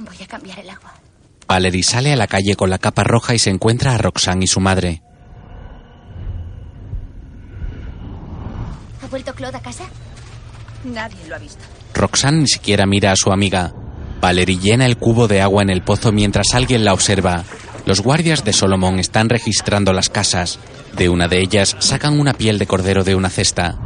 Voy 0.00 0.16
a 0.20 0.26
cambiar 0.26 0.58
el 0.58 0.70
agua. 0.70 0.92
Valerie 1.46 1.84
sale 1.84 2.12
a 2.12 2.16
la 2.16 2.26
calle 2.26 2.56
con 2.56 2.68
la 2.68 2.78
capa 2.78 3.04
roja 3.04 3.32
y 3.32 3.38
se 3.38 3.50
encuentra 3.50 3.94
a 3.94 3.98
Roxanne 3.98 4.42
y 4.42 4.48
su 4.48 4.58
madre. 4.58 5.02
¿Ha 9.04 9.06
vuelto 9.06 9.32
Claude 9.36 9.58
a 9.58 9.62
casa? 9.62 9.84
Nadie 10.82 11.28
lo 11.28 11.36
ha 11.36 11.38
visto. 11.38 11.62
Roxanne 11.94 12.40
ni 12.40 12.48
siquiera 12.48 12.86
mira 12.86 13.12
a 13.12 13.16
su 13.16 13.30
amiga. 13.30 13.72
Valerie 14.20 14.58
llena 14.58 14.86
el 14.86 14.96
cubo 14.96 15.28
de 15.28 15.42
agua 15.42 15.62
en 15.62 15.70
el 15.70 15.82
pozo 15.82 16.10
mientras 16.10 16.54
alguien 16.54 16.84
la 16.84 16.92
observa. 16.92 17.44
Los 17.86 18.00
guardias 18.00 18.44
de 18.44 18.52
Solomon 18.52 18.98
están 18.98 19.28
registrando 19.28 19.92
las 19.92 20.08
casas. 20.08 20.58
De 20.92 21.08
una 21.08 21.28
de 21.28 21.40
ellas 21.40 21.76
sacan 21.78 22.18
una 22.18 22.34
piel 22.34 22.58
de 22.58 22.66
cordero 22.66 23.04
de 23.04 23.14
una 23.14 23.30
cesta. 23.30 23.78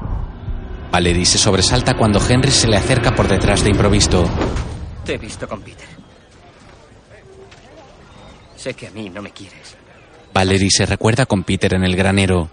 Valerie 0.91 1.27
se 1.27 1.39
sobresalta 1.39 1.97
cuando 1.97 2.21
Henry 2.27 2.51
se 2.51 2.69
le 2.69 2.77
acerca 2.77 3.15
por 3.15 3.29
detrás 3.29 3.65
de 3.65 3.71
improviso. 3.71 4.29
Te 5.05 5.15
he 5.15 5.19
visto 5.19 5.49
con 5.49 5.61
Peter. 5.61 5.89
Sé 8.57 8.75
que 8.75 8.87
a 8.87 8.91
mí 8.91 9.11
no 9.11 9.21
me 9.21 9.31
quieres. 9.31 9.77
Valerie 10.33 10.71
se 10.71 10.87
recuerda 10.87 11.27
con 11.27 11.45
Peter 11.45 11.75
en 11.75 11.85
el 11.85 11.97
granero. 11.97 12.49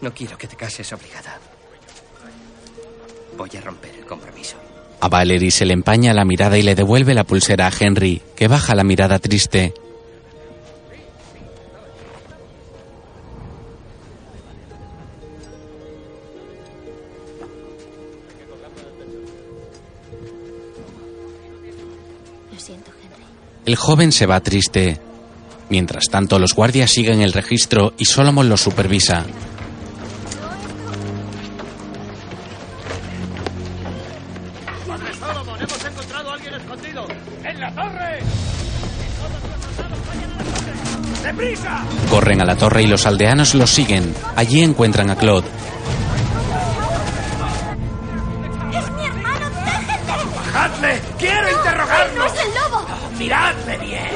No 0.00 0.12
quiero 0.12 0.36
que 0.36 0.48
te 0.48 0.56
cases 0.56 0.92
obligada. 0.92 1.38
Voy 3.36 3.50
a 3.56 3.60
romper 3.60 3.94
el 3.94 4.04
compromiso. 4.04 4.56
A 5.02 5.08
Valerie 5.08 5.50
se 5.50 5.66
le 5.66 5.72
empaña 5.72 6.14
la 6.14 6.24
mirada 6.24 6.56
y 6.56 6.62
le 6.62 6.76
devuelve 6.76 7.12
la 7.12 7.24
pulsera 7.24 7.66
a 7.66 7.72
Henry, 7.76 8.22
que 8.36 8.46
baja 8.46 8.76
la 8.76 8.84
mirada 8.84 9.18
triste. 9.18 9.74
Lo 22.52 22.60
siento, 22.60 22.92
Henry. 23.02 23.24
El 23.66 23.74
joven 23.74 24.12
se 24.12 24.26
va 24.26 24.38
triste. 24.38 25.00
Mientras 25.68 26.04
tanto, 26.12 26.38
los 26.38 26.54
guardias 26.54 26.92
siguen 26.92 27.22
el 27.22 27.32
registro 27.32 27.92
y 27.98 28.04
Solomon 28.04 28.48
los 28.48 28.60
supervisa. 28.60 29.26
Corren 42.10 42.40
a 42.40 42.44
la 42.44 42.56
torre 42.56 42.82
y 42.82 42.86
los 42.86 43.06
aldeanos 43.06 43.54
los 43.54 43.70
siguen. 43.70 44.14
Allí 44.36 44.62
encuentran 44.62 45.10
a 45.10 45.16
Claude. 45.16 45.46
¡Es 48.72 48.90
mi 48.92 49.06
hermano! 49.06 49.46
¡Déjenme! 49.64 50.34
¡Bajadle! 50.36 51.00
¡Quiero 51.18 51.50
interrogarlo! 51.50 52.16
¡No 52.16 52.26
es 52.26 52.32
el 52.32 52.54
lobo! 52.54 52.86
¡Miradle 53.18 53.78
bien! 53.78 54.10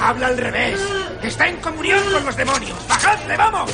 Habla 0.00 0.26
al 0.28 0.38
revés. 0.38 0.80
Está 1.22 1.48
en 1.48 1.56
comunión 1.56 2.00
con 2.12 2.24
los 2.24 2.36
demonios. 2.36 2.76
¡Bajadle, 2.88 3.36
vamos! 3.36 3.70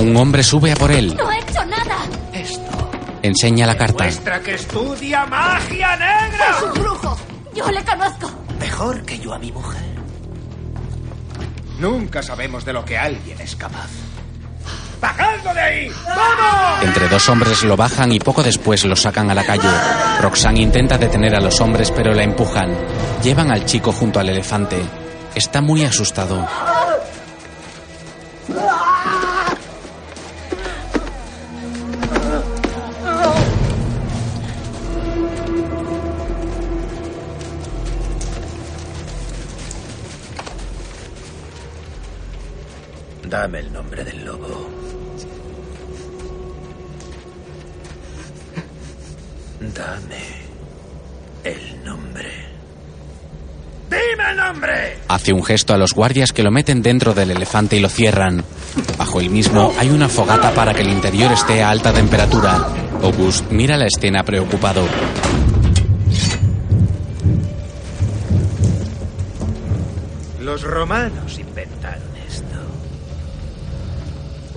Un 0.00 0.16
hombre 0.16 0.42
sube 0.42 0.72
a 0.72 0.76
por 0.76 0.90
él. 0.90 1.14
¡No 1.16 1.30
he 1.30 1.38
hecho 1.38 1.64
nada! 1.66 1.98
Enseña 3.22 3.66
la 3.66 3.76
carta. 3.76 4.04
Muestra 4.04 4.40
que 4.40 4.54
estudia 4.54 5.26
magia 5.26 5.96
negra. 5.96 6.56
¡Es 6.56 6.62
un 6.62 6.72
brujo! 6.72 7.16
¡Yo 7.54 7.70
le 7.70 7.84
conozco! 7.84 8.30
Mejor 8.58 9.02
que 9.04 9.18
yo 9.18 9.34
a 9.34 9.38
mi 9.38 9.52
mujer. 9.52 9.89
Nunca 11.80 12.22
sabemos 12.22 12.64
de 12.66 12.74
lo 12.74 12.84
que 12.84 12.98
alguien 12.98 13.40
es 13.40 13.56
capaz. 13.56 13.88
¡Bajadlo 15.00 15.54
de 15.54 15.60
ahí! 15.60 15.92
¡Vamos! 16.06 16.82
Entre 16.82 17.08
dos 17.08 17.26
hombres 17.30 17.62
lo 17.62 17.74
bajan 17.74 18.12
y 18.12 18.18
poco 18.18 18.42
después 18.42 18.84
lo 18.84 18.94
sacan 18.94 19.30
a 19.30 19.34
la 19.34 19.44
calle. 19.44 19.70
Roxanne 20.20 20.60
intenta 20.60 20.98
detener 20.98 21.34
a 21.34 21.40
los 21.40 21.58
hombres 21.62 21.90
pero 21.90 22.12
la 22.12 22.22
empujan. 22.22 22.76
Llevan 23.22 23.50
al 23.50 23.64
chico 23.64 23.92
junto 23.92 24.20
al 24.20 24.28
elefante. 24.28 24.76
Está 25.34 25.62
muy 25.62 25.82
asustado. 25.84 26.46
Dame 43.30 43.60
el 43.60 43.72
nombre 43.72 44.02
del 44.02 44.24
lobo. 44.24 44.68
Dame 49.60 50.16
el 51.44 51.84
nombre. 51.84 52.28
¡Dime 53.88 54.30
el 54.30 54.36
nombre! 54.36 54.98
Hace 55.06 55.32
un 55.32 55.44
gesto 55.44 55.72
a 55.72 55.78
los 55.78 55.94
guardias 55.94 56.32
que 56.32 56.42
lo 56.42 56.50
meten 56.50 56.82
dentro 56.82 57.14
del 57.14 57.30
elefante 57.30 57.76
y 57.76 57.80
lo 57.80 57.88
cierran. 57.88 58.42
Bajo 58.98 59.20
el 59.20 59.30
mismo 59.30 59.72
hay 59.78 59.90
una 59.90 60.08
fogata 60.08 60.50
para 60.52 60.74
que 60.74 60.82
el 60.82 60.90
interior 60.90 61.30
esté 61.30 61.62
a 61.62 61.70
alta 61.70 61.92
temperatura. 61.92 62.66
August 63.00 63.48
mira 63.52 63.76
la 63.76 63.86
escena 63.86 64.24
preocupado. 64.24 64.84
Los 70.40 70.62
romanos 70.62 71.38
inventaron 71.38 71.49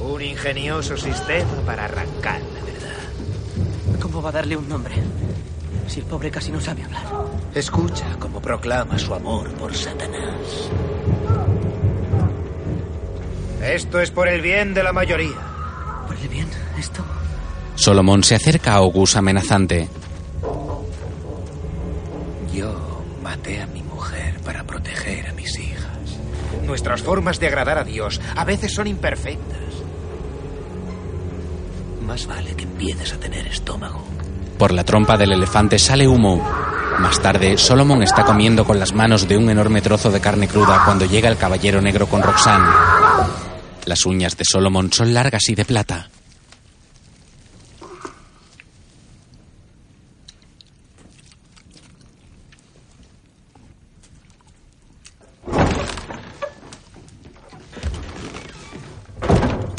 Un 0.03 0.21
ingenioso 0.21 0.97
sistema 0.97 1.61
para 1.65 1.85
arrancar 1.85 2.41
la 2.41 2.61
verdad. 2.61 3.99
¿Cómo 4.01 4.21
va 4.21 4.29
a 4.29 4.33
darle 4.33 4.57
un 4.57 4.67
nombre? 4.67 4.95
Si 5.87 6.01
el 6.01 6.05
pobre 6.05 6.29
casi 6.29 6.51
no 6.51 6.59
sabe 6.59 6.83
hablar. 6.83 7.03
Escucha 7.55 8.05
cómo 8.19 8.41
proclama 8.41 8.99
su 8.99 9.13
amor 9.13 9.49
por 9.53 9.73
Satanás. 9.75 10.69
Esto 13.61 14.01
es 14.01 14.11
por 14.11 14.27
el 14.27 14.41
bien 14.41 14.73
de 14.73 14.83
la 14.83 14.91
mayoría. 14.91 15.37
¿Por 16.05 16.17
el 16.17 16.27
bien? 16.27 16.47
¿Esto? 16.77 17.03
Solomon 17.75 18.23
se 18.23 18.35
acerca 18.35 18.73
a 18.73 18.77
August 18.77 19.15
amenazante. 19.15 19.87
Yo 22.53 23.01
maté 23.23 23.61
a 23.61 23.67
mi 23.67 23.81
mujer 23.83 24.39
para 24.41 24.63
proteger 24.65 25.27
a 25.27 25.33
mis 25.33 25.57
hijas. 25.57 26.19
Nuestras 26.65 27.01
formas 27.01 27.39
de 27.39 27.47
agradar 27.47 27.77
a 27.77 27.83
Dios 27.83 28.19
a 28.35 28.43
veces 28.43 28.73
son 28.73 28.87
imperfectas. 28.87 29.62
Más 32.05 32.27
vale 32.27 32.53
que 32.55 32.63
empieces 32.63 33.13
a 33.13 33.17
tener 33.17 33.47
estómago. 33.47 34.03
Por 34.57 34.73
la 34.73 34.83
trompa 34.83 35.17
del 35.17 35.31
elefante 35.31 35.79
sale 35.79 36.07
humo. 36.07 36.41
Más 36.99 37.19
tarde, 37.21 37.57
Solomon 37.57 38.03
está 38.03 38.23
comiendo 38.23 38.65
con 38.65 38.79
las 38.79 38.93
manos 38.93 39.27
de 39.27 39.37
un 39.37 39.49
enorme 39.49 39.81
trozo 39.81 40.11
de 40.11 40.19
carne 40.19 40.47
cruda 40.47 40.83
cuando 40.85 41.05
llega 41.05 41.29
el 41.29 41.37
caballero 41.37 41.81
negro 41.81 42.07
con 42.07 42.21
Roxanne. 42.21 42.69
Las 43.85 44.05
uñas 44.05 44.37
de 44.37 44.45
Solomon 44.45 44.91
son 44.91 45.13
largas 45.13 45.49
y 45.49 45.55
de 45.55 45.65
plata. 45.65 46.09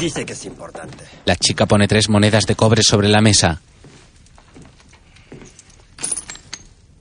Dice 0.04 0.26
que 0.26 0.34
es 0.34 0.44
importante. 0.44 1.02
La 1.24 1.34
chica 1.34 1.64
pone 1.64 1.88
tres 1.88 2.10
monedas 2.10 2.44
de 2.44 2.54
cobre 2.54 2.82
sobre 2.82 3.08
la 3.08 3.22
mesa. 3.22 3.62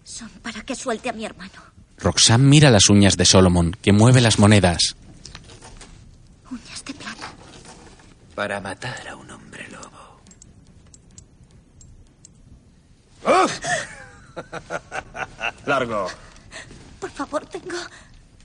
Son 0.05 0.29
para 0.41 0.61
que 0.61 0.73
suelte 0.73 1.09
a 1.09 1.11
mi 1.11 1.25
hermano. 1.25 1.51
Roxanne 1.97 2.45
mira 2.45 2.69
las 2.69 2.89
uñas 2.89 3.17
de 3.17 3.25
Solomon, 3.25 3.75
que 3.81 3.91
mueve 3.91 4.21
las 4.21 4.39
monedas. 4.39 4.95
Uñas 6.49 6.85
de 6.85 6.93
plata. 6.93 7.33
Para 8.35 8.61
matar 8.61 9.05
a 9.05 9.17
un 9.17 9.29
hombre 9.31 9.67
lobo. 9.67 10.21
Largo. 15.65 16.07
Por 17.01 17.11
favor, 17.11 17.45
tengo 17.47 17.75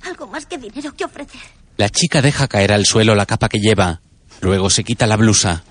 algo 0.03 0.27
más 0.27 0.47
que 0.47 0.59
dinero 0.59 0.93
que 0.97 1.05
ofrecer. 1.05 1.43
La 1.77 1.91
chica 1.91 2.21
deja 2.21 2.49
caer 2.49 2.73
al 2.73 2.87
suelo 2.87 3.15
la 3.15 3.25
capa 3.25 3.49
que 3.49 3.61
lleva. 3.61 4.01
Luego 4.41 4.71
se 4.71 4.85
quita 4.85 5.07
la 5.07 5.17
blusa. 5.17 5.63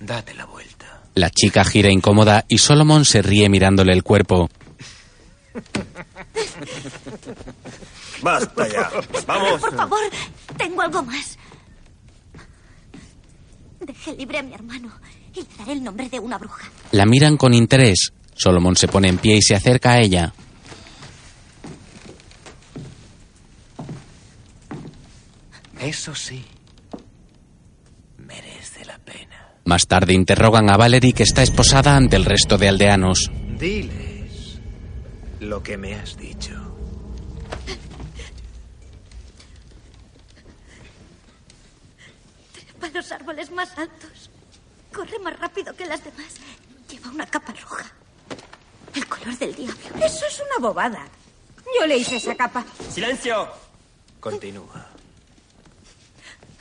Date 0.00 0.34
la 0.34 0.46
vuelta. 0.46 1.02
La 1.14 1.30
chica 1.30 1.64
gira 1.64 1.90
incómoda 1.90 2.44
y 2.48 2.58
Solomon 2.58 3.04
se 3.04 3.22
ríe 3.22 3.48
mirándole 3.48 3.92
el 3.92 4.04
cuerpo. 4.04 4.48
Basta 8.22 8.68
ya. 8.68 8.90
Vamos. 9.26 9.60
Por 9.60 9.76
favor, 9.76 9.98
tengo 10.56 10.82
algo 10.82 11.02
más. 11.02 11.36
Deje 13.80 14.12
libre 14.14 14.38
a 14.38 14.42
mi 14.42 14.54
hermano 14.54 14.92
y 15.38 15.42
le 15.42 15.58
daré 15.58 15.72
el 15.72 15.84
nombre 15.84 16.08
de 16.08 16.18
una 16.18 16.38
bruja. 16.38 16.70
La 16.92 17.06
miran 17.06 17.36
con 17.36 17.54
interés. 17.54 18.12
Solomon 18.34 18.76
se 18.76 18.88
pone 18.88 19.08
en 19.08 19.18
pie 19.18 19.36
y 19.36 19.42
se 19.42 19.54
acerca 19.54 19.92
a 19.92 20.00
ella. 20.00 20.32
Eso 25.80 26.14
sí. 26.14 26.44
Merece 28.18 28.84
la 28.84 28.98
pena. 28.98 29.54
Más 29.64 29.86
tarde 29.86 30.12
interrogan 30.12 30.70
a 30.70 30.76
Valerie 30.76 31.12
que 31.12 31.22
está 31.22 31.42
esposada 31.42 31.96
ante 31.96 32.16
el 32.16 32.24
resto 32.24 32.58
de 32.58 32.68
aldeanos. 32.68 33.30
Diles 33.58 34.60
lo 35.40 35.62
que 35.62 35.76
me 35.76 35.94
has 35.94 36.16
dicho. 36.16 36.54
Trepa 42.52 42.88
los 42.94 43.12
árboles 43.12 43.50
más 43.52 43.76
altos. 43.78 44.27
Corre 44.98 45.20
más 45.20 45.38
rápido 45.38 45.72
que 45.76 45.86
las 45.86 46.02
demás. 46.02 46.26
Lleva 46.90 47.10
una 47.10 47.24
capa 47.24 47.52
roja. 47.52 47.86
El 48.92 49.06
color 49.06 49.38
del 49.38 49.54
diablo. 49.54 50.04
Eso 50.04 50.26
es 50.26 50.40
una 50.40 50.68
bobada. 50.68 51.06
Yo 51.78 51.86
le 51.86 51.98
hice 51.98 52.16
esa 52.16 52.34
capa. 52.34 52.64
¡Silencio! 52.90 53.48
Continúa. 54.18 54.88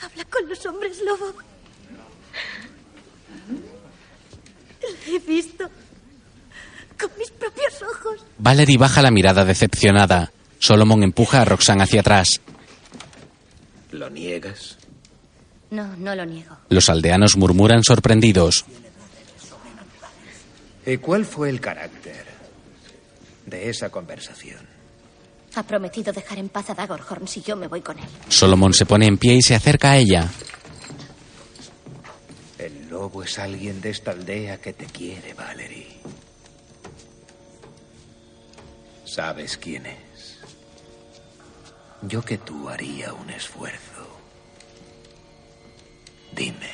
Habla 0.04 0.24
con 0.26 0.48
los 0.48 0.64
hombres 0.68 1.02
lobo. 1.02 1.34
Lo 4.84 5.16
he 5.16 5.18
visto. 5.18 5.68
Con 7.00 7.10
mis 7.18 7.32
propios 7.32 7.82
ojos. 7.82 8.24
Valerie 8.38 8.78
baja 8.78 9.02
la 9.02 9.10
mirada 9.10 9.46
decepcionada. 9.46 10.32
Solomon 10.60 11.02
empuja 11.02 11.42
a 11.42 11.46
Roxanne 11.46 11.86
hacia 11.86 12.02
atrás. 12.02 12.40
¿Lo 13.90 14.12
niegas? 14.12 14.78
No, 15.70 15.96
no 15.98 16.16
lo 16.16 16.26
niego. 16.26 16.56
Los 16.70 16.90
aldeanos 16.90 17.36
murmuran 17.36 17.84
sorprendidos. 17.84 18.66
¿Y 20.86 20.98
cuál 20.98 21.26
fue 21.26 21.50
el 21.50 21.60
carácter 21.60 22.26
de 23.46 23.70
esa 23.70 23.90
conversación? 23.90 24.66
Ha 25.56 25.64
prometido 25.64 26.14
dejar 26.14 26.38
en 26.38 26.50
paz 26.50 26.70
a 26.70 26.76
Dagorhorn 26.76 27.28
si 27.28 27.42
yo 27.42 27.56
me 27.56 27.68
voy 27.68 27.82
con 27.82 27.98
él. 28.00 28.06
Solomon 28.30 28.74
se 28.74 28.86
pone 28.86 29.08
en 29.08 29.18
pie 29.18 29.36
y 29.36 29.42
se 29.42 29.56
acerca 29.56 29.92
a 29.92 29.98
ella. 29.98 30.30
El 32.58 32.88
lobo 32.90 33.24
es 33.24 33.38
alguien 33.40 33.82
de 33.82 33.90
esta 33.90 34.12
aldea 34.12 34.62
que 34.62 34.74
te 34.74 34.86
quiere, 34.86 35.34
Valerie. 35.34 35.98
¿Sabes 39.06 39.58
quién 39.58 39.86
es? 39.88 40.38
Yo 42.04 42.22
que 42.22 42.38
tú 42.38 42.70
haría 42.70 43.14
un 43.14 43.30
esfuerzo. 43.30 43.87
Dime. 46.32 46.72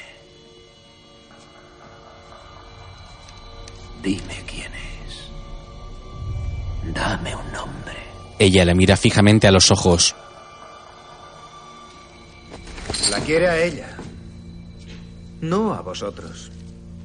Dime 4.02 4.44
quién 4.46 4.72
es. 4.74 5.30
Dame 6.94 7.36
un 7.36 7.52
nombre. 7.52 7.98
Ella 8.40 8.66
le 8.66 8.76
mira 8.76 8.98
fijamente 8.98 9.48
a 9.48 9.52
los 9.52 9.72
ojos. 9.72 10.16
La 13.10 13.20
quiere 13.20 13.48
a 13.48 13.64
ella. 13.64 13.96
No 15.42 15.74
a 15.74 15.82
vosotros. 15.82 16.52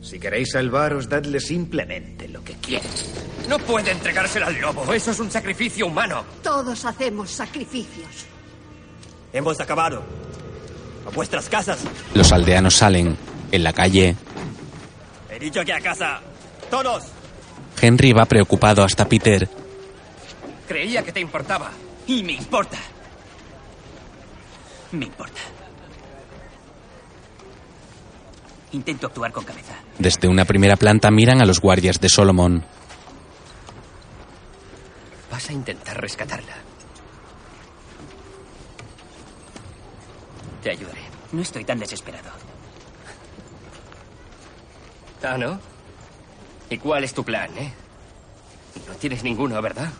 Si 0.00 0.18
queréis 0.18 0.52
salvaros, 0.52 1.08
dadle 1.08 1.38
simplemente 1.38 2.28
lo 2.28 2.42
que 2.42 2.54
quiere. 2.54 2.88
No 3.48 3.58
puede 3.58 3.90
entregársela 3.90 4.46
al 4.46 4.60
lobo. 4.60 4.92
Eso 4.92 5.10
es 5.10 5.20
un 5.20 5.30
sacrificio 5.30 5.86
humano. 5.86 6.24
Todos 6.42 6.84
hacemos 6.84 7.30
sacrificios. 7.30 8.26
Hemos 9.32 9.60
acabado. 9.60 10.02
A 11.08 11.10
vuestras 11.10 11.48
casas. 11.48 11.78
Los 12.14 12.32
aldeanos 12.32 12.74
salen. 12.74 13.16
En 13.50 13.64
la 13.64 13.72
calle, 13.72 14.14
He 15.30 15.38
dicho 15.38 15.64
que 15.64 15.72
a 15.72 15.80
casa. 15.80 16.20
Todos. 16.70 17.04
Henry 17.80 18.12
va 18.12 18.26
preocupado 18.26 18.84
hasta 18.84 19.08
Peter. 19.08 19.48
Creía 20.66 21.02
que 21.02 21.12
te 21.12 21.20
importaba. 21.20 21.70
Y 22.06 22.22
me 22.24 22.32
importa. 22.32 22.76
Me 24.92 25.06
importa. 25.06 25.40
Intento 28.72 29.06
actuar 29.06 29.32
con 29.32 29.44
cabeza. 29.44 29.74
Desde 29.98 30.28
una 30.28 30.44
primera 30.44 30.76
planta 30.76 31.10
miran 31.10 31.40
a 31.40 31.46
los 31.46 31.60
guardias 31.60 32.00
de 32.00 32.08
Solomon. 32.10 32.62
Vas 35.30 35.48
a 35.48 35.52
intentar 35.54 35.98
rescatarla. 35.98 36.54
Te 40.68 40.72
ayudaré. 40.72 41.00
No 41.32 41.40
estoy 41.40 41.64
tan 41.64 41.78
desesperado. 41.78 42.28
Ah, 45.22 45.38
¿no? 45.38 45.58
¿Y 46.68 46.76
cuál 46.76 47.04
es 47.04 47.14
tu 47.14 47.24
plan, 47.24 47.56
eh? 47.56 47.72
No 48.86 48.94
tienes 48.96 49.24
ninguno, 49.24 49.62
¿verdad? 49.62 49.90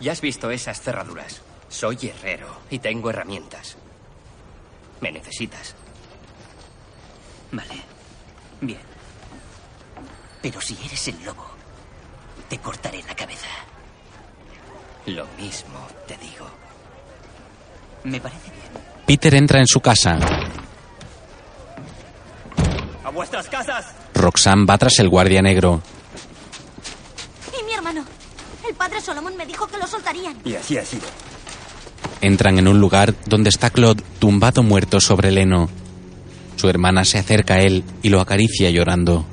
Ya 0.00 0.12
has 0.12 0.22
visto 0.22 0.50
esas 0.50 0.80
cerraduras. 0.80 1.42
Soy 1.68 1.98
herrero 2.02 2.48
y 2.70 2.78
tengo 2.78 3.10
herramientas. 3.10 3.76
Me 5.02 5.12
necesitas. 5.12 5.74
Vale. 7.50 7.82
Bien. 8.62 8.80
Pero 10.40 10.62
si 10.62 10.78
eres 10.82 11.08
el 11.08 11.22
lobo, 11.22 11.46
te 12.48 12.56
cortaré 12.56 13.02
la 13.02 13.14
cabeza. 13.14 13.50
Lo 15.04 15.26
mismo 15.36 15.86
te 16.08 16.16
digo. 16.16 16.61
Me 18.04 18.20
parece 18.20 18.50
bien. 18.50 18.62
Peter 19.06 19.34
entra 19.34 19.60
en 19.60 19.66
su 19.66 19.80
casa. 19.80 20.18
A 23.04 23.10
vuestras 23.10 23.48
casas. 23.48 23.86
Roxanne 24.14 24.64
va 24.64 24.78
tras 24.78 24.98
el 24.98 25.08
guardia 25.08 25.42
negro. 25.42 25.82
Y 27.58 27.64
mi 27.64 27.72
hermano. 27.74 28.04
El 28.68 28.74
padre 28.74 29.00
Solomon 29.00 29.36
me 29.36 29.46
dijo 29.46 29.66
que 29.66 29.78
lo 29.78 29.86
soltarían. 29.86 30.36
Y 30.44 30.54
así 30.54 30.78
ha 30.78 30.84
sido. 30.84 31.06
Entran 32.20 32.58
en 32.58 32.68
un 32.68 32.80
lugar 32.80 33.14
donde 33.26 33.50
está 33.50 33.70
Claude 33.70 34.02
tumbado 34.18 34.62
muerto 34.62 35.00
sobre 35.00 35.28
el 35.28 35.38
heno. 35.38 35.68
Su 36.56 36.68
hermana 36.68 37.04
se 37.04 37.18
acerca 37.18 37.54
a 37.54 37.60
él 37.60 37.82
y 38.02 38.10
lo 38.10 38.20
acaricia 38.20 38.70
llorando. 38.70 39.26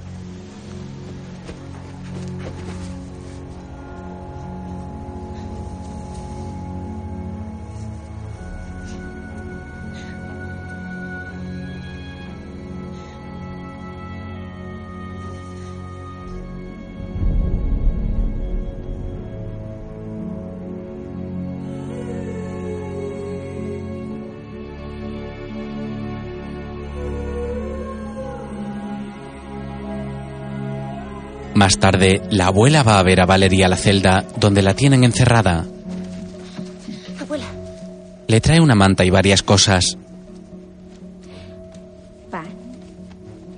Más 31.70 31.78
tarde, 31.78 32.24
la 32.32 32.47
abuela 32.47 32.82
va 32.82 32.97
a 32.97 33.03
ver 33.03 33.22
a 33.22 33.28
Valerie 33.28 33.63
a 33.63 33.67
la 33.67 33.76
celda 33.76 34.26
donde 34.38 34.63
la 34.63 34.74
tienen 34.74 35.03
encerrada. 35.03 35.67
Abuela, 37.20 37.45
Le 38.28 38.41
trae 38.41 38.59
una 38.59 38.74
manta 38.74 39.05
y 39.05 39.11
varias 39.11 39.43
cosas. 39.43 39.95
Pan. 42.32 42.47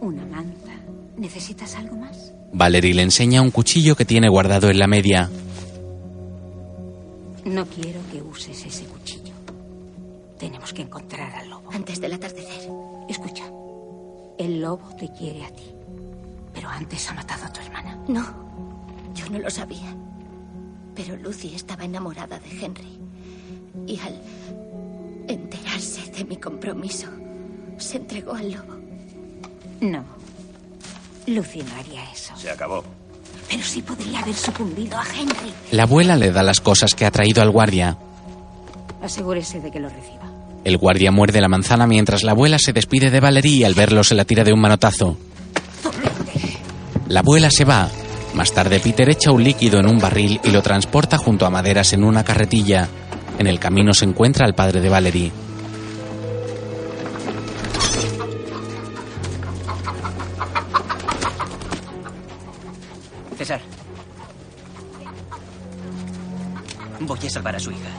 Una 0.02 0.26
manta. 0.26 0.74
¿Necesitas 1.16 1.74
algo 1.76 1.96
más? 1.96 2.34
Valerie 2.52 2.94
le 2.94 3.04
enseña 3.04 3.42
un 3.42 3.50
cuchillo 3.50 3.96
que 3.96 4.04
tiene 4.04 4.28
guardado 4.28 4.70
en 4.70 4.80
la 4.80 4.88
media. 4.88 5.30
No 7.46 7.66
quiero 7.66 8.02
que 8.12 8.22
uses 8.22 8.66
ese 8.66 8.84
cuchillo. 8.88 9.34
Tenemos 10.38 10.74
que 10.74 10.82
encontrar 10.82 11.34
al 11.34 11.50
lobo. 11.50 11.72
antes 11.72 12.02
del 12.02 12.12
atardecer. 12.12 12.70
Escucha. 13.08 13.46
El 14.38 14.60
lobo 14.60 14.94
te 15.00 15.08
quiere 15.18 15.46
a 15.46 15.50
ti. 15.50 15.72
Pero 16.54 16.68
antes 16.68 17.10
ha 17.10 17.14
matado 17.14 17.46
a 17.46 17.54
tu. 17.54 17.61
No, 18.08 18.26
yo 19.14 19.30
no 19.30 19.40
lo 19.40 19.50
sabía. 19.50 19.96
Pero 20.96 21.16
Lucy 21.18 21.54
estaba 21.56 21.86
enamorada 21.86 22.40
de 22.40 22.66
Henry. 22.66 23.00
Y 23.88 24.00
al 24.00 24.22
enterarse 25.28 26.12
de 26.12 26.26
mi 26.26 26.38
compromiso, 26.38 27.08
se 27.78 27.98
entregó 27.98 28.34
al 28.34 28.52
lobo. 28.52 28.76
No. 29.82 30.04
Lucy 31.28 31.64
no 31.64 31.76
haría 31.80 32.04
eso. 32.12 32.36
Se 32.36 32.50
acabó. 32.52 32.84
Pero 33.50 33.64
sí 33.64 33.82
podría 33.82 34.20
haber 34.20 34.36
sucumbido 34.36 34.98
a 34.98 35.04
Henry. 35.18 35.54
La 35.72 35.84
abuela 35.84 36.16
le 36.16 36.32
da 36.32 36.44
las 36.44 36.62
cosas 36.62 36.94
que 36.94 37.06
ha 37.06 37.12
traído 37.12 37.42
al 37.42 37.50
guardia. 37.52 37.98
Asegúrese 39.02 39.60
de 39.60 39.72
que 39.72 39.80
lo 39.80 39.90
reciba. 39.90 40.32
El 40.64 40.78
guardia 40.78 41.12
muerde 41.12 41.42
la 41.42 41.48
manzana 41.48 41.88
mientras 41.88 42.24
la 42.24 42.32
abuela 42.32 42.60
se 42.60 42.72
despide 42.74 43.10
de 43.10 43.20
Valerie 43.20 43.58
y 43.58 43.64
al 43.64 43.74
verlo 43.74 44.04
se 44.04 44.14
la 44.16 44.26
tira 44.26 44.44
de 44.44 44.54
un 44.54 44.62
manotazo. 44.62 45.18
La 47.12 47.20
abuela 47.20 47.50
se 47.52 47.66
va. 47.66 47.90
Más 48.36 48.54
tarde 48.54 48.80
Peter 48.80 49.10
echa 49.10 49.32
un 49.32 49.44
líquido 49.44 49.82
en 49.82 49.86
un 49.86 50.00
barril 50.00 50.40
y 50.46 50.52
lo 50.52 50.62
transporta 50.62 51.18
junto 51.18 51.46
a 51.46 51.50
maderas 51.50 51.92
en 51.92 52.06
una 52.06 52.24
carretilla. 52.24 52.88
En 53.38 53.48
el 53.48 53.60
camino 53.60 53.94
se 53.94 54.06
encuentra 54.06 54.46
al 54.46 54.56
padre 54.56 54.80
de 54.80 54.88
Valerie. 54.88 55.32
César. 63.38 63.60
Voy 67.02 67.20
a 67.20 67.30
salvar 67.30 67.58
a 67.58 67.60
su 67.60 67.72
hija. 67.72 67.90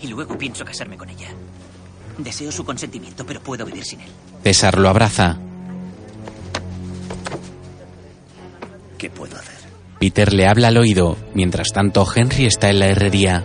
Y 0.00 0.06
luego 0.06 0.38
pienso 0.38 0.64
casarme 0.64 0.96
con 0.96 1.10
ella. 1.10 1.28
Deseo 2.16 2.50
su 2.50 2.64
consentimiento, 2.64 3.26
pero 3.26 3.42
puedo 3.42 3.66
vivir 3.66 3.84
sin 3.84 4.00
él. 4.00 4.10
César 4.42 4.78
lo 4.78 4.88
abraza. 4.88 5.36
¿Qué 9.04 9.10
puedo 9.10 9.36
hacer? 9.36 9.56
Peter 10.00 10.32
le 10.32 10.46
habla 10.46 10.68
al 10.68 10.78
oído. 10.78 11.18
Mientras 11.34 11.68
tanto, 11.74 12.06
Henry 12.16 12.46
está 12.46 12.70
en 12.70 12.78
la 12.78 12.86
herrería. 12.86 13.44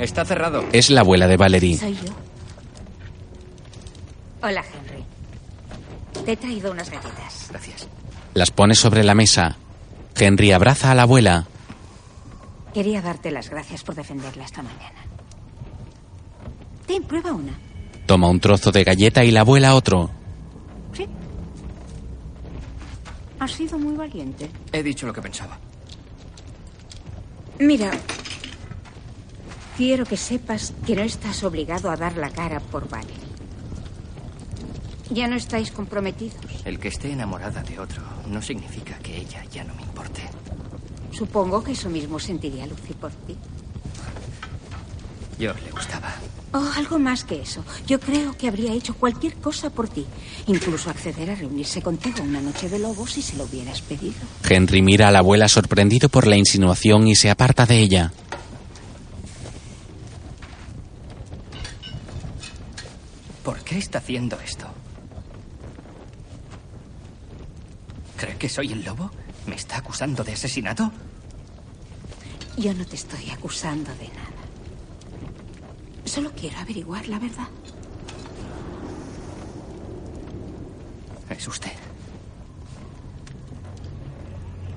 Está 0.00 0.24
cerrado. 0.24 0.64
Es 0.72 0.90
la 0.90 1.02
abuela 1.02 1.28
de 1.28 1.36
Valerie. 1.36 1.78
Soy 1.78 1.94
yo. 1.94 2.12
Hola, 4.42 4.64
Henry. 4.74 5.04
Te 6.24 6.32
he 6.32 6.36
traído 6.36 6.72
unas 6.72 6.90
galletas. 6.90 7.46
Gracias. 7.50 7.86
Las 8.34 8.50
pone 8.50 8.74
sobre 8.74 9.04
la 9.04 9.14
mesa. 9.14 9.58
Henry 10.16 10.50
abraza 10.50 10.90
a 10.90 10.96
la 10.96 11.02
abuela. 11.02 11.46
Quería 12.74 13.00
darte 13.00 13.30
las 13.30 13.48
gracias 13.48 13.84
por 13.84 13.94
defenderla 13.94 14.42
esta 14.42 14.60
mañana. 14.60 15.13
Ten, 16.86 17.02
prueba 17.02 17.32
una. 17.32 17.58
Toma 18.06 18.28
un 18.28 18.40
trozo 18.40 18.70
de 18.70 18.84
galleta 18.84 19.24
y 19.24 19.30
la 19.30 19.40
abuela 19.40 19.74
otro. 19.74 20.10
Sí. 20.92 21.06
Has 23.38 23.52
sido 23.52 23.78
muy 23.78 23.96
valiente. 23.96 24.50
He 24.72 24.82
dicho 24.82 25.06
lo 25.06 25.12
que 25.12 25.22
pensaba. 25.22 25.58
Mira, 27.58 27.90
quiero 29.76 30.04
que 30.04 30.16
sepas 30.16 30.74
que 30.86 30.96
no 30.96 31.02
estás 31.02 31.42
obligado 31.44 31.90
a 31.90 31.96
dar 31.96 32.16
la 32.16 32.30
cara 32.30 32.60
por 32.60 32.88
Valerie. 32.88 33.24
Ya 35.10 35.28
no 35.28 35.36
estáis 35.36 35.70
comprometidos. 35.70 36.64
El 36.64 36.78
que 36.78 36.88
esté 36.88 37.12
enamorada 37.12 37.62
de 37.62 37.78
otro 37.78 38.02
no 38.28 38.42
significa 38.42 38.98
que 38.98 39.16
ella 39.18 39.44
ya 39.52 39.64
no 39.64 39.74
me 39.74 39.82
importe. 39.82 40.22
Supongo 41.12 41.62
que 41.62 41.72
eso 41.72 41.88
mismo 41.88 42.18
sentiría 42.18 42.66
Lucy 42.66 42.94
por 42.94 43.12
ti. 43.12 43.36
Yo 45.38 45.52
le 45.54 45.70
gustaba. 45.70 46.12
Oh, 46.56 46.70
algo 46.76 47.00
más 47.00 47.24
que 47.24 47.42
eso. 47.42 47.64
Yo 47.84 47.98
creo 47.98 48.38
que 48.38 48.46
habría 48.46 48.72
hecho 48.72 48.94
cualquier 48.94 49.34
cosa 49.34 49.70
por 49.70 49.88
ti. 49.88 50.06
Incluso 50.46 50.88
acceder 50.88 51.28
a 51.28 51.34
reunirse 51.34 51.82
contigo 51.82 52.22
una 52.22 52.40
noche 52.40 52.68
de 52.68 52.78
lobos 52.78 53.14
si 53.14 53.22
se 53.22 53.36
lo 53.36 53.42
hubieras 53.42 53.80
pedido. 53.82 54.14
Henry 54.48 54.80
mira 54.80 55.08
a 55.08 55.10
la 55.10 55.18
abuela 55.18 55.48
sorprendido 55.48 56.08
por 56.08 56.28
la 56.28 56.36
insinuación 56.36 57.08
y 57.08 57.16
se 57.16 57.28
aparta 57.28 57.66
de 57.66 57.80
ella. 57.80 58.12
¿Por 63.42 63.58
qué 63.64 63.78
está 63.78 63.98
haciendo 63.98 64.38
esto? 64.38 64.68
¿Cree 68.16 68.36
que 68.36 68.48
soy 68.48 68.70
el 68.70 68.84
lobo? 68.84 69.10
¿Me 69.48 69.56
está 69.56 69.78
acusando 69.78 70.22
de 70.22 70.34
asesinato? 70.34 70.92
Yo 72.56 72.72
no 72.74 72.86
te 72.86 72.94
estoy 72.94 73.28
acusando 73.30 73.90
de 73.96 74.06
nada. 74.06 74.33
Solo 76.04 76.30
quiero 76.32 76.58
averiguar 76.58 77.08
la 77.08 77.18
verdad. 77.18 77.48
Es 81.30 81.48
usted. 81.48 81.72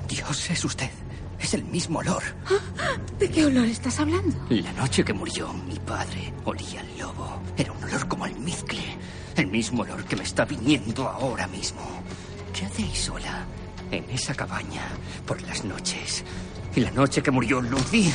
Dios, 0.08 0.50
es 0.50 0.66
usted. 0.66 0.90
Es 1.40 1.54
el 1.54 1.64
mismo 1.66 2.00
olor. 2.00 2.24
¿De 3.20 3.30
qué 3.30 3.46
olor 3.46 3.66
estás 3.66 4.00
hablando? 4.00 4.36
La 4.50 4.72
noche 4.74 5.04
que 5.04 5.14
murió 5.14 5.54
mi 5.54 5.78
padre 5.80 6.34
olía 6.46 6.80
al 6.82 6.98
lobo. 6.98 7.42
Era 7.56 7.72
un 7.72 7.84
olor 7.84 8.08
como 8.08 8.26
almizcle. 8.26 8.98
El 9.36 9.48
mismo 9.48 9.84
olor 9.84 10.04
que 10.06 10.16
me 10.16 10.24
está 10.24 10.46
viniendo 10.46 11.08
ahora 11.08 11.48
mismo. 11.48 11.82
¿Qué 12.54 12.66
hacéis 12.66 12.98
sola 13.00 13.46
en 13.92 14.10
esa 14.10 14.34
cabaña 14.34 14.82
por 15.28 15.42
las 15.44 15.64
noches? 15.64 16.24
Y 16.76 16.80
la 16.80 16.92
noche 16.92 17.22
que 17.22 17.30
murió 17.32 17.62
Lucy. 17.62 18.12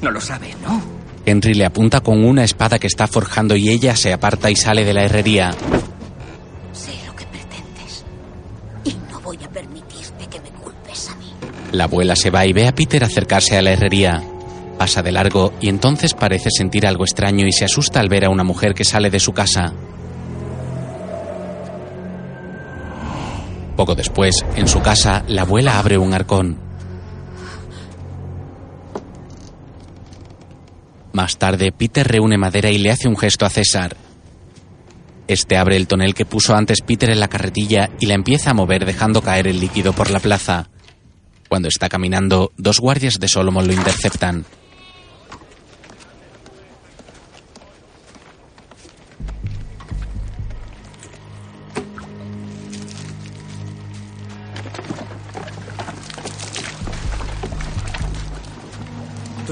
No 0.00 0.10
lo 0.10 0.20
sabe, 0.20 0.54
¿no? 0.62 0.80
Henry 1.26 1.54
le 1.54 1.64
apunta 1.64 2.00
con 2.00 2.24
una 2.24 2.44
espada 2.44 2.78
que 2.78 2.86
está 2.86 3.06
forjando 3.06 3.56
y 3.56 3.70
ella 3.70 3.96
se 3.96 4.12
aparta 4.12 4.50
y 4.50 4.56
sale 4.56 4.84
de 4.84 4.92
la 4.92 5.04
herrería. 5.04 5.52
Sé 6.72 6.92
lo 7.06 7.16
que 7.16 7.24
pretendes. 7.26 8.04
Y 8.84 8.94
no 9.10 9.20
voy 9.20 9.38
a 9.42 9.48
permitirte 9.48 10.26
que 10.26 10.40
me 10.40 10.50
culpes 10.50 11.08
a 11.08 11.16
mí. 11.16 11.32
La 11.72 11.84
abuela 11.84 12.14
se 12.14 12.30
va 12.30 12.44
y 12.46 12.52
ve 12.52 12.68
a 12.68 12.74
Peter 12.74 13.02
acercarse 13.02 13.56
a 13.56 13.62
la 13.62 13.72
herrería. 13.72 14.22
Pasa 14.78 15.02
de 15.02 15.12
largo 15.12 15.54
y 15.60 15.68
entonces 15.68 16.14
parece 16.14 16.50
sentir 16.50 16.86
algo 16.86 17.04
extraño 17.04 17.46
y 17.46 17.52
se 17.52 17.64
asusta 17.64 18.00
al 18.00 18.08
ver 18.08 18.24
a 18.24 18.30
una 18.30 18.44
mujer 18.44 18.74
que 18.74 18.84
sale 18.84 19.08
de 19.08 19.20
su 19.20 19.32
casa. 19.32 19.72
Poco 23.76 23.94
después, 23.94 24.44
en 24.56 24.68
su 24.68 24.80
casa, 24.82 25.24
la 25.26 25.42
abuela 25.42 25.78
abre 25.78 25.98
un 25.98 26.14
arcón. 26.14 26.58
Más 31.14 31.38
tarde, 31.38 31.70
Peter 31.70 32.04
reúne 32.04 32.36
madera 32.36 32.72
y 32.72 32.78
le 32.78 32.90
hace 32.90 33.06
un 33.06 33.16
gesto 33.16 33.46
a 33.46 33.48
César. 33.48 33.96
Este 35.28 35.56
abre 35.56 35.76
el 35.76 35.86
tonel 35.86 36.12
que 36.12 36.26
puso 36.26 36.56
antes 36.56 36.80
Peter 36.80 37.08
en 37.08 37.20
la 37.20 37.28
carretilla 37.28 37.88
y 38.00 38.06
la 38.06 38.14
empieza 38.14 38.50
a 38.50 38.54
mover 38.54 38.84
dejando 38.84 39.22
caer 39.22 39.46
el 39.46 39.60
líquido 39.60 39.92
por 39.92 40.10
la 40.10 40.18
plaza. 40.18 40.70
Cuando 41.48 41.68
está 41.68 41.88
caminando, 41.88 42.50
dos 42.56 42.80
guardias 42.80 43.20
de 43.20 43.28
Solomon 43.28 43.68
lo 43.68 43.72
interceptan. 43.72 44.44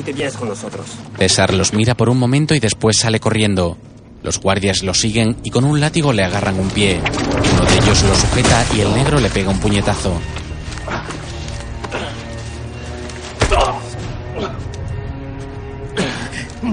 Tú 0.02 0.06
te 0.06 0.12
vienes 0.14 0.36
con 0.36 0.48
nosotros. 0.48 0.84
César 1.16 1.54
los 1.54 1.72
mira 1.72 1.94
por 1.94 2.08
un 2.08 2.18
momento 2.18 2.56
y 2.56 2.58
después 2.58 2.96
sale 2.96 3.20
corriendo. 3.20 3.78
Los 4.24 4.40
guardias 4.40 4.82
lo 4.82 4.94
siguen 4.94 5.36
y 5.44 5.50
con 5.50 5.62
un 5.62 5.78
látigo 5.78 6.12
le 6.12 6.24
agarran 6.24 6.58
un 6.58 6.68
pie. 6.70 7.00
Uno 7.00 7.64
de 7.64 7.74
ellos 7.74 8.02
lo 8.02 8.14
sujeta 8.16 8.66
y 8.74 8.80
el 8.80 8.92
negro 8.94 9.20
le 9.20 9.30
pega 9.30 9.50
un 9.50 9.60
puñetazo. 9.60 10.12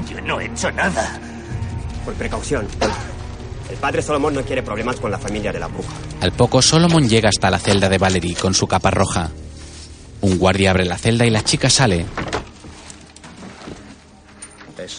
Yo 0.10 0.22
no 0.22 0.40
he 0.40 0.46
hecho 0.48 0.72
nada. 0.72 1.20
Por 2.06 2.16
precaución. 2.16 2.68
El 3.70 3.78
padre 3.78 4.02
Solomon 4.02 4.34
no 4.34 4.42
quiere 4.42 4.64
problemas 4.64 4.96
con 4.96 5.12
la 5.12 5.20
familia 5.20 5.54
de 5.54 5.60
la 5.60 5.68
bruja. 5.68 5.94
Al 6.22 6.32
poco, 6.32 6.64
Solomon 6.64 7.08
llega 7.08 7.30
hasta 7.30 7.52
la 7.52 7.60
celda 7.60 7.90
de 7.90 8.00
Valerie 8.00 8.34
con 8.34 8.56
su 8.56 8.66
capa 8.66 8.90
roja. 8.90 9.30
Un 10.22 10.40
guardia 10.40 10.72
abre 10.72 10.86
la 10.86 10.98
celda 10.98 11.28
y 11.28 11.30
la 11.30 11.44
chica 11.44 11.70
sale. 11.70 12.08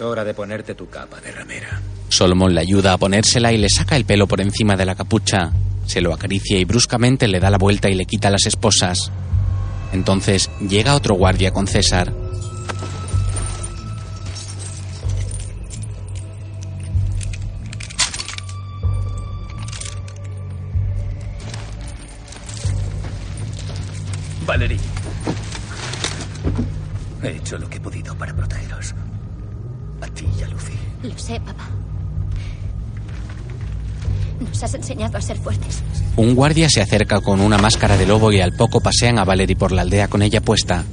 Es 0.01 0.07
hora 0.07 0.25
de 0.25 0.33
ponerte 0.33 0.75
tu 0.75 0.89
capa 0.89 1.21
de 1.21 1.31
ramera. 1.31 1.79
Solomon 2.09 2.55
le 2.55 2.63
ayuda 2.63 2.95
a 2.95 2.97
ponérsela 2.97 3.53
y 3.53 3.59
le 3.59 3.69
saca 3.69 3.97
el 3.97 4.07
pelo 4.07 4.27
por 4.27 4.41
encima 4.41 4.75
de 4.75 4.87
la 4.87 4.95
capucha. 4.95 5.53
Se 5.85 6.01
lo 6.01 6.15
acaricia 6.15 6.59
y 6.59 6.65
bruscamente 6.65 7.29
le 7.29 7.39
da 7.39 7.51
la 7.51 7.59
vuelta 7.59 7.91
y 7.91 7.95
le 7.95 8.07
quita 8.07 8.31
las 8.31 8.47
esposas. 8.47 9.13
Entonces 9.93 10.49
llega 10.67 10.95
otro 10.95 11.17
guardia 11.17 11.51
con 11.51 11.67
César. 11.67 12.15
Guardia 36.41 36.71
se 36.71 36.81
acerca 36.81 37.21
con 37.21 37.43
una 37.43 37.59
máscara 37.59 37.99
de 37.99 38.07
lobo 38.07 38.33
y 38.33 38.41
al 38.41 38.55
poco 38.55 38.81
pasean 38.81 39.19
a 39.19 39.27
Valerie 39.27 39.57
por 39.57 39.73
la 39.73 39.83
aldea 39.83 40.09
con 40.09 40.23
ella 40.23 40.41
puesta. 40.41 40.87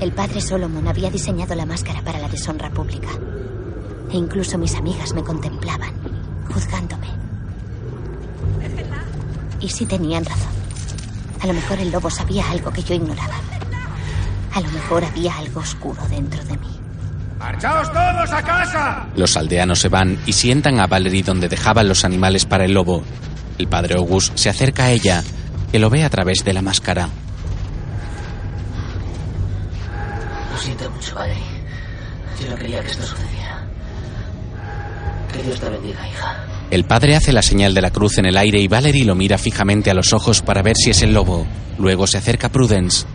El 0.00 0.10
padre 0.10 0.40
Solomon 0.40 0.88
había 0.88 1.10
diseñado 1.10 1.54
la 1.54 1.64
máscara 1.64 2.02
para 2.02 2.18
la 2.18 2.28
deshonra 2.28 2.70
pública. 2.70 3.10
E 4.10 4.16
incluso 4.16 4.58
mis 4.58 4.74
amigas 4.74 5.14
me 5.14 5.22
contemplaban, 5.22 5.92
juzgándome. 6.52 7.06
Y 9.60 9.68
sí 9.68 9.86
tenían 9.86 10.24
razón. 10.24 10.50
A 11.40 11.46
lo 11.46 11.54
mejor 11.54 11.78
el 11.78 11.92
lobo 11.92 12.10
sabía 12.10 12.50
algo 12.50 12.72
que 12.72 12.82
yo 12.82 12.96
ignoraba. 12.96 13.57
A 14.52 14.60
lo 14.60 14.70
mejor 14.70 15.04
había 15.04 15.36
algo 15.36 15.60
oscuro 15.60 16.00
dentro 16.08 16.42
de 16.44 16.56
mí. 16.56 16.78
¡Marchaos 17.38 17.92
todos 17.92 18.32
a 18.32 18.42
casa! 18.42 19.06
Los 19.14 19.36
aldeanos 19.36 19.78
se 19.78 19.88
van 19.88 20.18
y 20.26 20.32
sientan 20.32 20.80
a 20.80 20.86
Valerie 20.86 21.22
donde 21.22 21.48
dejaban 21.48 21.88
los 21.88 22.04
animales 22.04 22.46
para 22.46 22.64
el 22.64 22.72
lobo. 22.72 23.02
El 23.58 23.68
padre 23.68 23.94
August 23.94 24.36
se 24.36 24.48
acerca 24.48 24.84
a 24.84 24.90
ella, 24.90 25.22
que 25.70 25.78
lo 25.78 25.90
ve 25.90 26.02
a 26.04 26.10
través 26.10 26.44
de 26.44 26.52
la 26.52 26.62
máscara. 26.62 27.08
Lo 30.52 30.58
siento 30.58 30.90
mucho, 30.90 31.14
Valerie. 31.14 31.42
Yo 32.42 32.50
no 32.50 32.56
quería 32.56 32.80
que 32.80 32.88
esto 32.88 33.04
sucediera. 33.04 33.66
Que 35.32 35.42
Dios 35.42 35.60
te 35.60 35.68
bendiga, 35.70 36.08
hija. 36.08 36.44
El 36.70 36.84
padre 36.84 37.16
hace 37.16 37.32
la 37.32 37.42
señal 37.42 37.72
de 37.74 37.80
la 37.82 37.90
cruz 37.90 38.18
en 38.18 38.26
el 38.26 38.36
aire 38.36 38.60
y 38.60 38.68
Valerie 38.68 39.04
lo 39.04 39.14
mira 39.14 39.38
fijamente 39.38 39.90
a 39.90 39.94
los 39.94 40.12
ojos 40.12 40.42
para 40.42 40.62
ver 40.62 40.76
si 40.76 40.90
es 40.90 41.02
el 41.02 41.14
lobo. 41.14 41.46
Luego 41.78 42.06
se 42.06 42.18
acerca 42.18 42.48
a 42.48 42.52
Prudence. 42.52 43.06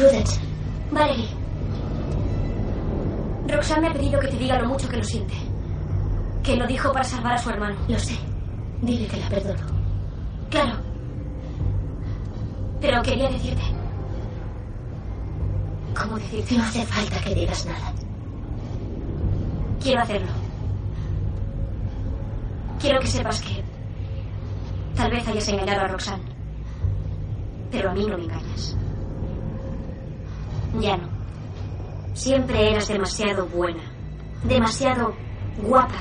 Prudence. 0.00 0.40
Valerie. 0.90 1.28
Roxanne 3.48 3.82
me 3.82 3.88
ha 3.88 3.92
pedido 3.92 4.18
que 4.18 4.28
te 4.28 4.38
diga 4.38 4.58
lo 4.58 4.68
mucho 4.68 4.88
que 4.88 4.96
lo 4.96 5.04
siente. 5.04 5.34
Que 6.42 6.56
lo 6.56 6.66
dijo 6.66 6.90
para 6.90 7.04
salvar 7.04 7.34
a 7.34 7.38
su 7.38 7.50
hermano. 7.50 7.76
Lo 7.86 7.98
sé. 7.98 8.16
Dile 8.80 9.06
que 9.06 9.18
la 9.18 9.28
perdono. 9.28 9.60
Claro. 10.48 10.78
Pero 12.80 13.02
quería 13.02 13.28
decirte. 13.28 13.62
¿Cómo 15.94 16.18
decirte? 16.18 16.56
No 16.56 16.64
hace 16.64 16.86
falta 16.86 17.20
que 17.20 17.34
digas 17.34 17.66
nada. 17.66 17.92
Quiero 19.82 20.00
hacerlo. 20.00 20.32
Quiero 22.80 23.00
que 23.00 23.06
sepas 23.06 23.42
que 23.42 23.62
tal 24.96 25.10
vez 25.10 25.28
hayas 25.28 25.48
engañado 25.48 25.82
a 25.82 25.88
Roxanne. 25.88 26.24
Pero 27.70 27.90
a 27.90 27.92
mí 27.92 28.06
no 28.06 28.16
me 28.16 28.24
engañas. 28.24 28.78
Ya 30.78 30.96
no. 30.96 31.08
Siempre 32.14 32.70
eras 32.70 32.88
demasiado 32.88 33.46
buena. 33.46 33.82
Demasiado 34.44 35.14
guapa. 35.62 36.00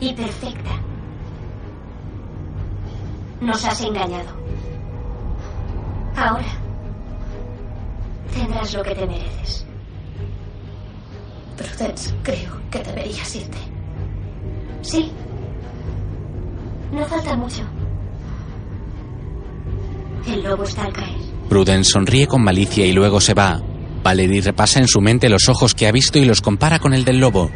Y 0.00 0.14
perfecta. 0.14 0.70
Nos 3.40 3.64
has 3.64 3.80
engañado. 3.82 4.30
Ahora 6.16 6.62
tendrás 8.32 8.74
lo 8.74 8.82
que 8.82 8.94
te 8.94 9.06
mereces. 9.06 9.66
Prudence, 11.56 12.14
creo 12.22 12.52
que 12.70 12.82
deberías 12.82 13.36
irte. 13.36 13.58
Sí. 14.82 15.12
No 16.92 17.04
falta 17.06 17.36
mucho. 17.36 17.62
El 20.26 20.42
lobo 20.42 20.64
está 20.64 20.84
al 20.84 20.92
caer. 20.92 21.21
Prudence 21.52 21.90
sonríe 21.90 22.26
con 22.26 22.42
malicia 22.42 22.86
y 22.86 22.94
luego 22.94 23.20
se 23.20 23.34
va. 23.34 23.60
Valerie 24.02 24.40
repasa 24.40 24.80
en 24.80 24.88
su 24.88 25.02
mente 25.02 25.28
los 25.28 25.50
ojos 25.50 25.74
que 25.74 25.86
ha 25.86 25.92
visto 25.92 26.18
y 26.18 26.24
los 26.24 26.40
compara 26.40 26.78
con 26.78 26.94
el 26.94 27.04
del 27.04 27.18
lobo. 27.18 27.50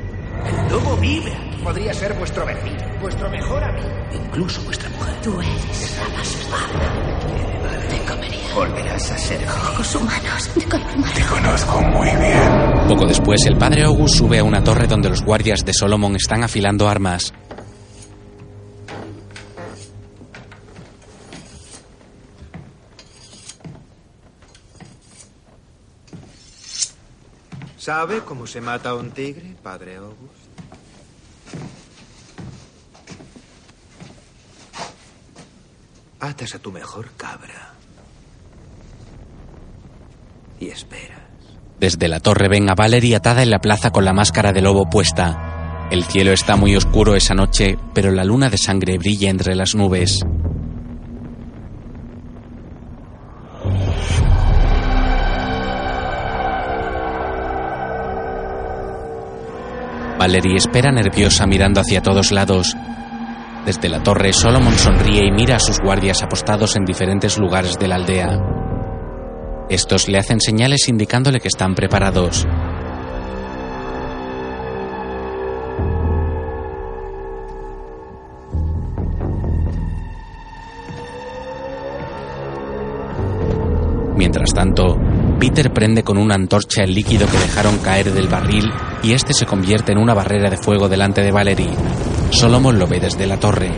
El 0.44 0.70
lobo 0.70 0.98
vive 0.98 1.32
aquí. 1.32 1.64
Podría 1.64 1.94
ser 1.94 2.12
vuestro 2.12 2.44
vecino, 2.44 2.76
vuestro 3.00 3.30
mejor 3.30 3.64
amigo. 3.64 3.88
Incluso 4.12 4.60
vuestra 4.64 4.90
mujer. 4.90 5.14
Tú 5.22 5.40
eres 5.40 5.96
la 5.96 6.14
más 6.14 6.46
guapa. 6.46 7.88
Te 7.88 8.12
comería. 8.12 8.54
Volverás 8.54 9.12
a 9.12 9.16
ser 9.16 9.48
Ojos 9.48 9.94
humanos 9.94 10.54
de 10.54 10.64
color 10.64 10.98
marrón. 10.98 11.14
Te 11.14 11.22
conozco 11.22 11.80
muy 11.80 12.08
bien. 12.20 12.88
Poco 12.88 13.06
después, 13.06 13.46
el 13.46 13.56
padre 13.56 13.84
August 13.84 14.16
sube 14.16 14.40
a 14.40 14.44
una 14.44 14.62
torre 14.62 14.86
donde 14.88 15.08
los 15.08 15.22
guardias 15.22 15.64
de 15.64 15.72
Solomon 15.72 16.16
están 16.16 16.44
afilando 16.44 16.86
armas. 16.86 17.32
¿Sabe 27.86 28.22
cómo 28.22 28.48
se 28.48 28.60
mata 28.60 28.94
un 28.94 29.12
tigre, 29.12 29.54
padre 29.62 29.94
August? 29.94 30.18
Atas 36.18 36.56
a 36.56 36.58
tu 36.58 36.72
mejor 36.72 37.12
cabra. 37.16 37.74
Y 40.58 40.66
esperas. 40.66 41.20
Desde 41.78 42.08
la 42.08 42.18
torre 42.18 42.48
ven 42.48 42.68
a 42.68 42.74
Valerie 42.74 43.14
atada 43.14 43.44
en 43.44 43.50
la 43.50 43.60
plaza 43.60 43.92
con 43.92 44.04
la 44.04 44.12
máscara 44.12 44.52
de 44.52 44.62
lobo 44.62 44.90
puesta. 44.90 45.86
El 45.92 46.02
cielo 46.06 46.32
está 46.32 46.56
muy 46.56 46.74
oscuro 46.74 47.14
esa 47.14 47.34
noche, 47.34 47.78
pero 47.94 48.10
la 48.10 48.24
luna 48.24 48.50
de 48.50 48.58
sangre 48.58 48.98
brilla 48.98 49.30
entre 49.30 49.54
las 49.54 49.76
nubes. 49.76 50.18
Valerie 60.26 60.56
espera 60.56 60.90
nerviosa 60.90 61.46
mirando 61.46 61.80
hacia 61.80 62.02
todos 62.02 62.32
lados. 62.32 62.76
Desde 63.64 63.88
la 63.88 64.02
torre, 64.02 64.32
Solomon 64.32 64.76
sonríe 64.76 65.24
y 65.24 65.30
mira 65.30 65.54
a 65.54 65.60
sus 65.60 65.78
guardias 65.78 66.20
apostados 66.20 66.74
en 66.74 66.84
diferentes 66.84 67.38
lugares 67.38 67.78
de 67.78 67.86
la 67.86 67.94
aldea. 67.94 68.36
Estos 69.70 70.08
le 70.08 70.18
hacen 70.18 70.40
señales 70.40 70.88
indicándole 70.88 71.38
que 71.38 71.46
están 71.46 71.76
preparados. 71.76 72.44
Mientras 84.16 84.52
tanto, 84.52 84.98
Peter 85.38 85.70
prende 85.72 86.02
con 86.02 86.16
una 86.16 86.34
antorcha 86.34 86.82
el 86.82 86.94
líquido 86.94 87.26
que 87.26 87.38
dejaron 87.38 87.78
caer 87.78 88.12
del 88.12 88.28
barril 88.28 88.72
y 89.02 89.12
este 89.12 89.34
se 89.34 89.44
convierte 89.44 89.92
en 89.92 89.98
una 89.98 90.14
barrera 90.14 90.48
de 90.48 90.56
fuego 90.56 90.88
delante 90.88 91.22
de 91.22 91.30
Valerie. 91.30 91.70
Solomon 92.30 92.78
lo 92.78 92.86
ve 92.86 93.00
desde 93.00 93.26
la 93.26 93.38
torre. 93.38 93.70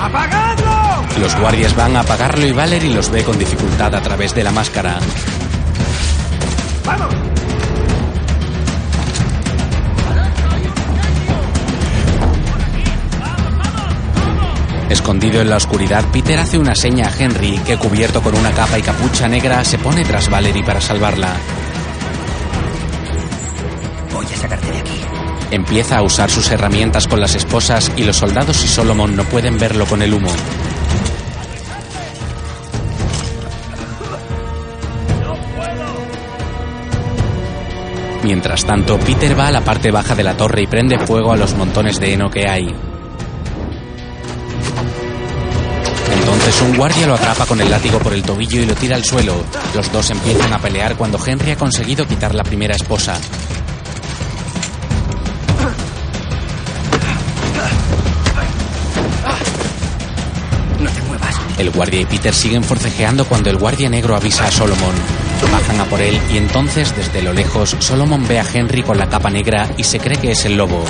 ¡Apagadlo! 0.00 1.20
Los 1.20 1.38
guardias 1.38 1.74
van 1.74 1.96
a 1.96 2.00
apagarlo 2.00 2.46
y 2.46 2.52
Valerie 2.52 2.94
los 2.94 3.10
ve 3.10 3.24
con 3.24 3.38
dificultad 3.38 3.94
a 3.94 4.00
través 4.00 4.34
de 4.34 4.44
la 4.44 4.52
máscara. 4.52 4.98
¡Vamos! 6.84 7.33
Escondido 14.94 15.40
en 15.40 15.50
la 15.50 15.56
oscuridad, 15.56 16.04
Peter 16.12 16.38
hace 16.38 16.56
una 16.56 16.76
seña 16.76 17.08
a 17.08 17.12
Henry 17.18 17.58
que, 17.58 17.76
cubierto 17.76 18.22
con 18.22 18.32
una 18.36 18.52
capa 18.52 18.78
y 18.78 18.82
capucha 18.82 19.26
negra, 19.26 19.64
se 19.64 19.76
pone 19.76 20.04
tras 20.04 20.30
Valerie 20.30 20.62
para 20.62 20.80
salvarla. 20.80 21.34
Voy 24.12 24.24
a 24.24 24.36
sacarte 24.36 24.70
de 24.70 24.78
aquí. 24.78 25.00
Empieza 25.50 25.98
a 25.98 26.02
usar 26.02 26.30
sus 26.30 26.48
herramientas 26.52 27.08
con 27.08 27.20
las 27.20 27.34
esposas 27.34 27.90
y 27.96 28.04
los 28.04 28.16
soldados 28.16 28.62
y 28.64 28.68
Solomon 28.68 29.16
no 29.16 29.24
pueden 29.24 29.58
verlo 29.58 29.84
con 29.84 30.00
el 30.00 30.14
humo. 30.14 30.30
Mientras 38.22 38.64
tanto, 38.64 38.96
Peter 39.00 39.36
va 39.36 39.48
a 39.48 39.52
la 39.52 39.60
parte 39.62 39.90
baja 39.90 40.14
de 40.14 40.22
la 40.22 40.36
torre 40.36 40.62
y 40.62 40.66
prende 40.68 41.00
fuego 41.00 41.32
a 41.32 41.36
los 41.36 41.52
montones 41.56 41.98
de 41.98 42.14
heno 42.14 42.30
que 42.30 42.48
hay. 42.48 42.93
Entonces 46.44 46.68
un 46.68 46.76
guardia 46.76 47.06
lo 47.06 47.14
atrapa 47.14 47.46
con 47.46 47.58
el 47.58 47.70
látigo 47.70 47.98
por 48.00 48.12
el 48.12 48.22
tobillo 48.22 48.60
y 48.60 48.66
lo 48.66 48.74
tira 48.74 48.96
al 48.96 49.02
suelo. 49.02 49.42
Los 49.74 49.90
dos 49.90 50.10
empiezan 50.10 50.52
a 50.52 50.58
pelear 50.58 50.94
cuando 50.94 51.18
Henry 51.24 51.52
ha 51.52 51.56
conseguido 51.56 52.06
quitar 52.06 52.34
la 52.34 52.44
primera 52.44 52.76
esposa. 52.76 53.18
No 60.78 60.90
te 60.90 61.00
muevas. 61.00 61.34
El 61.56 61.70
guardia 61.70 62.00
y 62.02 62.04
Peter 62.04 62.34
siguen 62.34 62.62
forcejeando 62.62 63.24
cuando 63.24 63.48
el 63.48 63.56
guardia 63.56 63.88
negro 63.88 64.14
avisa 64.14 64.44
a 64.44 64.50
Solomon. 64.50 64.94
Bajan 65.50 65.80
a 65.80 65.84
por 65.86 66.02
él 66.02 66.20
y 66.30 66.36
entonces, 66.36 66.94
desde 66.94 67.22
lo 67.22 67.32
lejos, 67.32 67.74
Solomon 67.78 68.28
ve 68.28 68.38
a 68.38 68.44
Henry 68.52 68.82
con 68.82 68.98
la 68.98 69.08
capa 69.08 69.30
negra 69.30 69.70
y 69.78 69.84
se 69.84 69.98
cree 69.98 70.18
que 70.18 70.32
es 70.32 70.44
el 70.44 70.58
lobo. 70.58 70.84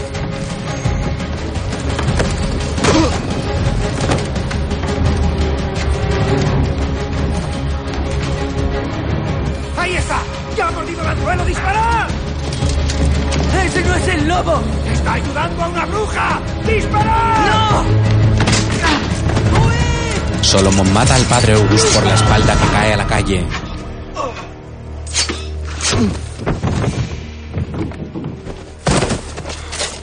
Padre 21.34 21.54
August 21.54 21.92
por 21.92 22.06
la 22.06 22.14
espalda 22.14 22.54
que 22.54 22.66
cae 22.68 22.92
a 22.92 22.96
la 22.96 23.06
calle. 23.08 23.44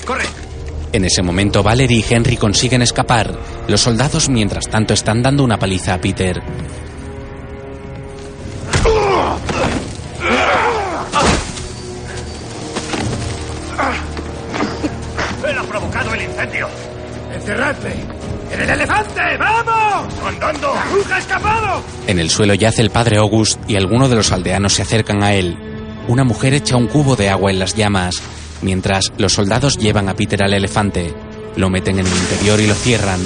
¡Corre! 0.05 0.25
En 0.91 1.05
ese 1.05 1.21
momento, 1.21 1.63
Valerie 1.63 1.99
y 1.99 2.13
Henry 2.13 2.35
consiguen 2.35 2.81
escapar. 2.81 3.39
Los 3.69 3.79
soldados, 3.79 4.27
mientras 4.27 4.67
tanto, 4.67 4.93
están 4.93 5.21
dando 5.21 5.45
una 5.45 5.57
paliza 5.57 5.93
a 5.93 6.01
Peter. 6.01 6.43
Yace 22.55 22.81
el 22.81 22.89
padre 22.89 23.17
August 23.17 23.59
y 23.67 23.75
algunos 23.75 24.09
de 24.09 24.15
los 24.15 24.31
aldeanos 24.31 24.73
se 24.73 24.81
acercan 24.81 25.23
a 25.23 25.33
él. 25.33 25.57
Una 26.07 26.23
mujer 26.23 26.53
echa 26.53 26.75
un 26.75 26.87
cubo 26.87 27.15
de 27.15 27.29
agua 27.29 27.51
en 27.51 27.59
las 27.59 27.75
llamas, 27.75 28.21
mientras 28.61 29.11
los 29.17 29.33
soldados 29.33 29.77
llevan 29.77 30.09
a 30.09 30.15
Peter 30.15 30.43
al 30.43 30.53
elefante. 30.53 31.13
Lo 31.55 31.69
meten 31.69 31.99
en 31.99 32.07
el 32.07 32.13
interior 32.13 32.59
y 32.59 32.67
lo 32.67 32.73
cierran. 32.73 33.19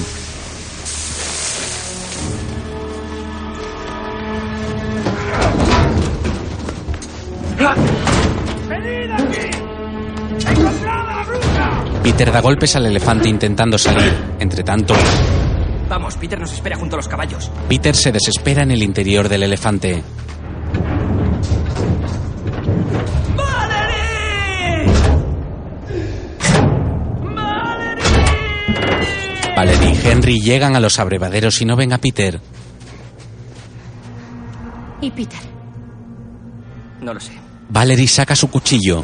Peter 12.03 12.31
da 12.31 12.39
golpes 12.39 12.75
al 12.75 12.85
elefante 12.85 13.27
intentando 13.29 13.77
salir. 13.77 14.13
Entre 14.39 14.63
tanto, 14.63 14.93
Vamos, 15.89 16.15
Peter 16.17 16.39
nos 16.39 16.51
espera 16.51 16.77
junto 16.77 16.95
a 16.95 16.97
los 16.97 17.07
caballos. 17.07 17.51
Peter 17.69 17.95
se 17.95 18.11
desespera 18.11 18.63
en 18.63 18.71
el 18.71 18.81
interior 18.81 19.29
del 19.29 19.43
elefante. 19.43 20.03
Valerie 29.55 29.91
y 29.91 30.07
Henry 30.07 30.41
llegan 30.41 30.75
a 30.75 30.79
los 30.79 30.99
abrevaderos 30.99 31.61
y 31.61 31.65
no 31.65 31.75
ven 31.75 31.93
a 31.93 31.97
Peter. 31.97 32.41
¿Y 35.01 35.11
Peter? 35.11 35.39
No 37.01 37.13
lo 37.13 37.19
sé. 37.19 37.31
Valerie 37.69 38.07
saca 38.07 38.35
su 38.35 38.49
cuchillo. 38.49 39.03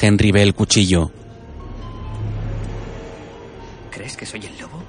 Henry 0.00 0.32
ve 0.32 0.42
el 0.42 0.54
cuchillo. 0.54 1.10
¿Crees 3.90 4.16
que 4.16 4.24
soy 4.24 4.40
el 4.46 4.58
lobo? 4.58 4.82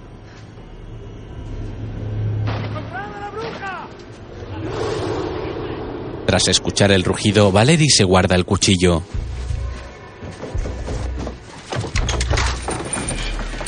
Tras 6.25 6.47
escuchar 6.47 6.91
el 6.91 7.03
rugido, 7.03 7.51
Valerie 7.51 7.89
se 7.89 8.05
guarda 8.05 8.35
el 8.35 8.45
cuchillo. 8.45 9.03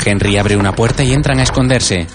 Henry 0.06 0.38
abre 0.38 0.56
una 0.56 0.74
puerta 0.74 1.04
y 1.04 1.14
entran 1.14 1.40
a 1.40 1.44
esconderse. 1.44 2.08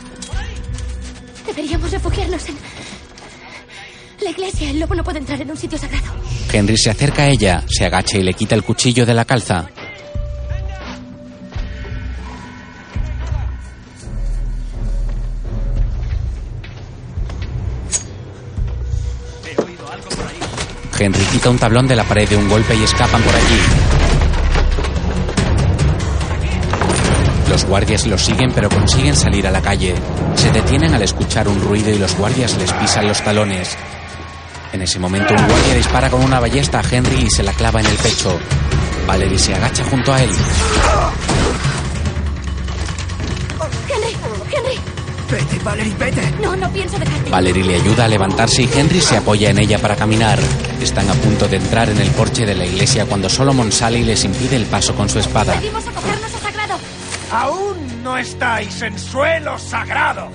La 4.28 4.32
iglesia. 4.32 4.70
El 4.70 4.80
lobo 4.80 4.94
no 4.94 5.04
puede 5.04 5.18
entrar 5.18 5.40
en 5.40 5.50
un 5.50 5.56
sitio 5.56 5.78
sagrado. 5.78 6.06
Henry 6.52 6.76
se 6.76 6.90
acerca 6.90 7.22
a 7.22 7.28
ella, 7.28 7.64
se 7.68 7.84
agacha 7.84 8.18
y 8.18 8.22
le 8.22 8.34
quita 8.34 8.54
el 8.54 8.62
cuchillo 8.62 9.06
de 9.06 9.14
la 9.14 9.24
calza. 9.24 9.70
Henry 21.00 21.24
quita 21.26 21.48
un 21.48 21.58
tablón 21.58 21.86
de 21.86 21.94
la 21.94 22.02
pared 22.02 22.28
de 22.28 22.36
un 22.36 22.48
golpe 22.48 22.74
y 22.74 22.82
escapan 22.82 23.22
por 23.22 23.34
allí. 23.34 23.60
Los 27.48 27.64
guardias 27.64 28.06
los 28.06 28.20
siguen 28.20 28.50
pero 28.52 28.68
consiguen 28.68 29.14
salir 29.14 29.46
a 29.46 29.50
la 29.52 29.62
calle. 29.62 29.94
Se 30.34 30.50
detienen 30.50 30.94
al 30.94 31.02
escuchar 31.02 31.46
un 31.48 31.60
ruido 31.60 31.90
y 31.90 31.98
los 31.98 32.16
guardias 32.16 32.58
les 32.58 32.72
pisan 32.72 33.06
los 33.06 33.22
talones. 33.22 33.76
En 34.72 34.82
ese 34.82 34.98
momento 34.98 35.34
un 35.34 35.46
guardia 35.46 35.74
dispara 35.74 36.10
con 36.10 36.22
una 36.22 36.40
ballesta 36.40 36.80
a 36.80 36.82
Henry 36.88 37.26
y 37.26 37.30
se 37.30 37.42
la 37.42 37.52
clava 37.52 37.80
en 37.80 37.86
el 37.86 37.96
pecho. 37.96 38.38
Valerie 39.06 39.38
se 39.38 39.54
agacha 39.54 39.84
junto 39.84 40.12
a 40.12 40.22
él. 40.22 40.30
Henry, 43.88 44.16
Henry. 44.54 44.80
Vete, 45.30 45.58
Valerie, 45.64 45.94
vete. 45.98 46.30
No, 46.42 46.54
no 46.56 46.70
pienso 46.70 46.98
dejarte. 46.98 47.30
Valerie 47.30 47.64
le 47.64 47.76
ayuda 47.76 48.04
a 48.04 48.08
levantarse 48.08 48.62
y 48.62 48.70
Henry 48.72 49.00
se 49.00 49.16
apoya 49.16 49.50
en 49.50 49.58
ella 49.60 49.78
para 49.78 49.96
caminar. 49.96 50.38
Están 50.80 51.08
a 51.08 51.14
punto 51.14 51.48
de 51.48 51.56
entrar 51.56 51.88
en 51.88 51.98
el 51.98 52.10
porche 52.10 52.44
de 52.44 52.54
la 52.54 52.66
iglesia 52.66 53.06
cuando 53.06 53.28
Solomon 53.28 53.72
sale 53.72 53.98
y 53.98 54.04
les 54.04 54.24
impide 54.24 54.56
el 54.56 54.66
paso 54.66 54.94
con 54.94 55.08
su 55.08 55.18
espada. 55.18 55.54
Venimos 55.54 55.86
a 55.86 55.92
cogernos 55.92 56.34
a 56.34 56.38
sagrado. 56.38 56.78
Aún 57.32 58.02
no 58.02 58.18
estáis 58.18 58.82
en 58.82 58.98
suelo 58.98 59.58
sagrado. 59.58 60.30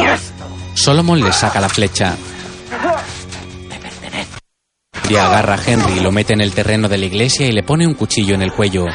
Y 0.00 0.04
esto 0.06 0.44
Solomon 0.74 1.20
le 1.20 1.32
saca 1.32 1.60
la 1.60 1.68
flecha. 1.68 2.16
Y 5.10 5.16
agarra 5.16 5.56
a 5.56 5.58
Henry, 5.66 5.98
lo 5.98 6.12
mete 6.12 6.34
en 6.34 6.40
el 6.40 6.52
terreno 6.52 6.88
de 6.88 6.96
la 6.96 7.06
iglesia 7.06 7.44
y 7.44 7.50
le 7.50 7.64
pone 7.64 7.84
un 7.84 7.94
cuchillo 7.94 8.36
en 8.36 8.42
el 8.42 8.52
cuello. 8.52 8.86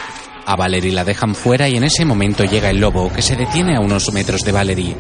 A 0.46 0.56
Valerie 0.56 0.94
la 0.94 1.04
dejan 1.04 1.36
fuera 1.36 1.68
y 1.68 1.76
en 1.76 1.84
ese 1.84 2.06
momento 2.06 2.46
llega 2.46 2.70
el 2.70 2.80
lobo, 2.80 3.12
que 3.12 3.22
se 3.22 3.36
detiene 3.36 3.76
a 3.76 3.82
unos 3.82 4.14
metros 4.14 4.40
de 4.46 4.52
Valerie. 4.54 4.96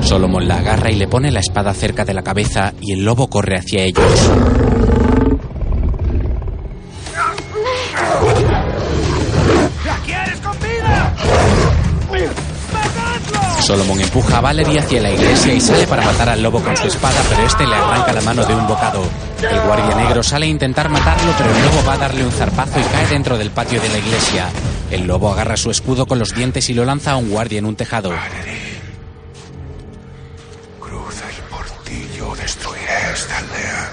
Solomon 0.00 0.48
la 0.48 0.60
agarra 0.60 0.90
y 0.90 0.94
le 0.94 1.08
pone 1.08 1.30
la 1.30 1.40
espada 1.40 1.74
cerca 1.74 2.06
de 2.06 2.14
la 2.14 2.22
cabeza 2.22 2.72
y 2.80 2.94
el 2.94 3.04
lobo 3.04 3.28
corre 3.28 3.58
hacia 3.58 3.82
ellos. 3.82 4.30
Solomon 13.70 14.00
empuja 14.00 14.38
a 14.38 14.40
Valerie 14.40 14.80
hacia 14.80 15.00
la 15.00 15.12
iglesia 15.12 15.54
y 15.54 15.60
sale 15.60 15.86
para 15.86 16.04
matar 16.04 16.28
al 16.28 16.42
lobo 16.42 16.60
con 16.60 16.76
su 16.76 16.88
espada, 16.88 17.22
pero 17.28 17.46
este 17.46 17.64
le 17.64 17.76
arranca 17.76 18.12
la 18.12 18.20
mano 18.22 18.44
de 18.44 18.52
un 18.52 18.66
bocado. 18.66 19.00
El 19.48 19.60
guardia 19.60 19.94
negro 19.94 20.24
sale 20.24 20.46
a 20.46 20.48
intentar 20.48 20.88
matarlo, 20.88 21.32
pero 21.38 21.54
el 21.54 21.62
lobo 21.62 21.84
va 21.86 21.92
a 21.92 21.98
darle 21.98 22.24
un 22.24 22.32
zarpazo 22.32 22.80
y 22.80 22.82
cae 22.82 23.06
dentro 23.06 23.38
del 23.38 23.52
patio 23.52 23.80
de 23.80 23.88
la 23.88 23.98
iglesia. 23.98 24.48
El 24.90 25.06
lobo 25.06 25.32
agarra 25.32 25.56
su 25.56 25.70
escudo 25.70 26.04
con 26.06 26.18
los 26.18 26.34
dientes 26.34 26.68
y 26.68 26.74
lo 26.74 26.84
lanza 26.84 27.12
a 27.12 27.16
un 27.16 27.30
guardia 27.30 27.60
en 27.60 27.66
un 27.66 27.76
tejado. 27.76 28.10
Cruza 30.80 31.24
el 31.28 31.42
portillo 31.44 32.28
o 32.28 32.34
destruiré 32.34 33.12
esta 33.14 33.38
aldea. 33.38 33.90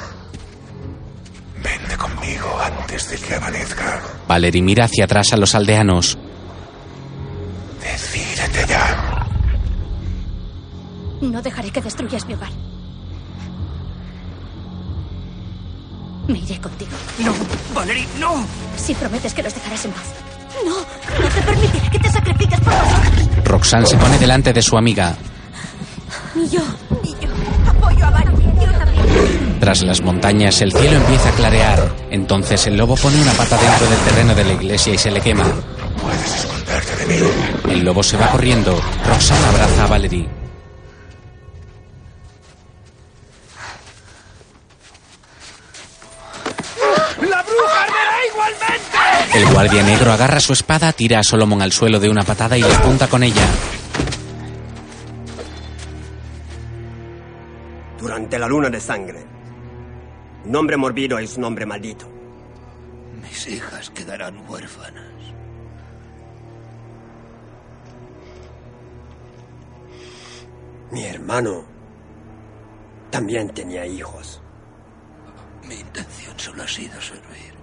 Vente 1.61 1.97
conmigo 1.97 2.59
antes 2.65 3.11
de 3.11 3.17
que 3.19 3.35
amanezca. 3.35 4.01
Valerie 4.27 4.63
mira 4.63 4.85
hacia 4.85 5.05
atrás 5.05 5.33
a 5.33 5.37
los 5.37 5.53
aldeanos. 5.53 6.17
Dejaré 11.67 11.71
que 11.71 11.81
destruyas 11.81 12.25
mi 12.27 12.33
hogar. 12.33 12.49
Me 16.27 16.39
iré 16.39 16.59
contigo. 16.59 16.91
No, 17.19 17.33
Valerie, 17.73 18.07
no. 18.19 18.45
Si 18.75 18.93
prometes 18.93 19.33
que 19.33 19.43
los 19.43 19.53
dejarás 19.53 19.85
en 19.85 19.91
paz. 19.91 20.03
No, 20.65 20.75
no 20.75 21.29
te 21.29 21.41
permitiré 21.41 21.89
que 21.89 21.99
te 21.99 22.09
sacrifiques 22.09 22.59
por 22.59 22.73
nosotros. 22.73 23.45
Roxanne 23.45 23.85
se 23.85 23.97
pone 23.97 24.17
delante 24.17 24.51
de 24.51 24.61
su 24.61 24.77
amiga. 24.77 25.15
Ni 26.35 26.49
yo, 26.49 26.61
ni 27.03 27.11
yo. 27.11 27.29
Apoyo 27.69 28.05
a 28.05 28.09
Valerie. 28.09 28.45
Yo 28.59 28.77
también. 28.77 29.59
Tras 29.59 29.83
las 29.83 30.01
montañas, 30.01 30.61
el 30.61 30.73
cielo 30.73 30.97
empieza 30.97 31.29
a 31.29 31.33
clarear. 31.33 31.95
Entonces 32.11 32.67
el 32.67 32.75
lobo 32.77 32.95
pone 32.95 33.21
una 33.21 33.31
pata 33.33 33.57
dentro 33.57 33.87
del 33.87 33.99
terreno 33.99 34.35
de 34.35 34.43
la 34.43 34.53
iglesia 34.53 34.93
y 34.93 34.97
se 34.97 35.11
le 35.11 35.21
quema. 35.21 35.45
Puedes 36.01 36.35
esconderte 36.35 37.05
de 37.05 37.21
mí. 37.21 37.29
El 37.71 37.85
lobo 37.85 38.03
se 38.03 38.17
va 38.17 38.29
corriendo. 38.31 38.77
Roxanne 39.05 39.45
abraza 39.47 39.83
a 39.85 39.87
Valerie. 39.87 40.36
El 49.33 49.45
guardia 49.53 49.83
negro 49.83 50.11
agarra 50.11 50.39
su 50.39 50.53
espada, 50.53 50.91
tira 50.93 51.19
a 51.19 51.23
Solomon 51.23 51.61
al 51.61 51.71
suelo 51.71 51.99
de 51.99 52.09
una 52.09 52.23
patada 52.23 52.57
y 52.57 52.61
le 52.61 52.73
apunta 52.73 53.07
con 53.07 53.23
ella. 53.23 53.45
Durante 57.99 58.39
la 58.39 58.47
luna 58.47 58.69
de 58.69 58.79
sangre, 58.79 59.25
un 60.45 60.55
hombre 60.55 60.77
morbido 60.77 61.19
es 61.19 61.37
un 61.37 61.43
hombre 61.43 61.65
maldito. 61.65 62.09
Mis 63.21 63.47
hijas 63.47 63.89
quedarán 63.89 64.37
huérfanas. 64.47 65.03
Mi 70.91 71.03
hermano 71.03 71.65
también 73.11 73.49
tenía 73.49 73.85
hijos. 73.85 74.41
Mi 75.67 75.75
intención 75.75 76.39
solo 76.39 76.63
ha 76.63 76.67
sido 76.67 76.99
servir. 77.01 77.56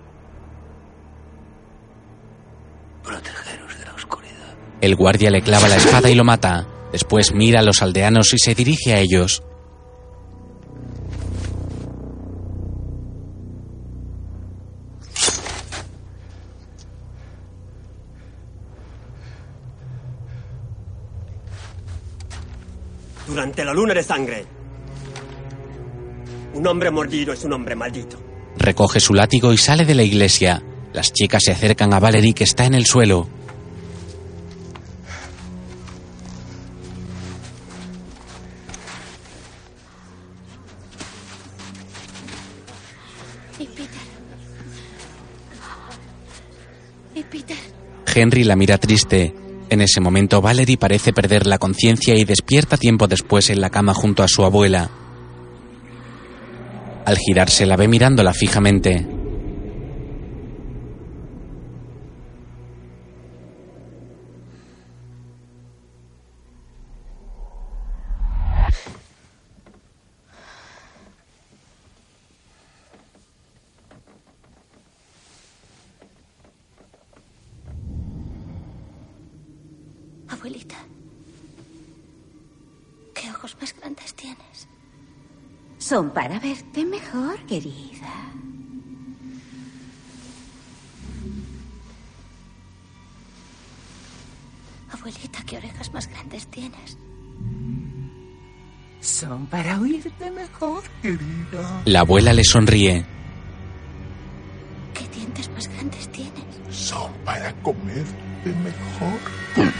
El 4.85 4.97
guardia 4.97 5.31
le 5.31 5.41
clava 5.41 5.67
la 5.67 5.77
espada 5.77 6.11
y 6.11 6.15
lo 6.15 6.25
mata. 6.25 6.67
Después 6.93 7.33
mira 7.33 7.61
a 7.61 7.63
los 7.63 7.81
aldeanos 7.81 8.35
y 8.35 8.39
se 8.39 8.55
dirige 8.55 8.93
a 8.93 9.01
ellos. 9.01 9.43
Durante 23.27 23.65
la 23.65 23.73
luna 23.73 23.95
de 23.95 24.03
sangre, 24.03 24.45
un 26.53 26.67
hombre 26.67 26.91
mordido 26.91 27.33
es 27.33 27.43
un 27.45 27.55
hombre 27.55 27.75
maldito. 27.75 28.19
Recoge 28.59 29.01
su 29.01 29.15
látigo 29.15 29.51
y 29.51 29.57
sale 29.57 29.87
de 29.87 29.95
la 29.95 30.03
iglesia. 30.03 30.63
Las 30.93 31.11
chicas 31.15 31.43
se 31.43 31.53
acercan 31.53 31.95
a 31.95 32.01
Valerie 32.01 32.35
que 32.35 32.45
está 32.45 32.67
en 32.67 32.75
el 32.75 32.85
suelo. 32.85 33.44
Henry 48.15 48.45
la 48.45 48.57
mira 48.57 48.79
triste. 48.79 49.35
En 49.71 49.81
ese 49.81 50.01
momento 50.01 50.41
Valerie 50.41 50.77
parece 50.79 51.13
perder 51.13 51.47
la 51.47 51.59
conciencia 51.59 52.15
y 52.15 52.25
despierta 52.25 52.77
tiempo 52.77 53.09
después 53.09 53.51
en 53.51 53.61
la 53.61 53.71
cama 53.71 53.95
junto 53.95 54.23
a 54.23 54.29
su 54.29 54.45
abuela. 54.45 54.91
Al 57.05 57.19
girarse 57.19 57.67
la 57.67 57.77
ve 57.77 57.89
mirándola 57.89 58.33
fijamente. 58.33 59.07
Abuelita. 80.29 80.77
¿Qué 83.15 83.31
ojos 83.31 83.57
más 83.61 83.75
grandes 83.79 84.15
tienes? 84.15 84.69
Son 85.95 86.11
para 86.11 86.41
verte 86.41 86.85
mejor, 86.85 87.39
querida. 87.47 88.13
Abuelita, 94.91 95.39
¿qué 95.47 95.59
orejas 95.59 95.93
más 95.93 96.09
grandes 96.09 96.49
tienes? 96.49 96.99
Son 99.01 99.47
para 99.47 99.79
oírte 99.79 100.33
mejor, 100.33 100.83
querida. 101.01 101.83
La 101.85 102.01
abuela 102.01 102.33
le 102.33 102.43
sonríe. 102.43 103.07
¿Qué 104.95 105.09
dientes 105.17 105.49
más 105.51 105.69
grandes 105.69 106.09
tienes? 106.11 106.45
Son 106.71 107.13
para 107.25 107.53
comerte 107.63 108.53
mejor. 108.65 109.71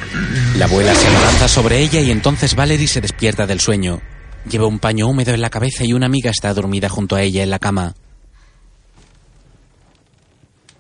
La 0.59 0.67
abuela 0.67 0.95
se 0.95 1.09
abalanza 1.09 1.49
sobre 1.49 1.81
ella 1.81 2.01
y 2.01 2.13
entonces 2.13 2.55
Valerie 2.55 2.87
se 2.87 3.01
despierta 3.01 3.49
del 3.49 3.59
sueño. 3.59 4.01
Lleva 4.49 4.67
un 4.67 4.79
paño 4.79 5.09
húmedo 5.09 5.33
en 5.33 5.41
la 5.41 5.51
cabeza 5.51 5.85
y 5.85 5.93
una 5.93 6.07
amiga 6.07 6.31
está 6.31 6.53
dormida 6.53 6.89
junto 6.89 7.17
a 7.17 7.23
ella 7.23 7.43
en 7.43 7.51
la 7.51 7.59
cama. 7.59 7.95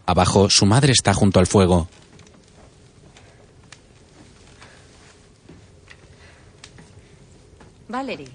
Abajo, 0.07 0.51
su 0.51 0.67
madre 0.67 0.93
está 0.93 1.15
junto 1.15 1.41
al 1.41 1.47
fuego. 1.47 1.89
Valerie, 7.89 8.29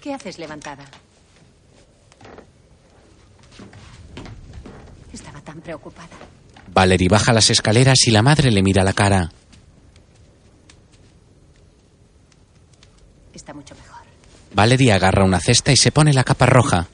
¿qué 0.00 0.14
haces 0.14 0.38
levantada? 0.38 0.84
Estaba 5.12 5.40
tan 5.42 5.60
preocupada. 5.60 6.08
Valerie 6.72 7.08
baja 7.08 7.32
las 7.32 7.50
escaleras 7.50 8.06
y 8.06 8.10
la 8.10 8.22
madre 8.22 8.50
le 8.50 8.62
mira 8.62 8.82
la 8.82 8.92
cara. 8.92 9.30
Está 13.32 13.54
mucho 13.54 13.74
mejor. 13.74 13.85
Valerie 14.56 14.90
agarra 14.90 15.22
una 15.22 15.38
cesta 15.38 15.70
y 15.70 15.76
se 15.76 15.92
pone 15.92 16.14
la 16.14 16.24
capa 16.24 16.46
roja. 16.46 16.86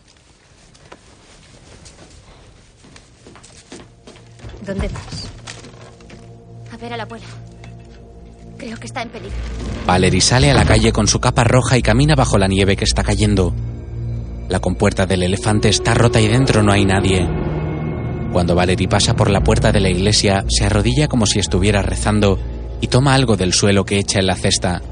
¿Dónde 4.67 4.89
vas? 4.89 5.29
A 6.73 6.77
ver 6.77 6.93
a 6.93 6.97
la 6.97 7.05
abuela. 7.05 7.25
Creo 8.59 8.77
que 8.79 8.87
está 8.87 9.03
en 9.03 9.11
peligro. 9.11 9.37
Valerie 9.87 10.21
sale 10.21 10.51
a 10.51 10.55
la 10.55 10.65
calle 10.65 10.93
con 10.93 11.07
su 11.07 11.21
capa 11.21 11.45
roja 11.45 11.79
y 11.79 11.83
camina 11.83 12.17
bajo 12.17 12.37
la 12.37 12.49
nieve 12.49 12.75
que 12.75 12.83
está 12.85 13.05
cayendo. 13.05 13.55
La 14.49 14.59
compuerta 14.59 15.07
del 15.07 15.23
elefante 15.23 15.69
está 15.69 15.95
rota 15.95 16.21
y 16.21 16.27
dentro 16.27 16.65
no 16.65 16.73
hay 16.73 16.85
nadie. 16.85 17.29
Cuando 18.33 18.57
Valerie 18.57 18.89
pasa 18.89 19.15
por 19.15 19.31
la 19.31 19.45
puerta 19.45 19.71
de 19.71 19.79
la 19.79 19.89
iglesia, 19.89 20.45
se 20.49 20.65
arrodilla 20.65 21.07
como 21.07 21.27
si 21.27 21.39
estuviera 21.39 21.81
rezando 21.81 22.41
y 22.81 22.89
toma 22.89 23.15
algo 23.15 23.37
del 23.37 23.53
suelo 23.53 23.85
que 23.85 24.01
echa 24.01 24.19
en 24.19 24.27
la 24.27 24.35
cesta. 24.35 24.83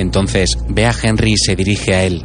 Entonces 0.00 0.56
ve 0.66 0.86
a 0.86 0.94
Henry 1.02 1.32
y 1.32 1.36
se 1.36 1.54
dirige 1.54 1.94
a 1.94 2.04
él. 2.04 2.24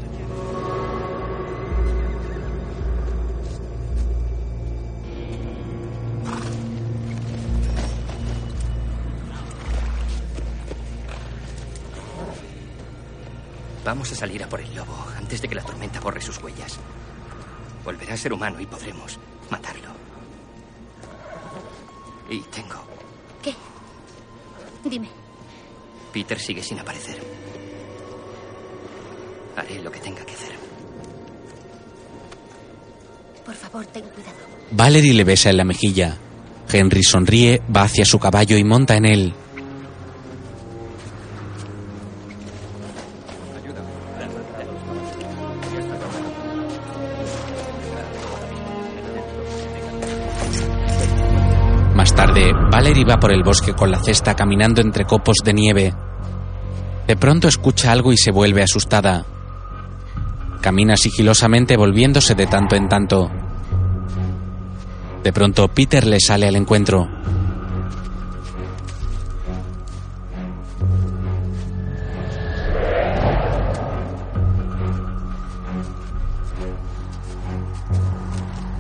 Vamos 13.84 14.10
a 14.14 14.16
salir 14.16 14.42
a 14.42 14.48
por 14.48 14.62
el 14.62 14.74
lobo 14.74 14.96
antes 15.18 15.42
de 15.42 15.50
que 15.50 15.56
la 15.56 15.62
tormenta 15.62 16.00
borre 16.00 16.22
sus 16.22 16.42
huellas. 16.42 16.80
Volverá 17.84 18.14
a 18.14 18.18
ser 18.18 18.32
humano 18.32 18.62
y 18.62 18.66
podremos 18.66 19.20
matarlo. 19.50 19.90
Y 22.30 22.40
tengo. 22.40 22.82
¿Qué? 23.44 23.54
Dime. 24.90 25.10
Peter 26.14 26.40
sigue 26.40 26.64
sin 26.64 26.80
aparecer. 26.80 27.45
Haré 29.56 29.82
lo 29.82 29.92
que 29.92 30.00
tenga 30.00 30.26
que 30.26 30.34
hacer. 30.34 30.56
Por 33.46 33.56
favor, 33.56 33.86
ten 33.86 34.04
cuidado. 34.04 34.38
Valerie 34.72 35.14
le 35.14 35.24
besa 35.24 35.50
en 35.50 35.58
la 35.58 35.64
mejilla. 35.64 36.18
Henry 36.72 37.04
sonríe, 37.04 37.62
va 37.74 37.84
hacia 37.84 38.04
su 38.06 38.20
caballo 38.20 38.58
y 38.58 38.64
monta 38.64 38.96
en 38.96 39.06
él. 39.06 39.34
Más 51.96 52.14
tarde, 52.14 52.52
Valerie 52.72 53.06
va 53.06 53.18
por 53.20 53.32
el 53.32 53.44
bosque 53.44 53.74
con 53.74 53.90
la 53.90 54.04
cesta 54.04 54.36
caminando 54.36 54.82
entre 54.82 55.06
copos 55.06 55.38
de 55.44 55.54
nieve. 55.54 55.94
De 57.08 57.16
pronto 57.16 57.48
escucha 57.48 57.92
algo 57.92 58.12
y 58.12 58.18
se 58.18 58.32
vuelve 58.32 58.64
asustada. 58.64 59.35
Camina 60.66 60.98
sigilosamente 60.98 61.78
volviéndose 61.78 62.34
de 62.34 62.48
tanto 62.48 62.76
en 62.76 62.90
tanto. 62.90 63.30
De 65.24 65.32
pronto 65.32 65.68
Peter 65.68 66.08
le 66.08 66.20
sale 66.20 66.48
al 66.48 66.56
encuentro. 66.56 67.08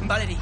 Valerie. 0.07 0.37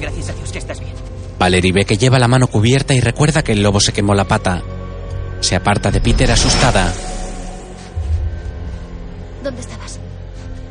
Gracias 0.00 0.28
a 0.28 0.32
Dios 0.32 0.50
que 0.50 0.58
estás 0.58 0.80
bien. 0.80 0.92
Valerie 1.38 1.72
ve 1.72 1.84
que 1.84 1.96
lleva 1.96 2.18
la 2.18 2.26
mano 2.26 2.48
cubierta 2.48 2.94
y 2.94 3.00
recuerda 3.00 3.44
que 3.44 3.52
el 3.52 3.62
lobo 3.62 3.78
se 3.78 3.92
quemó 3.92 4.12
la 4.16 4.24
pata. 4.24 4.64
Se 5.42 5.56
aparta 5.56 5.90
de 5.90 6.00
Peter 6.00 6.30
asustada. 6.30 6.92
¿Dónde 9.42 9.60
estabas? 9.60 9.98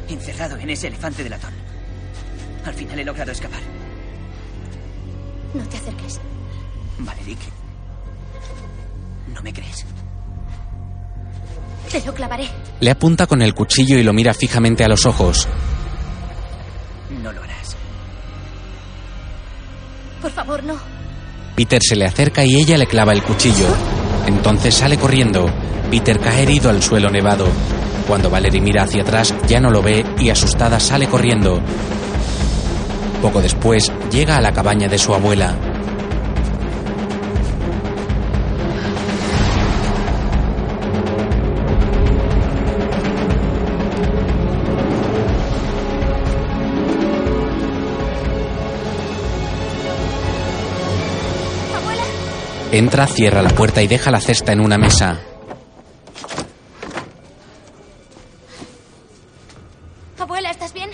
Encerrado 0.07 0.57
en 0.57 0.69
ese 0.69 0.87
elefante 0.87 1.23
de 1.23 1.29
latón. 1.29 1.53
Al 2.65 2.73
final 2.73 2.97
he 2.99 3.03
logrado 3.03 3.31
escapar. 3.33 3.59
No 5.53 5.63
te 5.65 5.75
acerques. 5.75 6.21
Valerie, 6.99 7.35
¿no 9.33 9.41
me 9.41 9.51
crees? 9.51 9.85
Te 11.91 12.01
lo 12.05 12.13
clavaré. 12.13 12.47
Le 12.79 12.91
apunta 12.91 13.27
con 13.27 13.41
el 13.41 13.53
cuchillo 13.53 13.97
y 13.97 14.03
lo 14.03 14.13
mira 14.13 14.33
fijamente 14.33 14.85
a 14.85 14.87
los 14.87 15.05
ojos. 15.05 15.49
No 17.21 17.33
lo 17.33 17.43
harás. 17.43 17.75
Por 20.21 20.31
favor, 20.31 20.63
no. 20.63 20.75
Peter 21.57 21.81
se 21.83 21.97
le 21.97 22.05
acerca 22.05 22.45
y 22.45 22.55
ella 22.55 22.77
le 22.77 22.87
clava 22.87 23.11
el 23.11 23.21
cuchillo. 23.21 23.67
Entonces 24.27 24.75
sale 24.75 24.97
corriendo. 24.97 25.49
Peter 25.89 26.19
cae 26.19 26.43
herido 26.43 26.69
al 26.69 26.81
suelo 26.81 27.09
nevado. 27.09 27.47
Cuando 28.07 28.29
Valerie 28.29 28.61
mira 28.61 28.83
hacia 28.83 29.03
atrás 29.03 29.33
ya 29.47 29.59
no 29.59 29.69
lo 29.69 29.81
ve 29.81 30.05
y 30.19 30.29
asustada 30.29 30.79
sale 30.79 31.07
corriendo. 31.07 31.61
Poco 33.21 33.41
después 33.41 33.91
llega 34.11 34.37
a 34.37 34.41
la 34.41 34.51
cabaña 34.51 34.87
de 34.87 34.97
su 34.97 35.13
abuela. 35.13 35.55
Entra, 52.71 53.05
cierra 53.05 53.41
la 53.41 53.49
puerta 53.49 53.81
y 53.81 53.87
deja 53.87 54.11
la 54.11 54.21
cesta 54.21 54.53
en 54.53 54.61
una 54.61 54.77
mesa. 54.77 55.19
Abuela, 60.17 60.51
¿estás 60.51 60.71
bien? 60.71 60.89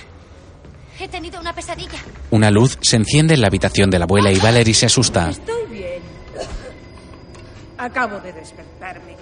He 0.99 1.07
tenido 1.07 1.39
una 1.39 1.53
pesadilla. 1.53 1.99
Una 2.31 2.49
luz 2.49 2.79
se 2.81 2.95
enciende 2.95 3.35
en 3.35 3.41
la 3.41 3.47
habitación 3.47 3.91
de 3.91 3.99
la 3.99 4.05
abuela 4.05 4.31
y 4.31 4.39
Valerie 4.39 4.73
se 4.73 4.87
asusta. 4.87 5.29
Estoy 5.29 5.67
bien. 5.69 6.01
Acabo 7.77 8.19
de 8.21 8.33
despertarme. 8.33 9.15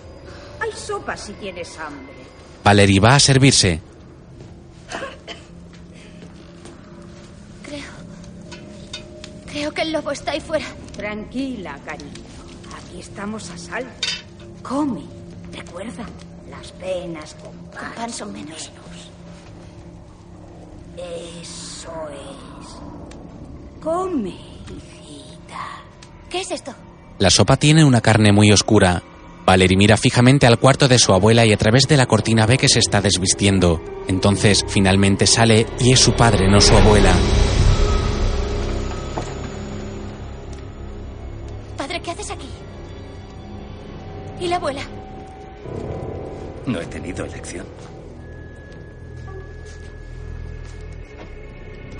Hay 0.61 0.71
sopa 0.71 1.17
si 1.17 1.33
tienes 1.33 1.77
hambre. 1.77 2.15
Valerie 2.63 3.01
va 3.01 3.15
a 3.15 3.19
servirse. 3.19 3.81
Creo. 7.63 7.83
Creo 9.47 9.71
que 9.73 9.81
el 9.81 9.91
lobo 9.91 10.11
está 10.11 10.31
ahí 10.31 10.39
fuera. 10.39 10.65
Tranquila, 10.95 11.77
cariño. 11.85 12.24
Aquí 12.95 13.01
estamos 13.01 13.49
a 13.49 13.57
salvo. 13.57 13.89
Come. 14.63 15.01
Recuerda, 15.51 16.05
las 16.49 16.71
penas 16.71 17.35
con 17.35 17.51
pan, 17.69 17.83
Con 17.83 17.93
pan 17.93 18.09
son 18.09 18.31
menos. 18.31 18.71
Eso 20.95 21.91
es. 22.09 23.83
Come, 23.83 24.29
hijita. 24.29 25.83
¿Qué 26.29 26.39
es 26.39 26.51
esto? 26.51 26.73
La 27.19 27.29
sopa 27.29 27.57
tiene 27.57 27.83
una 27.83 27.99
carne 27.99 28.31
muy 28.31 28.49
oscura. 28.53 29.03
Valerie 29.45 29.75
mira 29.75 29.97
fijamente 29.97 30.47
al 30.47 30.57
cuarto 30.57 30.87
de 30.87 30.97
su 30.97 31.11
abuela 31.11 31.45
y 31.45 31.51
a 31.51 31.57
través 31.57 31.89
de 31.89 31.97
la 31.97 32.05
cortina 32.05 32.45
ve 32.45 32.57
que 32.57 32.69
se 32.69 32.79
está 32.79 33.01
desvistiendo. 33.01 33.83
Entonces, 34.07 34.63
finalmente 34.69 35.27
sale 35.27 35.67
y 35.81 35.91
es 35.91 35.99
su 35.99 36.13
padre, 36.13 36.49
no 36.49 36.61
su 36.61 36.73
abuela. 36.73 37.13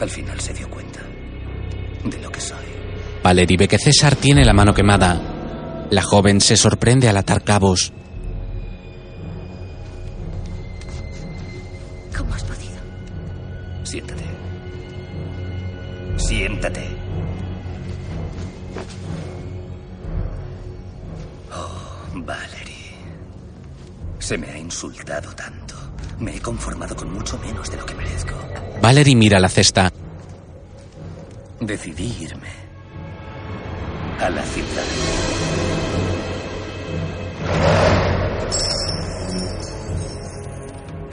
Al 0.06 0.12
final 0.12 0.40
se 0.40 0.54
dio 0.54 0.70
cuenta 0.70 1.00
de 2.04 2.20
lo 2.20 2.32
que 2.32 2.40
soy. 2.40 2.64
Valerie 3.24 3.58
ve 3.58 3.68
que 3.68 3.80
César 3.80 4.16
tiene 4.16 4.46
la 4.46 4.54
mano 4.54 4.72
quemada. 4.72 5.20
La 5.90 6.04
joven 6.04 6.42
se 6.42 6.56
sorprende 6.56 7.10
al 7.10 7.18
atar 7.18 7.44
cabos. 7.44 7.92
¿Cómo 12.16 12.36
has 12.36 12.44
podido? 12.44 12.76
Siéntate. 13.82 14.24
Siéntate. 16.18 16.88
Oh, 21.52 22.20
Valerie. 22.20 22.94
Se 24.20 24.38
me 24.38 24.52
ha 24.52 24.58
insultado 24.60 25.34
tanto. 25.34 25.74
Me 26.20 26.36
he 26.36 26.40
conformado 26.42 26.96
con 26.96 27.12
Valerie 28.86 29.16
mira 29.16 29.40
la 29.40 29.50
cesta. 29.50 29.92
Decidí 31.60 32.06
irme 32.22 32.52
a 34.20 34.30
la 34.30 34.44
ciudad. 34.44 34.84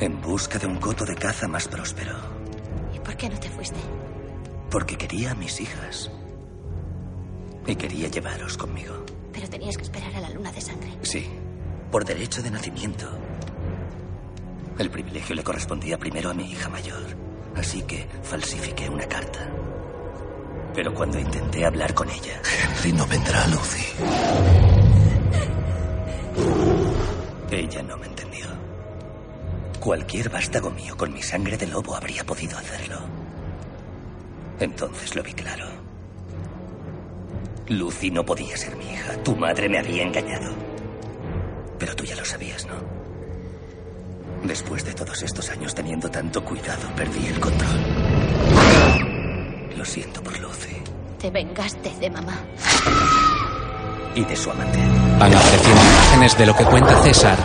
En 0.00 0.20
busca 0.20 0.58
de 0.58 0.66
un 0.66 0.76
coto 0.76 1.06
de 1.06 1.14
caza 1.14 1.48
más 1.48 1.66
próspero. 1.66 2.14
¿Y 2.94 2.98
por 2.98 3.16
qué 3.16 3.30
no 3.30 3.40
te 3.40 3.48
fuiste? 3.48 3.80
Porque 4.70 4.98
quería 4.98 5.30
a 5.30 5.34
mis 5.34 5.58
hijas. 5.58 6.10
Y 7.66 7.74
quería 7.74 8.08
llevaros 8.08 8.58
conmigo. 8.58 9.02
Pero 9.32 9.48
tenías 9.48 9.78
que 9.78 9.84
esperar 9.84 10.14
a 10.14 10.20
la 10.20 10.28
luna 10.28 10.52
de 10.52 10.60
sangre. 10.60 10.90
Sí, 11.00 11.26
por 11.90 12.04
derecho 12.04 12.42
de 12.42 12.50
nacimiento. 12.50 13.08
El 14.78 14.90
privilegio 14.90 15.34
le 15.34 15.42
correspondía 15.42 15.96
primero 15.96 16.28
a 16.28 16.34
mi 16.34 16.52
hija 16.52 16.68
mayor. 16.68 17.21
Así 17.56 17.82
que 17.82 18.06
falsifiqué 18.22 18.88
una 18.88 19.06
carta. 19.06 19.40
Pero 20.74 20.94
cuando 20.94 21.18
intenté 21.18 21.66
hablar 21.66 21.94
con 21.94 22.08
ella... 22.08 22.40
Henry 22.44 22.92
no 22.92 23.06
vendrá, 23.06 23.46
Lucy. 23.48 23.86
Ella 27.50 27.82
no 27.82 27.96
me 27.98 28.06
entendió. 28.06 28.46
Cualquier 29.80 30.30
vástago 30.30 30.70
mío 30.70 30.96
con 30.96 31.12
mi 31.12 31.22
sangre 31.22 31.58
de 31.58 31.66
lobo 31.66 31.94
habría 31.94 32.24
podido 32.24 32.56
hacerlo. 32.56 33.00
Entonces 34.58 35.14
lo 35.14 35.22
vi 35.22 35.32
claro. 35.34 35.66
Lucy 37.68 38.10
no 38.10 38.24
podía 38.24 38.56
ser 38.56 38.76
mi 38.76 38.90
hija. 38.92 39.22
Tu 39.22 39.36
madre 39.36 39.68
me 39.68 39.78
había 39.78 40.02
engañado. 40.02 40.54
Pero 41.78 41.94
tú 41.94 42.04
ya 42.04 42.16
lo 42.16 42.24
sabías, 42.24 42.66
¿no? 42.66 43.01
Después 44.44 44.84
de 44.84 44.92
todos 44.92 45.22
estos 45.22 45.48
años 45.50 45.74
teniendo 45.74 46.10
tanto 46.10 46.44
cuidado, 46.44 46.88
perdí 46.96 47.26
el 47.28 47.38
control. 47.40 47.80
Lo 49.76 49.84
siento 49.84 50.22
por 50.22 50.38
Lucy 50.38 50.76
Te 51.18 51.30
vengaste 51.30 51.90
de 52.00 52.10
mamá. 52.10 52.38
y 54.14 54.24
de 54.24 54.36
su 54.36 54.50
amante. 54.50 54.78
Van 55.18 55.32
apareciendo 55.34 55.80
imágenes 55.80 56.36
de 56.38 56.46
lo 56.46 56.56
que 56.56 56.64
cuenta 56.64 57.02
César. 57.02 57.38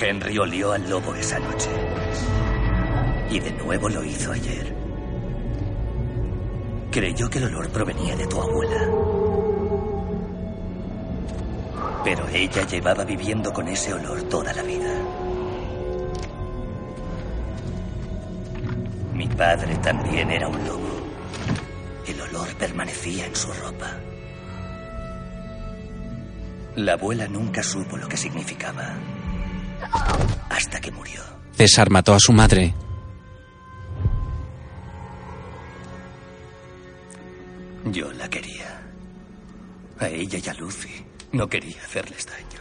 Henry 0.00 0.38
olió 0.38 0.72
al 0.72 0.90
lobo 0.90 1.14
esa 1.14 1.38
noche. 1.38 1.70
Y 3.30 3.40
de 3.40 3.52
nuevo 3.52 3.88
lo 3.88 4.04
hizo 4.04 4.32
ayer. 4.32 4.74
Creyó 6.90 7.30
que 7.30 7.38
el 7.38 7.44
olor 7.44 7.70
provenía 7.70 8.14
de 8.16 8.26
tu 8.26 8.40
abuela. 8.40 8.86
Pero 12.04 12.28
ella 12.28 12.66
llevaba 12.66 13.04
viviendo 13.04 13.52
con 13.52 13.66
ese 13.66 13.94
olor 13.94 14.22
toda 14.24 14.52
la 14.52 14.62
vida. 14.62 14.94
Mi 19.14 19.26
padre 19.28 19.74
también 19.76 20.30
era 20.30 20.48
un 20.48 20.66
lobo. 20.66 20.90
El 22.06 22.20
olor 22.20 22.54
permanecía 22.56 23.26
en 23.26 23.34
su 23.34 23.50
ropa. 23.54 23.90
La 26.76 26.94
abuela 26.94 27.26
nunca 27.28 27.62
supo 27.62 27.96
lo 27.96 28.08
que 28.08 28.16
significaba. 28.16 28.94
Hasta 30.50 30.80
que 30.80 30.90
murió. 30.90 31.22
César 31.52 31.88
mató 31.88 32.14
a 32.14 32.18
su 32.20 32.32
madre. 32.32 32.74
Yo 37.86 38.12
la 38.12 38.28
quería. 38.28 38.82
A 40.00 40.08
ella 40.08 40.38
y 40.44 40.48
a 40.48 40.54
Lucy. 40.54 41.03
No 41.34 41.48
quería 41.48 41.82
hacerles 41.82 42.26
daño. 42.26 42.60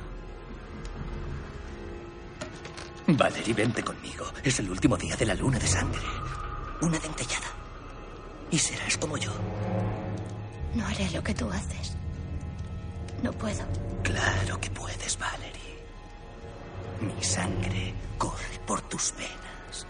Valerie, 3.19 3.53
vente 3.53 3.83
conmigo. 3.83 4.25
Es 4.43 4.59
el 4.61 4.71
último 4.71 4.97
día 4.97 5.15
de 5.15 5.27
la 5.27 5.35
luna 5.35 5.59
de 5.59 5.67
sangre. 5.67 6.01
Una 6.81 6.97
dentellada. 6.97 7.49
Y 8.49 8.57
serás 8.57 8.97
como 8.97 9.15
yo. 9.17 9.31
No 10.73 10.87
haré 10.87 11.07
lo 11.11 11.23
que 11.23 11.35
tú 11.35 11.47
haces. 11.51 11.95
No 13.21 13.31
puedo. 13.31 13.63
Claro 14.01 14.59
que 14.59 14.71
puedes, 14.71 15.19
Valerie. 15.19 15.85
Mi 16.99 17.23
sangre 17.23 17.93
corre 18.17 18.59
por 18.65 18.81
tus 18.81 19.13
venas. 19.15 19.85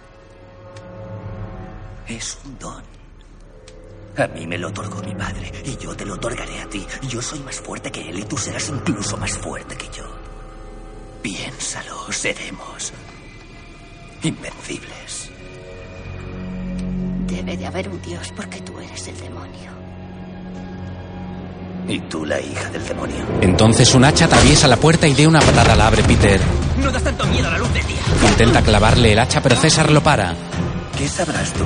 Es 2.05 2.37
un 2.43 2.59
don. 2.59 2.83
A 4.15 4.27
mí 4.27 4.45
me 4.45 4.57
lo 4.57 4.67
otorgó 4.67 5.01
mi 5.01 5.15
padre 5.15 5.51
y 5.65 5.75
yo 5.77 5.95
te 5.95 6.05
lo 6.05 6.13
otorgaré 6.15 6.61
a 6.61 6.69
ti. 6.69 6.85
Yo 7.07 7.21
soy 7.21 7.39
más 7.39 7.59
fuerte 7.59 7.91
que 7.91 8.09
él 8.09 8.19
y 8.19 8.23
tú 8.23 8.37
serás 8.37 8.69
incluso 8.69 9.17
más 9.17 9.37
fuerte 9.39 9.75
que 9.75 9.87
yo. 9.95 10.03
Piénsalo, 11.21 12.11
seremos 12.11 12.93
invencibles. 14.21 15.29
Debe 17.27 17.57
de 17.57 17.65
haber 17.65 17.89
un 17.89 18.01
dios 18.01 18.31
porque 18.35 18.61
tú 18.61 18.79
eres 18.79 19.07
el 19.07 19.19
demonio. 19.19 19.71
Y 21.87 21.99
tú 22.01 22.25
la 22.25 22.39
hija 22.39 22.69
del 22.69 22.87
demonio. 22.87 23.25
Entonces 23.41 23.93
un 23.93 24.05
hacha 24.05 24.25
atraviesa 24.25 24.67
la 24.67 24.77
puerta 24.77 25.07
y 25.07 25.13
de 25.13 25.27
una 25.27 25.39
patada 25.39 25.75
la 25.75 25.87
abre 25.87 26.03
Peter. 26.03 26.39
No 26.77 26.91
das 26.91 27.03
tanto 27.03 27.25
miedo 27.25 27.47
a 27.47 27.51
la 27.51 27.57
luz 27.57 27.73
del 27.73 27.85
día. 27.85 28.29
Intenta 28.29 28.61
clavarle 28.61 29.13
el 29.13 29.19
hacha, 29.19 29.41
pero 29.41 29.55
César 29.55 29.91
lo 29.91 30.01
para. 30.01 30.33
¿Qué 31.03 31.09
sabrás 31.09 31.51
tú? 31.51 31.65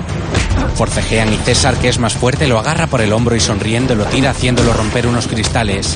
Forcejean 0.73 1.31
y 1.31 1.37
César, 1.37 1.75
que 1.75 1.89
es 1.89 1.99
más 1.99 2.15
fuerte, 2.15 2.47
lo 2.47 2.57
agarra 2.57 2.87
por 2.87 3.01
el 3.01 3.13
hombro 3.13 3.35
y 3.35 3.39
sonriendo 3.39 3.93
lo 3.93 4.03
tira 4.05 4.31
haciéndolo 4.31 4.73
romper 4.73 5.05
unos 5.05 5.27
cristales. 5.27 5.95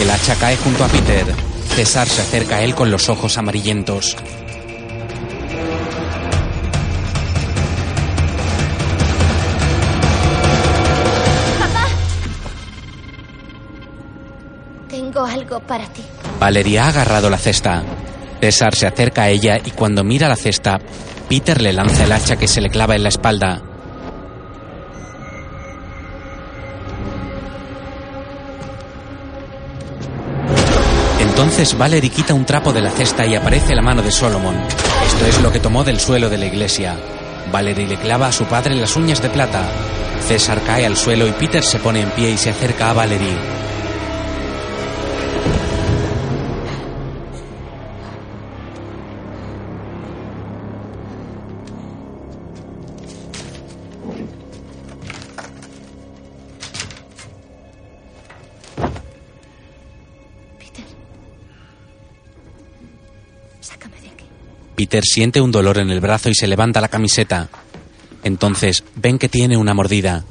El 0.00 0.10
hacha 0.10 0.34
cae 0.34 0.56
junto 0.56 0.84
a 0.84 0.88
Peter. 0.88 1.24
César 1.76 2.08
se 2.08 2.22
acerca 2.22 2.56
a 2.56 2.62
él 2.62 2.74
con 2.74 2.90
los 2.90 3.08
ojos 3.08 3.38
amarillentos. 3.38 4.16
¡Papá! 11.60 11.86
Tengo 14.88 15.24
algo 15.24 15.60
para 15.60 15.86
ti. 15.86 16.02
Valeria 16.40 16.86
ha 16.86 16.88
agarrado 16.88 17.30
la 17.30 17.38
cesta. 17.38 17.84
César 18.44 18.74
se 18.74 18.86
acerca 18.86 19.22
a 19.22 19.30
ella 19.30 19.58
y 19.64 19.70
cuando 19.70 20.04
mira 20.04 20.28
la 20.28 20.36
cesta, 20.36 20.78
Peter 21.30 21.62
le 21.62 21.72
lanza 21.72 22.04
el 22.04 22.12
hacha 22.12 22.36
que 22.36 22.46
se 22.46 22.60
le 22.60 22.68
clava 22.68 22.94
en 22.94 23.02
la 23.02 23.08
espalda. 23.08 23.62
Entonces 31.20 31.78
Valerie 31.78 32.10
quita 32.10 32.34
un 32.34 32.44
trapo 32.44 32.70
de 32.74 32.82
la 32.82 32.90
cesta 32.90 33.24
y 33.24 33.34
aparece 33.34 33.74
la 33.74 33.80
mano 33.80 34.02
de 34.02 34.12
Solomon. 34.12 34.56
Esto 35.06 35.24
es 35.24 35.40
lo 35.40 35.50
que 35.50 35.60
tomó 35.60 35.82
del 35.82 35.98
suelo 35.98 36.28
de 36.28 36.36
la 36.36 36.44
iglesia. 36.44 36.98
Valerie 37.50 37.88
le 37.88 37.96
clava 37.96 38.26
a 38.26 38.32
su 38.32 38.44
padre 38.44 38.74
las 38.74 38.94
uñas 38.94 39.22
de 39.22 39.30
plata. 39.30 39.62
César 40.28 40.60
cae 40.66 40.84
al 40.84 40.98
suelo 40.98 41.26
y 41.26 41.32
Peter 41.32 41.64
se 41.64 41.78
pone 41.78 42.02
en 42.02 42.10
pie 42.10 42.32
y 42.32 42.36
se 42.36 42.50
acerca 42.50 42.90
a 42.90 42.92
Valerie. 42.92 43.63
Peter 64.84 65.02
siente 65.02 65.40
un 65.40 65.50
dolor 65.50 65.78
en 65.78 65.88
el 65.88 65.98
brazo 65.98 66.28
y 66.28 66.34
se 66.34 66.46
levanta 66.46 66.78
la 66.78 66.88
camiseta. 66.88 67.48
Entonces 68.22 68.84
ven 68.96 69.18
que 69.18 69.30
tiene 69.30 69.56
una 69.56 69.72
mordida. 69.72 70.26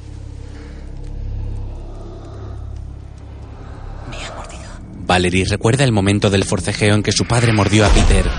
Valerie 5.06 5.44
recuerda 5.44 5.82
el 5.82 5.90
momento 5.90 6.30
del 6.30 6.44
forcejeo 6.44 6.94
en 6.94 7.02
que 7.02 7.10
su 7.10 7.24
padre 7.24 7.52
mordió 7.52 7.84
a 7.84 7.88
Peter. 7.88 8.30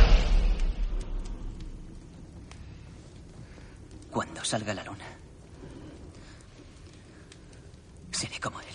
Cuando 4.09 4.45
salga 4.45 4.73
la 4.73 4.85
luna, 4.85 5.05
seré 8.11 8.39
como 8.39 8.61
él. 8.61 8.67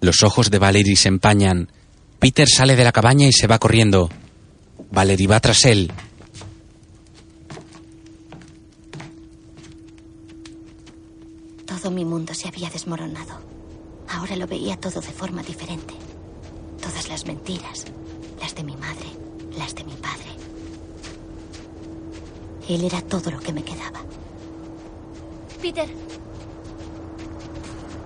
Los 0.00 0.22
ojos 0.22 0.50
de 0.50 0.58
Valerie 0.58 0.96
se 0.96 1.08
empañan. 1.08 1.68
Peter 2.20 2.46
sale 2.46 2.76
de 2.76 2.84
la 2.84 2.92
cabaña 2.92 3.26
y 3.26 3.32
se 3.32 3.46
va 3.46 3.58
corriendo. 3.58 4.10
Valerie 4.90 5.26
va 5.26 5.40
tras 5.40 5.64
él. 5.64 5.90
Todo 11.66 11.90
mi 11.90 12.04
mundo 12.04 12.34
se 12.34 12.46
había 12.46 12.68
desmoronado. 12.68 13.40
Ahora 14.08 14.36
lo 14.36 14.46
veía 14.46 14.76
todo 14.76 15.00
de 15.00 15.12
forma 15.12 15.42
diferente. 15.42 15.94
Todas 16.80 17.08
las 17.08 17.26
mentiras, 17.26 17.86
las 18.40 18.54
de 18.54 18.64
mi 18.64 18.76
madre, 18.76 19.06
las 19.56 19.74
de 19.74 19.84
mi 19.84 19.94
padre. 19.94 20.30
Él 22.68 22.84
era 22.84 23.00
todo 23.00 23.30
lo 23.30 23.40
que 23.40 23.52
me 23.52 23.64
quedaba. 23.64 24.00
Peter, 25.62 25.88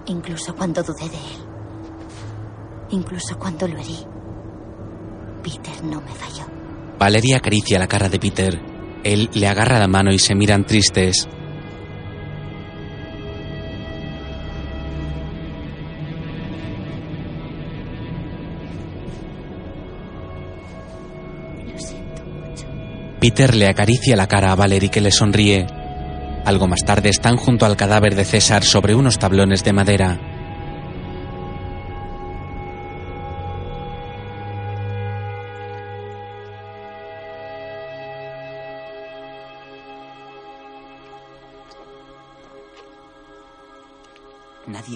Incluso 0.06 0.54
cuando 0.54 0.82
dudé 0.82 1.08
de 1.08 1.16
él. 1.16 1.53
Incluso 2.90 3.38
cuando 3.38 3.66
lo 3.66 3.78
herí. 3.78 3.98
Peter 5.42 5.84
no 5.84 6.00
me 6.00 6.12
falló. 6.12 6.46
Valerie 6.98 7.34
acaricia 7.36 7.78
la 7.78 7.86
cara 7.86 8.08
de 8.08 8.18
Peter. 8.18 8.60
Él 9.02 9.28
le 9.34 9.46
agarra 9.46 9.78
la 9.78 9.88
mano 9.88 10.10
y 10.12 10.18
se 10.18 10.34
miran 10.34 10.64
tristes. 10.64 11.28
Lo 21.66 21.78
siento 21.78 22.24
mucho. 22.24 22.66
Peter 23.20 23.54
le 23.54 23.68
acaricia 23.68 24.16
la 24.16 24.26
cara 24.26 24.52
a 24.52 24.54
Valerie 24.54 24.90
que 24.90 25.00
le 25.00 25.10
sonríe. 25.10 25.66
Algo 26.44 26.66
más 26.66 26.80
tarde 26.84 27.08
están 27.08 27.36
junto 27.36 27.66
al 27.66 27.76
cadáver 27.76 28.14
de 28.14 28.24
César 28.24 28.64
sobre 28.64 28.94
unos 28.94 29.18
tablones 29.18 29.64
de 29.64 29.72
madera. 29.72 30.33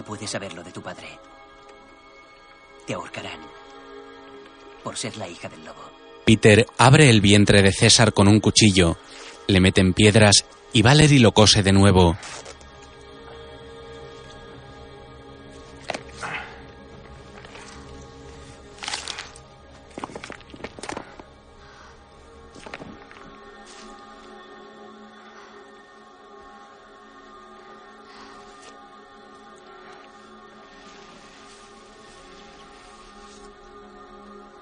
Puede 0.08 0.26
saber 0.26 0.54
lo 0.54 0.64
de 0.64 0.72
tu 0.72 0.80
padre. 0.80 1.06
Te 2.86 2.94
ahorcarán 2.94 3.40
por 4.82 4.96
ser 4.96 5.18
la 5.18 5.28
hija 5.28 5.50
del 5.50 5.62
lobo. 5.66 5.82
Peter 6.24 6.66
abre 6.78 7.10
el 7.10 7.20
vientre 7.20 7.60
de 7.60 7.72
César 7.72 8.14
con 8.14 8.26
un 8.26 8.40
cuchillo, 8.40 8.96
le 9.46 9.60
meten 9.60 9.92
piedras 9.92 10.46
y 10.72 10.80
Valerie 10.80 11.20
lo 11.20 11.32
cose 11.32 11.62
de 11.62 11.72
nuevo. 11.72 12.16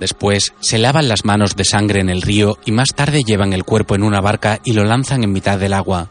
Después 0.07 0.55
se 0.61 0.78
lavan 0.78 1.09
las 1.09 1.24
manos 1.24 1.57
de 1.57 1.65
sangre 1.65 1.99
en 1.99 2.09
el 2.09 2.23
río 2.23 2.59
y 2.65 2.70
más 2.70 2.91
tarde 2.95 3.24
llevan 3.24 3.53
el 3.53 3.65
cuerpo 3.65 3.97
en 3.97 4.05
una 4.05 4.20
barca 4.20 4.61
y 4.62 4.73
lo 4.73 4.85
lanzan 4.85 5.24
en 5.24 5.33
mitad 5.33 5.59
del 5.59 5.73
agua. 5.73 6.11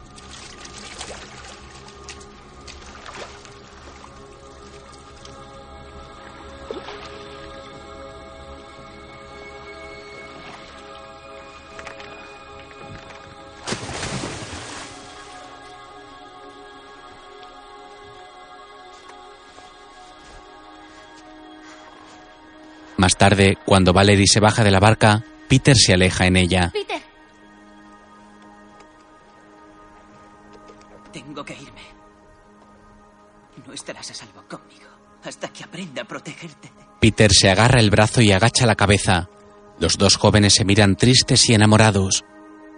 Más 23.06 23.18
tarde, 23.18 23.56
cuando 23.64 23.94
Valerie 23.94 24.26
se 24.26 24.40
baja 24.40 24.64
de 24.64 24.72
la 24.72 24.80
barca, 24.80 25.24
Peter 25.48 25.78
se 25.78 25.94
aleja 25.94 26.26
en 26.26 26.38
ella. 26.38 26.72
Peter. 26.74 27.00
Tengo 31.14 31.46
que 31.46 31.54
irme. 31.54 31.84
No 33.68 33.74
estarás 33.74 34.10
a 34.10 34.16
salvo 34.16 34.44
conmigo 34.50 34.88
hasta 35.24 35.50
que 35.50 35.64
aprenda 35.64 36.02
a 36.02 36.06
protegerte. 36.06 36.72
Peter 37.00 37.32
se 37.32 37.52
agarra 37.52 37.80
el 37.80 37.92
brazo 37.92 38.22
y 38.22 38.32
agacha 38.32 38.66
la 38.66 38.74
cabeza. 38.74 39.30
Los 39.80 40.00
dos 40.00 40.16
jóvenes 40.16 40.56
se 40.56 40.66
miran 40.66 40.96
tristes 40.96 41.48
y 41.48 41.54
enamorados. 41.54 42.26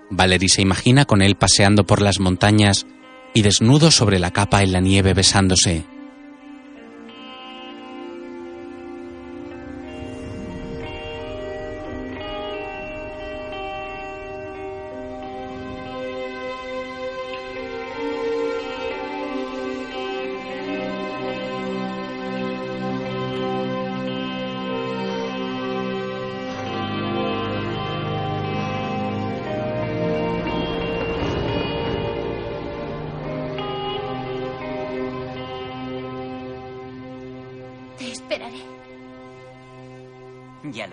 Valerie 0.09 0.49
se 0.49 0.61
imagina 0.61 1.05
con 1.05 1.21
él 1.21 1.37
paseando 1.37 1.85
por 1.85 2.01
las 2.01 2.19
montañas 2.19 2.85
y 3.33 3.43
desnudo 3.43 3.91
sobre 3.91 4.19
la 4.19 4.31
capa 4.31 4.61
en 4.61 4.73
la 4.73 4.81
nieve 4.81 5.13
besándose. 5.13 5.85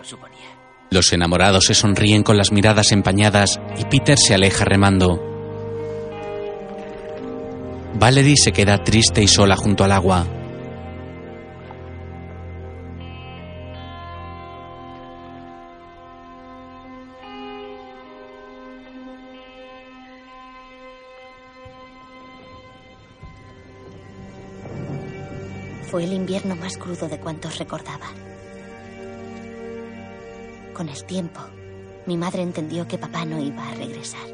Lo 0.05 0.11
suponía. 0.11 0.59
Los 0.91 1.13
enamorados 1.13 1.65
se 1.65 1.75
sonríen 1.75 2.23
con 2.23 2.37
las 2.37 2.53
miradas 2.53 2.93
empañadas 2.93 3.59
y 3.79 3.85
Peter 3.87 4.19
se 4.19 4.35
aleja 4.35 4.65
remando. 4.65 5.21
Valerie 7.95 8.37
se 8.37 8.53
queda 8.53 8.85
triste 8.85 9.23
y 9.23 9.29
sola 9.29 9.57
junto 9.57 9.83
al 9.85 9.93
agua. 9.93 10.27
Fue 25.91 26.05
el 26.05 26.13
invierno 26.13 26.57
más 26.57 26.77
crudo 26.77 27.09
de 27.09 27.19
cuantos 27.21 27.57
recordaba. 27.59 28.09
Con 30.75 30.89
el 30.89 31.05
tiempo, 31.05 31.41
mi 32.05 32.17
madre 32.17 32.43
entendió 32.43 32.89
que 32.89 32.99
papá 32.99 33.25
no 33.25 33.39
iba 33.39 33.65
a 33.65 33.75
regresar. 33.75 34.27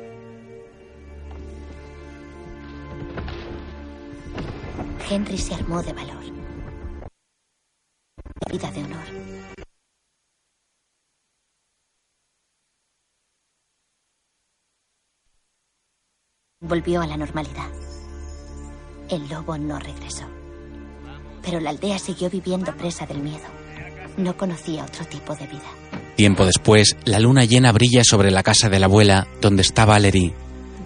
Henry 5.11 5.37
se 5.37 5.55
armó 5.55 5.83
de 5.83 5.93
valor. 5.93 6.21
vida 8.51 8.71
de 8.73 8.83
honor. 8.83 9.07
Volvió 16.61 17.03
a 17.03 17.07
la 17.07 17.17
normalidad. 17.17 17.71
El 19.09 19.29
lobo 19.29 19.57
no 19.57 19.79
regresó. 19.79 20.25
Pero 21.43 21.61
la 21.61 21.71
aldea 21.71 21.99
siguió 21.99 22.29
viviendo 22.29 22.77
presa 22.77 23.07
del 23.07 23.19
miedo. 23.19 23.60
No 24.17 24.37
conocía 24.37 24.85
otro 24.85 25.05
tipo 25.07 25.35
de 25.35 25.47
vida. 25.47 25.71
Tiempo 26.17 26.45
después, 26.45 26.97
la 27.05 27.19
luna 27.19 27.45
llena 27.45 27.73
brilla 27.73 28.03
sobre 28.05 28.31
la 28.31 28.43
casa 28.43 28.69
de 28.69 28.79
la 28.79 28.87
abuela, 28.87 29.27
donde 29.41 29.63
está 29.63 29.85
Valerie. 29.85 30.35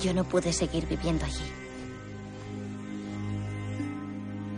Yo 0.00 0.14
no 0.14 0.24
pude 0.24 0.52
seguir 0.52 0.86
viviendo 0.86 1.24
allí. 1.24 1.44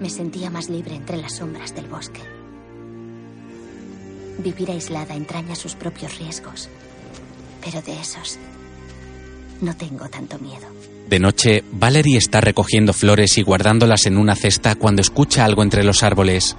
Me 0.01 0.10
sentía 0.10 0.51
más 0.51 0.68
libre 0.68 0.94
entre 0.94 1.16
las 1.16 1.36
sombras 1.36 1.74
del 1.74 1.86
bosque. 1.86 2.20
Vivir 4.38 4.70
aislada 4.70 5.14
entraña 5.14 5.55
sus 5.55 5.74
propios 5.74 6.18
riesgos, 6.18 6.68
pero 7.64 7.80
de 7.80 7.98
esos 7.98 8.38
no 9.62 9.74
tengo 9.76 10.09
tanto 10.09 10.38
miedo. 10.38 10.66
De 11.09 11.18
noche, 11.18 11.64
Valerie 11.72 12.18
está 12.18 12.40
recogiendo 12.40 12.93
flores 12.93 13.38
y 13.38 13.43
guardándolas 13.43 14.06
en 14.06 14.18
una 14.18 14.34
cesta 14.34 14.74
cuando 14.74 15.01
escucha 15.01 15.44
algo 15.44 15.62
entre 15.62 15.84
los 15.84 16.02
árboles. 16.02 16.56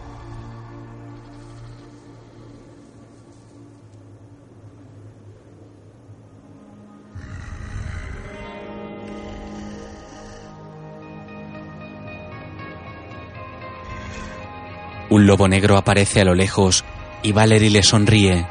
Un 15.17 15.25
lobo 15.25 15.47
negro 15.47 15.77
aparece 15.77 16.21
a 16.21 16.25
lo 16.25 16.35
lejos 16.35 16.85
y 17.23 17.31
Valerie 17.31 17.71
le 17.71 17.81
sonríe. 17.81 18.45